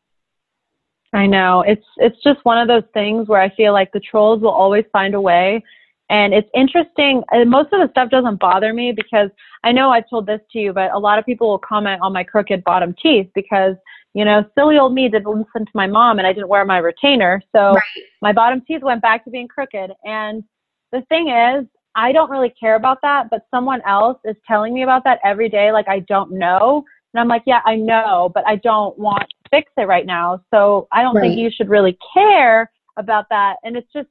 I 1.13 1.25
know. 1.25 1.61
It's 1.61 1.85
it's 1.97 2.21
just 2.23 2.43
one 2.43 2.57
of 2.57 2.67
those 2.67 2.89
things 2.93 3.27
where 3.27 3.41
I 3.41 3.49
feel 3.55 3.73
like 3.73 3.91
the 3.91 3.99
trolls 3.99 4.41
will 4.41 4.51
always 4.51 4.85
find 4.91 5.15
a 5.15 5.21
way. 5.21 5.63
And 6.09 6.33
it's 6.33 6.49
interesting. 6.53 7.23
Most 7.45 7.73
of 7.73 7.81
the 7.81 7.89
stuff 7.91 8.09
doesn't 8.09 8.39
bother 8.39 8.73
me 8.73 8.93
because 8.93 9.29
I 9.63 9.73
know 9.73 9.89
I've 9.89 10.09
told 10.09 10.25
this 10.25 10.39
to 10.53 10.59
you, 10.59 10.71
but 10.71 10.91
a 10.93 10.97
lot 10.97 11.19
of 11.19 11.25
people 11.25 11.49
will 11.49 11.59
comment 11.59 12.01
on 12.01 12.13
my 12.13 12.23
crooked 12.23 12.63
bottom 12.63 12.95
teeth 13.01 13.29
because, 13.35 13.75
you 14.13 14.23
know, 14.23 14.45
silly 14.57 14.77
old 14.77 14.93
me 14.93 15.09
didn't 15.09 15.27
listen 15.27 15.65
to 15.65 15.71
my 15.73 15.85
mom 15.87 16.17
and 16.17 16.27
I 16.27 16.31
didn't 16.31 16.47
wear 16.47 16.63
my 16.63 16.77
retainer. 16.77 17.41
So 17.53 17.73
right. 17.73 17.83
my 18.21 18.31
bottom 18.31 18.61
teeth 18.65 18.83
went 18.83 19.01
back 19.01 19.25
to 19.25 19.29
being 19.29 19.49
crooked. 19.49 19.91
And 20.05 20.45
the 20.93 21.01
thing 21.09 21.27
is, 21.27 21.65
I 21.97 22.11
don't 22.11 22.29
really 22.29 22.53
care 22.57 22.75
about 22.75 22.99
that, 23.01 23.29
but 23.31 23.47
someone 23.49 23.81
else 23.85 24.19
is 24.23 24.35
telling 24.47 24.73
me 24.73 24.83
about 24.83 25.03
that 25.05 25.19
every 25.23 25.49
day, 25.49 25.71
like 25.71 25.87
I 25.87 25.99
don't 26.01 26.31
know. 26.31 26.85
And 27.13 27.19
I'm 27.19 27.27
like, 27.27 27.41
yeah, 27.47 27.61
I 27.65 27.75
know, 27.75 28.31
but 28.33 28.45
I 28.47 28.57
don't 28.57 28.97
want 28.99 29.23
to 29.23 29.49
fix 29.49 29.71
it 29.77 29.87
right 29.87 30.05
now. 30.05 30.41
So 30.53 30.87
I 30.91 31.01
don't 31.01 31.15
right. 31.15 31.23
think 31.23 31.39
you 31.39 31.49
should 31.49 31.69
really 31.69 31.97
care 32.13 32.69
about 32.97 33.25
that. 33.31 33.55
And 33.63 33.75
it's 33.75 33.91
just 33.91 34.09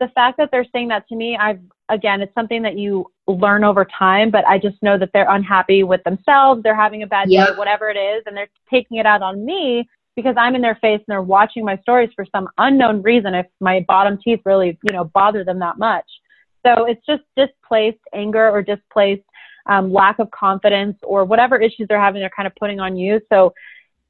the 0.00 0.08
fact 0.08 0.38
that 0.38 0.48
they're 0.50 0.66
saying 0.72 0.88
that 0.88 1.06
to 1.08 1.14
me, 1.14 1.36
I've, 1.36 1.60
again, 1.88 2.20
it's 2.20 2.34
something 2.34 2.62
that 2.62 2.76
you 2.76 3.06
learn 3.28 3.62
over 3.62 3.86
time, 3.96 4.32
but 4.32 4.44
I 4.46 4.58
just 4.58 4.82
know 4.82 4.98
that 4.98 5.10
they're 5.12 5.30
unhappy 5.30 5.84
with 5.84 6.02
themselves. 6.02 6.62
They're 6.64 6.74
having 6.74 7.04
a 7.04 7.06
bad 7.06 7.28
day, 7.28 7.56
whatever 7.56 7.90
it 7.90 7.96
is, 7.96 8.24
and 8.26 8.36
they're 8.36 8.48
taking 8.68 8.96
it 8.96 9.06
out 9.06 9.22
on 9.22 9.44
me 9.44 9.88
because 10.16 10.34
I'm 10.36 10.56
in 10.56 10.62
their 10.62 10.78
face 10.80 10.98
and 10.98 11.06
they're 11.06 11.22
watching 11.22 11.64
my 11.64 11.76
stories 11.78 12.10
for 12.16 12.26
some 12.34 12.48
unknown 12.58 13.02
reason 13.02 13.34
if 13.34 13.46
my 13.60 13.84
bottom 13.86 14.18
teeth 14.22 14.40
really, 14.44 14.76
you 14.82 14.92
know, 14.92 15.04
bother 15.04 15.44
them 15.44 15.60
that 15.60 15.78
much. 15.78 16.06
So 16.64 16.84
it's 16.84 17.04
just 17.06 17.22
displaced 17.36 18.00
anger 18.14 18.48
or 18.50 18.62
displaced 18.62 19.22
um, 19.66 19.92
lack 19.92 20.18
of 20.18 20.30
confidence 20.30 20.96
or 21.02 21.24
whatever 21.24 21.58
issues 21.58 21.86
they're 21.88 22.00
having, 22.00 22.20
they're 22.20 22.30
kind 22.30 22.46
of 22.46 22.54
putting 22.56 22.80
on 22.80 22.96
you. 22.96 23.20
So 23.30 23.54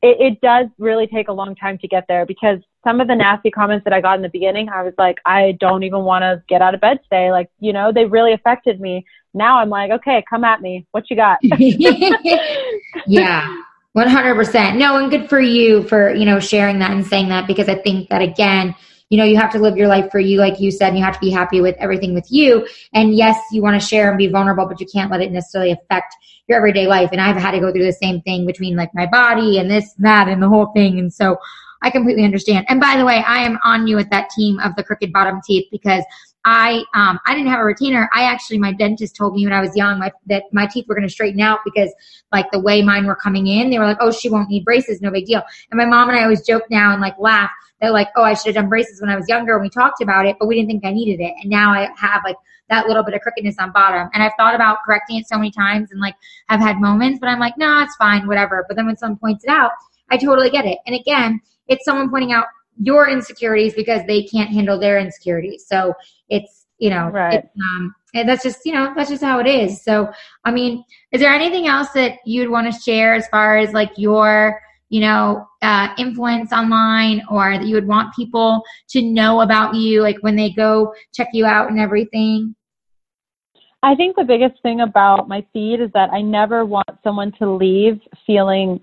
it, 0.03 0.17
it 0.21 0.41
does 0.41 0.67
really 0.79 1.07
take 1.07 1.29
a 1.29 1.33
long 1.33 1.55
time 1.55 1.79
to 1.79 1.89
get 1.89 2.07
there 2.09 2.25
because 2.25 2.61
some 2.85 3.01
of 3.01 3.09
the 3.09 3.15
nasty 3.15 3.51
comments 3.51 3.85
that 3.85 3.93
I 3.93 4.01
got 4.01 4.17
in 4.17 4.23
the 4.23 4.31
beginning, 4.31 4.69
I 4.69 4.83
was 4.83 4.95
like, 4.97 5.19
I 5.27 5.57
don't 5.61 5.83
even 5.83 6.03
want 6.03 6.23
to 6.23 6.43
get 6.49 6.63
out 6.63 6.75
of 6.75 6.81
bed 6.81 7.01
today. 7.03 7.31
Like, 7.31 7.51
you 7.59 7.73
know, 7.73 7.93
they 7.93 8.07
really 8.07 8.33
affected 8.33 8.81
me. 8.81 9.05
Now 9.35 9.59
I'm 9.59 9.69
like, 9.69 9.91
okay, 9.91 10.25
come 10.29 10.45
at 10.45 10.63
me. 10.63 10.87
What 10.93 11.11
you 11.11 11.17
got? 11.17 11.39
yeah. 13.07 13.63
100%. 13.97 14.77
No, 14.77 14.97
and 14.99 15.11
good 15.11 15.29
for 15.29 15.41
you 15.41 15.83
for, 15.83 16.15
you 16.15 16.25
know, 16.25 16.39
sharing 16.39 16.79
that 16.79 16.93
and 16.93 17.05
saying 17.05 17.29
that 17.29 17.47
because 17.47 17.69
I 17.69 17.75
think 17.75 18.09
that 18.09 18.23
again, 18.23 18.75
you 19.11 19.19
know, 19.19 19.25
you 19.25 19.37
have 19.37 19.53
to 19.53 19.59
live 19.59 19.77
your 19.77 19.89
life 19.89 20.11
for 20.11 20.21
you, 20.21 20.39
like 20.39 20.61
you 20.61 20.71
said, 20.71 20.89
and 20.89 20.99
you 20.99 21.05
have 21.05 21.15
to 21.15 21.21
be 21.21 21.31
happy 21.31 21.61
with 21.61 21.77
everything 21.79 22.15
with 22.15 22.31
you. 22.31 22.67
And 22.95 23.15
yes, 23.15 23.37
you 23.51 23.61
want 23.61 23.81
to 23.81 23.87
share 23.87 24.09
and 24.09 24.17
be 24.17 24.29
vulnerable, 24.29 24.67
but 24.67 24.81
you 24.81 24.87
can't 24.87 25.11
let 25.11 25.21
it 25.21 25.33
necessarily 25.33 25.73
affect 25.73 26.15
your 26.47 26.57
everyday 26.57 26.87
life. 26.87 27.11
And 27.11 27.21
I've 27.21 27.37
had 27.37 27.51
to 27.51 27.61
go 27.61 27.73
through 27.73 27.85
the 27.85 27.93
same 27.93 28.23
thing 28.23 28.47
between 28.47 28.77
like 28.77 28.95
my 28.95 29.07
body 29.07 29.59
and 29.59 29.69
this, 29.69 29.95
and 29.97 30.07
that, 30.07 30.29
and 30.29 30.41
the 30.41 30.49
whole 30.49 30.73
thing. 30.73 31.01
And 31.01 31.13
so 31.13 31.39
I 31.83 31.91
completely 31.91 32.25
understand. 32.25 32.67
And 32.69 32.81
by 32.81 32.97
the 32.97 33.05
way, 33.05 33.25
I 33.27 33.39
am 33.39 33.59
on 33.65 33.89
you 33.89 33.97
with 33.97 34.11
that 34.11 34.31
team 34.31 34.61
of 34.61 34.77
the 34.77 34.85
crooked 34.85 35.13
bottom 35.13 35.41
teeth 35.45 35.67
because 35.73 36.05
I 36.45 36.85
um 36.95 37.19
I 37.27 37.35
didn't 37.35 37.49
have 37.49 37.61
a 37.61 37.65
retainer. 37.65 38.09
I 38.15 38.23
actually 38.23 38.59
my 38.59 38.73
dentist 38.73 39.15
told 39.15 39.35
me 39.35 39.45
when 39.45 39.53
I 39.53 39.61
was 39.61 39.77
young 39.77 39.99
my, 39.99 40.11
that 40.27 40.45
my 40.53 40.67
teeth 40.67 40.87
were 40.89 40.95
going 40.95 41.07
to 41.07 41.13
straighten 41.13 41.41
out 41.41 41.61
because 41.65 41.93
like 42.33 42.51
the 42.51 42.61
way 42.61 42.83
mine 42.83 43.07
were 43.07 43.17
coming 43.17 43.47
in, 43.47 43.71
they 43.71 43.79
were 43.79 43.85
like, 43.85 43.99
"Oh, 44.01 44.11
she 44.11 44.31
won't 44.31 44.49
need 44.49 44.65
braces, 44.65 45.03
no 45.03 45.11
big 45.11 45.27
deal." 45.27 45.43
And 45.71 45.79
my 45.79 45.85
mom 45.85 46.09
and 46.09 46.19
I 46.19 46.23
always 46.23 46.47
joke 46.47 46.65
now 46.71 46.93
and 46.93 47.01
like 47.01 47.19
laugh. 47.19 47.51
They're 47.81 47.91
like, 47.91 48.09
"Oh, 48.17 48.23
I 48.23 48.35
should 48.35 48.55
have 48.55 48.63
done 48.63 48.69
braces 48.71 49.01
when 49.01 49.11
I 49.11 49.17
was 49.17 49.29
younger 49.29 49.55
and 49.55 49.63
we 49.63 49.69
talked 49.69 50.01
about 50.01 50.27
it, 50.27 50.37
but 50.39 50.47
we 50.49 50.55
didn't 50.55 50.71
think 50.71 50.85
I 50.85 50.93
needed 50.93 51.23
it." 51.23 51.35
And 51.43 51.51
now 51.51 51.73
I 51.73 51.91
have 51.97 52.23
like 52.25 52.37
that 52.71 52.87
little 52.87 53.03
bit 53.03 53.15
of 53.15 53.21
crookedness 53.21 53.57
on 53.59 53.73
bottom. 53.73 54.09
And 54.15 54.23
I've 54.23 54.33
thought 54.39 54.55
about 54.55 54.79
correcting 54.87 55.19
it 55.19 55.29
so 55.29 55.37
many 55.37 55.51
times 55.51 55.91
and 55.91 56.01
like 56.01 56.15
I've 56.49 56.61
had 56.61 56.81
moments, 56.81 57.19
but 57.21 57.29
I'm 57.29 57.41
like, 57.41 57.59
"No, 57.59 57.67
nah, 57.67 57.85
it's 57.85 57.97
fine, 57.97 58.27
whatever." 58.27 58.65
But 58.67 58.77
then 58.77 58.87
when 58.87 58.97
someone 58.97 59.19
points 59.19 59.45
it 59.45 59.51
out, 59.51 59.73
I 60.11 60.17
totally 60.17 60.49
get 60.49 60.65
it. 60.65 60.79
And 60.87 60.97
again, 60.97 61.41
it's 61.69 61.85
someone 61.85 62.11
pointing 62.11 62.33
out 62.33 62.47
your 62.81 63.09
insecurities 63.09 63.75
because 63.75 64.03
they 64.07 64.25
can't 64.25 64.51
handle 64.51 64.79
their 64.79 64.99
insecurities. 64.99 65.67
So 65.67 65.95
it's 66.29 66.61
you 66.81 66.89
know, 66.91 67.11
right. 67.11 67.49
um, 67.63 67.95
and 68.15 68.29
that's 68.29 68.43
just, 68.43 68.65
you 68.65 68.73
know, 68.73 68.93
that's 68.97 69.11
just 69.11 69.23
how 69.23 69.39
it 69.39 69.47
is. 69.47 69.83
So, 69.83 70.11
I 70.45 70.51
mean, 70.51 70.83
is 71.13 71.21
there 71.21 71.33
anything 71.33 71.67
else 71.67 71.91
that 71.91 72.19
you'd 72.25 72.51
want 72.51 72.73
to 72.73 72.81
share 72.81 73.15
as 73.15 73.29
far 73.29 73.59
as 73.59 73.73
like 73.73 73.93
your, 73.97 74.61
you 74.89 75.01
know, 75.01 75.47
uh, 75.63 75.89
influence 75.99 76.53
online 76.53 77.23
or 77.31 77.53
that 77.53 77.67
you 77.67 77.75
would 77.75 77.87
want 77.87 78.15
people 78.15 78.63
to 78.89 79.03
know 79.03 79.43
about 79.43 79.75
you, 79.75 80.01
like 80.01 80.17
when 80.23 80.37
they 80.37 80.51
go 80.51 80.93
check 81.13 81.29
you 81.33 81.45
out 81.45 81.71
and 81.71 81.79
everything? 81.79 82.57
I 83.83 83.95
think 83.95 84.17
the 84.17 84.25
biggest 84.25 84.61
thing 84.63 84.81
about 84.81 85.29
my 85.29 85.45
feed 85.53 85.81
is 85.81 85.91
that 85.93 86.11
I 86.11 86.23
never 86.23 86.65
want 86.65 86.89
someone 87.05 87.33
to 87.33 87.51
leave 87.51 88.01
feeling 88.27 88.81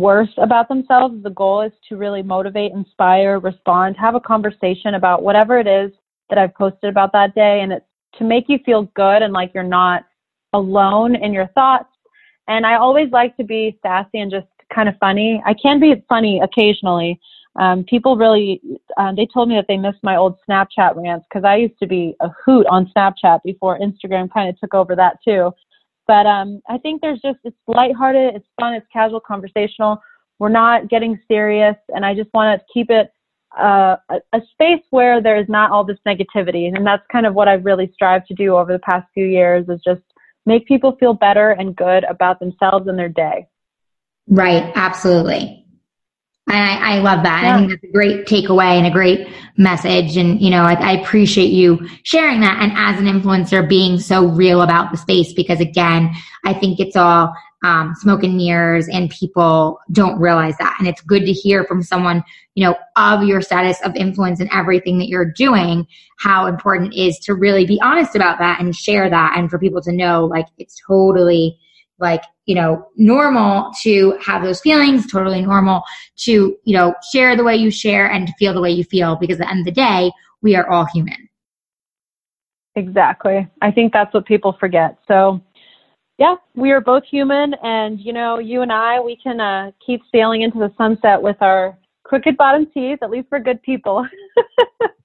worse 0.00 0.30
about 0.36 0.68
themselves. 0.68 1.22
The 1.22 1.30
goal 1.30 1.62
is 1.62 1.72
to 1.88 1.96
really 1.96 2.22
motivate, 2.22 2.72
inspire, 2.72 3.38
respond, 3.38 3.96
have 3.96 4.14
a 4.14 4.20
conversation 4.20 4.94
about 4.94 5.22
whatever 5.22 5.58
it 5.58 5.66
is 5.66 5.90
that 6.28 6.38
I've 6.38 6.54
posted 6.54 6.90
about 6.90 7.12
that 7.12 7.34
day. 7.34 7.60
And 7.62 7.72
it's 7.72 7.86
to 8.18 8.24
make 8.24 8.44
you 8.48 8.58
feel 8.64 8.84
good 8.94 9.22
and 9.22 9.32
like 9.32 9.52
you're 9.54 9.62
not 9.62 10.04
alone 10.52 11.16
in 11.16 11.32
your 11.32 11.48
thoughts. 11.48 11.88
And 12.48 12.66
I 12.66 12.74
always 12.74 13.10
like 13.10 13.36
to 13.36 13.44
be 13.44 13.78
sassy 13.82 14.20
and 14.20 14.30
just 14.30 14.46
kind 14.74 14.88
of 14.88 14.96
funny. 14.98 15.42
I 15.44 15.54
can 15.54 15.80
be 15.80 16.04
funny 16.08 16.40
occasionally. 16.42 17.20
Um, 17.56 17.84
people 17.84 18.16
really, 18.16 18.60
um, 18.96 19.14
they 19.14 19.26
told 19.26 19.48
me 19.48 19.54
that 19.54 19.66
they 19.68 19.76
missed 19.76 20.02
my 20.02 20.16
old 20.16 20.36
Snapchat 20.48 20.96
rants 20.96 21.26
because 21.28 21.44
I 21.44 21.56
used 21.56 21.78
to 21.78 21.86
be 21.86 22.16
a 22.20 22.28
hoot 22.44 22.66
on 22.68 22.90
Snapchat 22.96 23.40
before 23.44 23.78
Instagram 23.78 24.32
kind 24.32 24.48
of 24.48 24.58
took 24.58 24.74
over 24.74 24.96
that 24.96 25.18
too. 25.24 25.52
But 26.06 26.26
um, 26.26 26.60
I 26.68 26.78
think 26.78 27.00
there's 27.00 27.20
just, 27.20 27.38
it's 27.44 27.56
lighthearted, 27.66 28.34
it's 28.34 28.46
fun, 28.60 28.74
it's 28.74 28.86
casual, 28.92 29.20
conversational. 29.20 30.00
We're 30.38 30.48
not 30.50 30.88
getting 30.88 31.18
serious, 31.28 31.76
and 31.88 32.04
I 32.04 32.14
just 32.14 32.28
want 32.34 32.60
to 32.60 32.66
keep 32.72 32.90
it 32.90 33.10
uh, 33.58 33.96
a, 34.10 34.16
a 34.32 34.40
space 34.52 34.82
where 34.90 35.22
there 35.22 35.38
is 35.40 35.48
not 35.48 35.70
all 35.70 35.84
this 35.84 35.98
negativity. 36.06 36.66
And 36.74 36.86
that's 36.86 37.04
kind 37.10 37.24
of 37.24 37.34
what 37.34 37.48
I've 37.48 37.64
really 37.64 37.90
strived 37.94 38.26
to 38.28 38.34
do 38.34 38.56
over 38.56 38.72
the 38.72 38.80
past 38.80 39.06
few 39.14 39.26
years 39.26 39.66
is 39.68 39.80
just 39.84 40.02
make 40.44 40.66
people 40.66 40.96
feel 40.98 41.14
better 41.14 41.50
and 41.50 41.74
good 41.74 42.04
about 42.04 42.40
themselves 42.40 42.88
and 42.88 42.98
their 42.98 43.08
day. 43.08 43.46
Right, 44.28 44.72
absolutely. 44.74 45.63
And 46.46 46.56
I, 46.58 46.96
I 46.96 46.98
love 46.98 47.22
that. 47.24 47.42
Yeah. 47.42 47.54
I 47.54 47.56
think 47.56 47.70
that's 47.70 47.84
a 47.84 47.92
great 47.92 48.26
takeaway 48.26 48.76
and 48.76 48.86
a 48.86 48.90
great 48.90 49.28
message. 49.56 50.18
And, 50.18 50.40
you 50.42 50.50
know, 50.50 50.62
I, 50.62 50.74
I 50.74 50.92
appreciate 51.00 51.50
you 51.50 51.88
sharing 52.02 52.40
that. 52.40 52.60
And 52.60 52.72
as 52.76 53.00
an 53.00 53.06
influencer, 53.06 53.66
being 53.66 53.98
so 53.98 54.26
real 54.26 54.60
about 54.60 54.90
the 54.92 54.98
space, 54.98 55.32
because 55.32 55.60
again, 55.60 56.14
I 56.44 56.52
think 56.52 56.80
it's 56.80 56.96
all 56.96 57.34
um, 57.64 57.94
smoke 57.94 58.22
and 58.22 58.36
mirrors 58.36 58.88
and 58.88 59.08
people 59.08 59.80
don't 59.90 60.20
realize 60.20 60.54
that. 60.58 60.76
And 60.78 60.86
it's 60.86 61.00
good 61.00 61.24
to 61.24 61.32
hear 61.32 61.64
from 61.64 61.82
someone, 61.82 62.22
you 62.54 62.64
know, 62.64 62.76
of 62.96 63.24
your 63.24 63.40
status 63.40 63.80
of 63.80 63.96
influence 63.96 64.38
and 64.38 64.50
everything 64.52 64.98
that 64.98 65.08
you're 65.08 65.24
doing, 65.24 65.86
how 66.18 66.44
important 66.44 66.92
it 66.92 67.00
is 67.00 67.18
to 67.20 67.34
really 67.34 67.64
be 67.64 67.80
honest 67.80 68.14
about 68.14 68.38
that 68.38 68.60
and 68.60 68.76
share 68.76 69.08
that 69.08 69.32
and 69.36 69.48
for 69.50 69.58
people 69.58 69.80
to 69.80 69.92
know 69.92 70.26
like 70.26 70.46
it's 70.58 70.78
totally 70.86 71.58
like, 72.04 72.22
you 72.46 72.54
know, 72.54 72.86
normal 72.96 73.72
to 73.82 74.16
have 74.24 74.44
those 74.44 74.60
feelings, 74.60 75.10
totally 75.10 75.42
normal 75.42 75.82
to, 76.18 76.56
you 76.64 76.76
know, 76.76 76.94
share 77.12 77.36
the 77.36 77.42
way 77.42 77.56
you 77.56 77.70
share 77.70 78.10
and 78.10 78.28
to 78.28 78.32
feel 78.38 78.54
the 78.54 78.60
way 78.60 78.70
you 78.70 78.84
feel 78.84 79.16
because 79.16 79.40
at 79.40 79.46
the 79.46 79.50
end 79.50 79.60
of 79.60 79.64
the 79.64 79.72
day, 79.72 80.12
we 80.42 80.54
are 80.54 80.68
all 80.68 80.84
human. 80.84 81.28
Exactly. 82.76 83.48
I 83.62 83.70
think 83.70 83.92
that's 83.92 84.12
what 84.12 84.26
people 84.26 84.56
forget. 84.60 84.98
So, 85.08 85.40
yeah, 86.18 86.36
we 86.54 86.70
are 86.70 86.80
both 86.80 87.04
human, 87.04 87.54
and 87.62 87.98
you 87.98 88.12
know, 88.12 88.38
you 88.38 88.62
and 88.62 88.72
I, 88.72 89.00
we 89.00 89.16
can 89.16 89.40
uh, 89.40 89.72
keep 89.84 90.00
sailing 90.12 90.42
into 90.42 90.58
the 90.58 90.72
sunset 90.78 91.20
with 91.20 91.36
our 91.40 91.76
crooked 92.04 92.36
bottom 92.36 92.66
teeth. 92.72 92.98
At 93.02 93.10
least 93.10 93.28
we're 93.32 93.40
good 93.40 93.60
people. 93.62 94.06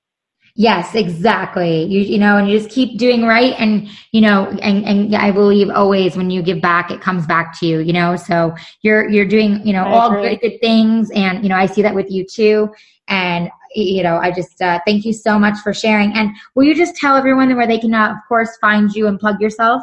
yes, 0.60 0.94
exactly. 0.94 1.86
You 1.86 2.02
you 2.02 2.20
know, 2.20 2.38
and 2.38 2.50
you 2.50 2.60
just 2.60 2.70
keep 2.70 3.00
doing 3.00 3.24
right, 3.24 3.56
and 3.58 3.88
you 4.12 4.22
know, 4.22 4.46
and 4.62 4.86
and 4.86 5.16
I 5.16 5.32
believe 5.32 5.70
always 5.70 6.16
when 6.18 6.30
you 6.30 6.44
give 6.44 6.62
back, 6.62 6.92
it 6.92 7.02
comes 7.02 7.26
back 7.26 7.58
to 7.60 7.66
you. 7.66 7.80
You 7.80 7.94
know, 7.94 8.16
so 8.16 8.54
you're 8.82 9.10
you're 9.10 9.26
doing 9.26 9.66
you 9.66 9.74
know 9.74 9.84
I 9.84 9.92
all 9.92 10.12
agree. 10.12 10.30
good 10.30 10.42
good 10.42 10.62
things, 10.62 11.10
and 11.12 11.42
you 11.42 11.50
know, 11.50 11.56
I 11.56 11.66
see 11.66 11.82
that 11.82 11.96
with 11.96 12.12
you 12.12 12.26
too. 12.26 12.70
And 13.08 13.50
you 13.74 14.04
know, 14.04 14.18
I 14.18 14.32
just 14.32 14.62
uh, 14.62 14.80
thank 14.86 15.06
you 15.06 15.14
so 15.14 15.40
much 15.40 15.58
for 15.60 15.74
sharing. 15.74 16.14
And 16.14 16.32
will 16.54 16.66
you 16.66 16.76
just 16.76 16.96
tell 16.96 17.16
everyone 17.16 17.56
where 17.56 17.68
they 17.68 17.80
can, 17.80 17.94
uh, 17.94 18.12
of 18.12 18.18
course, 18.28 18.58
find 18.60 18.92
you 18.92 19.08
and 19.08 19.20
plug 19.20 19.40
yourself? 19.40 19.82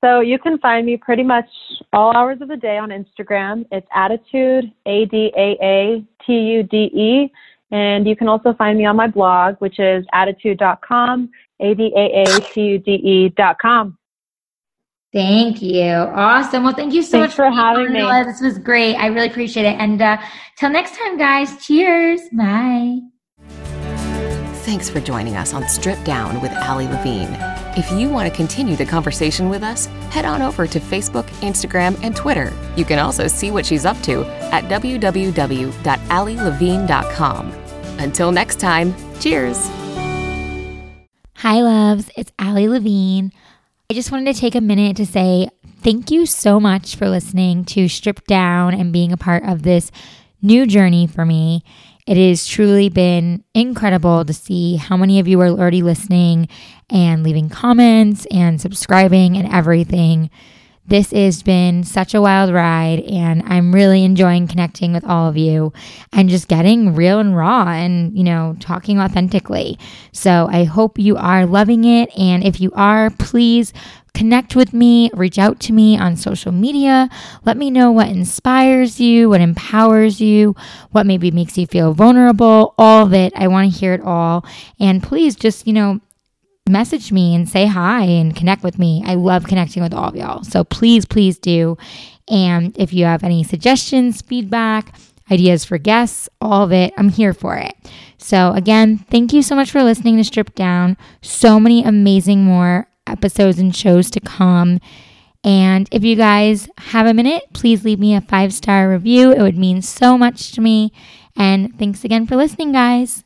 So 0.00 0.20
you 0.20 0.38
can 0.38 0.58
find 0.58 0.86
me 0.86 0.96
pretty 0.96 1.24
much 1.24 1.48
all 1.92 2.16
hours 2.16 2.40
of 2.40 2.46
the 2.48 2.56
day 2.56 2.78
on 2.78 2.90
Instagram. 2.90 3.66
It's 3.72 3.88
attitude, 3.92 4.72
A 4.86 5.06
D 5.06 5.32
A 5.36 5.56
A 5.60 6.04
T 6.24 6.32
U 6.32 6.62
D 6.62 6.76
E. 6.94 7.32
And 7.70 8.06
you 8.06 8.16
can 8.16 8.28
also 8.28 8.54
find 8.54 8.78
me 8.78 8.86
on 8.86 8.96
my 8.96 9.06
blog, 9.06 9.56
which 9.58 9.78
is 9.78 10.04
adaatude.com, 10.14 11.30
A 11.60 11.74
D 11.74 11.92
A 11.94 12.22
A 12.22 12.40
T 12.40 12.60
U 12.62 12.78
D 12.78 12.92
E.com. 12.92 13.98
Thank 15.12 15.62
you. 15.62 15.90
Awesome. 15.90 16.64
Well, 16.64 16.74
thank 16.74 16.92
you 16.92 17.02
so 17.02 17.18
Thanks 17.18 17.32
much 17.32 17.36
for 17.36 17.50
having 17.50 17.92
me. 17.92 18.00
This 18.24 18.42
was 18.42 18.58
great. 18.58 18.94
I 18.96 19.06
really 19.06 19.28
appreciate 19.28 19.64
it. 19.64 19.78
And 19.78 20.00
uh, 20.02 20.18
till 20.56 20.70
next 20.70 20.98
time, 20.98 21.16
guys, 21.16 21.64
cheers. 21.64 22.20
Bye. 22.32 23.00
Thanks 24.68 24.90
for 24.90 25.00
joining 25.00 25.34
us 25.34 25.54
on 25.54 25.66
Stripped 25.66 26.04
Down 26.04 26.42
with 26.42 26.52
Ali 26.52 26.86
Levine. 26.86 27.34
If 27.78 27.90
you 27.90 28.10
want 28.10 28.28
to 28.28 28.36
continue 28.36 28.76
the 28.76 28.84
conversation 28.84 29.48
with 29.48 29.62
us, 29.62 29.86
head 30.10 30.26
on 30.26 30.42
over 30.42 30.66
to 30.66 30.78
Facebook, 30.78 31.24
Instagram, 31.40 31.98
and 32.02 32.14
Twitter. 32.14 32.52
You 32.76 32.84
can 32.84 32.98
also 32.98 33.28
see 33.28 33.50
what 33.50 33.64
she's 33.64 33.86
up 33.86 33.98
to 34.02 34.26
at 34.52 34.64
www.alilevine.com. 34.64 37.52
Until 37.98 38.30
next 38.30 38.60
time, 38.60 38.94
cheers. 39.18 39.56
Hi, 41.36 41.62
loves. 41.62 42.10
It's 42.14 42.32
Ali 42.38 42.68
Levine. 42.68 43.32
I 43.88 43.94
just 43.94 44.12
wanted 44.12 44.34
to 44.34 44.38
take 44.38 44.54
a 44.54 44.60
minute 44.60 44.98
to 44.98 45.06
say 45.06 45.48
thank 45.78 46.10
you 46.10 46.26
so 46.26 46.60
much 46.60 46.94
for 46.94 47.08
listening 47.08 47.64
to 47.64 47.88
Stripped 47.88 48.26
Down 48.26 48.74
and 48.74 48.92
being 48.92 49.12
a 49.12 49.16
part 49.16 49.44
of 49.44 49.62
this 49.62 49.90
new 50.42 50.66
journey 50.66 51.06
for 51.06 51.24
me. 51.24 51.64
It 52.08 52.16
has 52.16 52.46
truly 52.46 52.88
been 52.88 53.44
incredible 53.52 54.24
to 54.24 54.32
see 54.32 54.76
how 54.76 54.96
many 54.96 55.20
of 55.20 55.28
you 55.28 55.38
are 55.42 55.48
already 55.48 55.82
listening 55.82 56.48
and 56.88 57.22
leaving 57.22 57.50
comments 57.50 58.26
and 58.30 58.58
subscribing 58.58 59.36
and 59.36 59.46
everything. 59.52 60.30
This 60.86 61.10
has 61.10 61.42
been 61.42 61.84
such 61.84 62.14
a 62.14 62.22
wild 62.22 62.50
ride, 62.50 63.00
and 63.00 63.42
I'm 63.44 63.74
really 63.74 64.04
enjoying 64.04 64.48
connecting 64.48 64.94
with 64.94 65.04
all 65.04 65.28
of 65.28 65.36
you 65.36 65.74
and 66.10 66.30
just 66.30 66.48
getting 66.48 66.94
real 66.94 67.18
and 67.18 67.36
raw 67.36 67.68
and, 67.68 68.16
you 68.16 68.24
know, 68.24 68.56
talking 68.58 68.98
authentically. 68.98 69.78
So 70.12 70.48
I 70.50 70.64
hope 70.64 70.98
you 70.98 71.18
are 71.18 71.44
loving 71.44 71.84
it. 71.84 72.08
And 72.18 72.42
if 72.42 72.58
you 72.58 72.72
are, 72.74 73.10
please 73.10 73.74
connect 74.14 74.56
with 74.56 74.72
me, 74.72 75.10
reach 75.14 75.38
out 75.38 75.60
to 75.60 75.72
me 75.72 75.96
on 75.98 76.16
social 76.16 76.52
media. 76.52 77.08
Let 77.44 77.56
me 77.56 77.70
know 77.70 77.90
what 77.90 78.08
inspires 78.08 79.00
you, 79.00 79.28
what 79.28 79.40
empowers 79.40 80.20
you, 80.20 80.54
what 80.90 81.06
maybe 81.06 81.30
makes 81.30 81.56
you 81.56 81.66
feel 81.66 81.94
vulnerable, 81.94 82.74
all 82.78 83.06
of 83.06 83.14
it. 83.14 83.32
I 83.36 83.48
want 83.48 83.72
to 83.72 83.78
hear 83.78 83.94
it 83.94 84.00
all. 84.00 84.44
And 84.80 85.02
please 85.02 85.36
just, 85.36 85.66
you 85.66 85.72
know, 85.72 86.00
message 86.68 87.12
me 87.12 87.34
and 87.34 87.48
say 87.48 87.66
hi 87.66 88.02
and 88.02 88.36
connect 88.36 88.62
with 88.62 88.78
me. 88.78 89.02
I 89.06 89.14
love 89.14 89.44
connecting 89.44 89.82
with 89.82 89.94
all 89.94 90.08
of 90.08 90.16
y'all. 90.16 90.44
So 90.44 90.64
please, 90.64 91.04
please 91.04 91.38
do. 91.38 91.76
And 92.28 92.76
if 92.78 92.92
you 92.92 93.04
have 93.06 93.24
any 93.24 93.42
suggestions, 93.42 94.20
feedback, 94.20 94.94
ideas 95.30 95.64
for 95.64 95.78
guests, 95.78 96.28
all 96.40 96.64
of 96.64 96.72
it, 96.72 96.92
I'm 96.96 97.08
here 97.08 97.32
for 97.32 97.56
it. 97.56 97.74
So 98.18 98.52
again, 98.52 98.98
thank 98.98 99.32
you 99.32 99.42
so 99.42 99.54
much 99.54 99.70
for 99.70 99.82
listening 99.82 100.16
to 100.16 100.24
Stripped 100.24 100.54
Down. 100.54 100.96
So 101.22 101.58
many 101.60 101.84
amazing 101.84 102.44
more 102.44 102.87
episodes 103.08 103.58
and 103.58 103.74
shows 103.74 104.10
to 104.10 104.20
come. 104.20 104.80
And 105.44 105.88
if 105.92 106.04
you 106.04 106.16
guys 106.16 106.68
have 106.78 107.06
a 107.06 107.14
minute, 107.14 107.44
please 107.52 107.84
leave 107.84 108.00
me 108.00 108.14
a 108.14 108.20
five 108.20 108.52
star 108.52 108.88
review. 108.90 109.32
It 109.32 109.40
would 109.40 109.58
mean 109.58 109.82
so 109.82 110.18
much 110.18 110.52
to 110.52 110.60
me. 110.60 110.92
And 111.36 111.78
thanks 111.78 112.04
again 112.04 112.26
for 112.26 112.36
listening, 112.36 112.72
guys. 112.72 113.24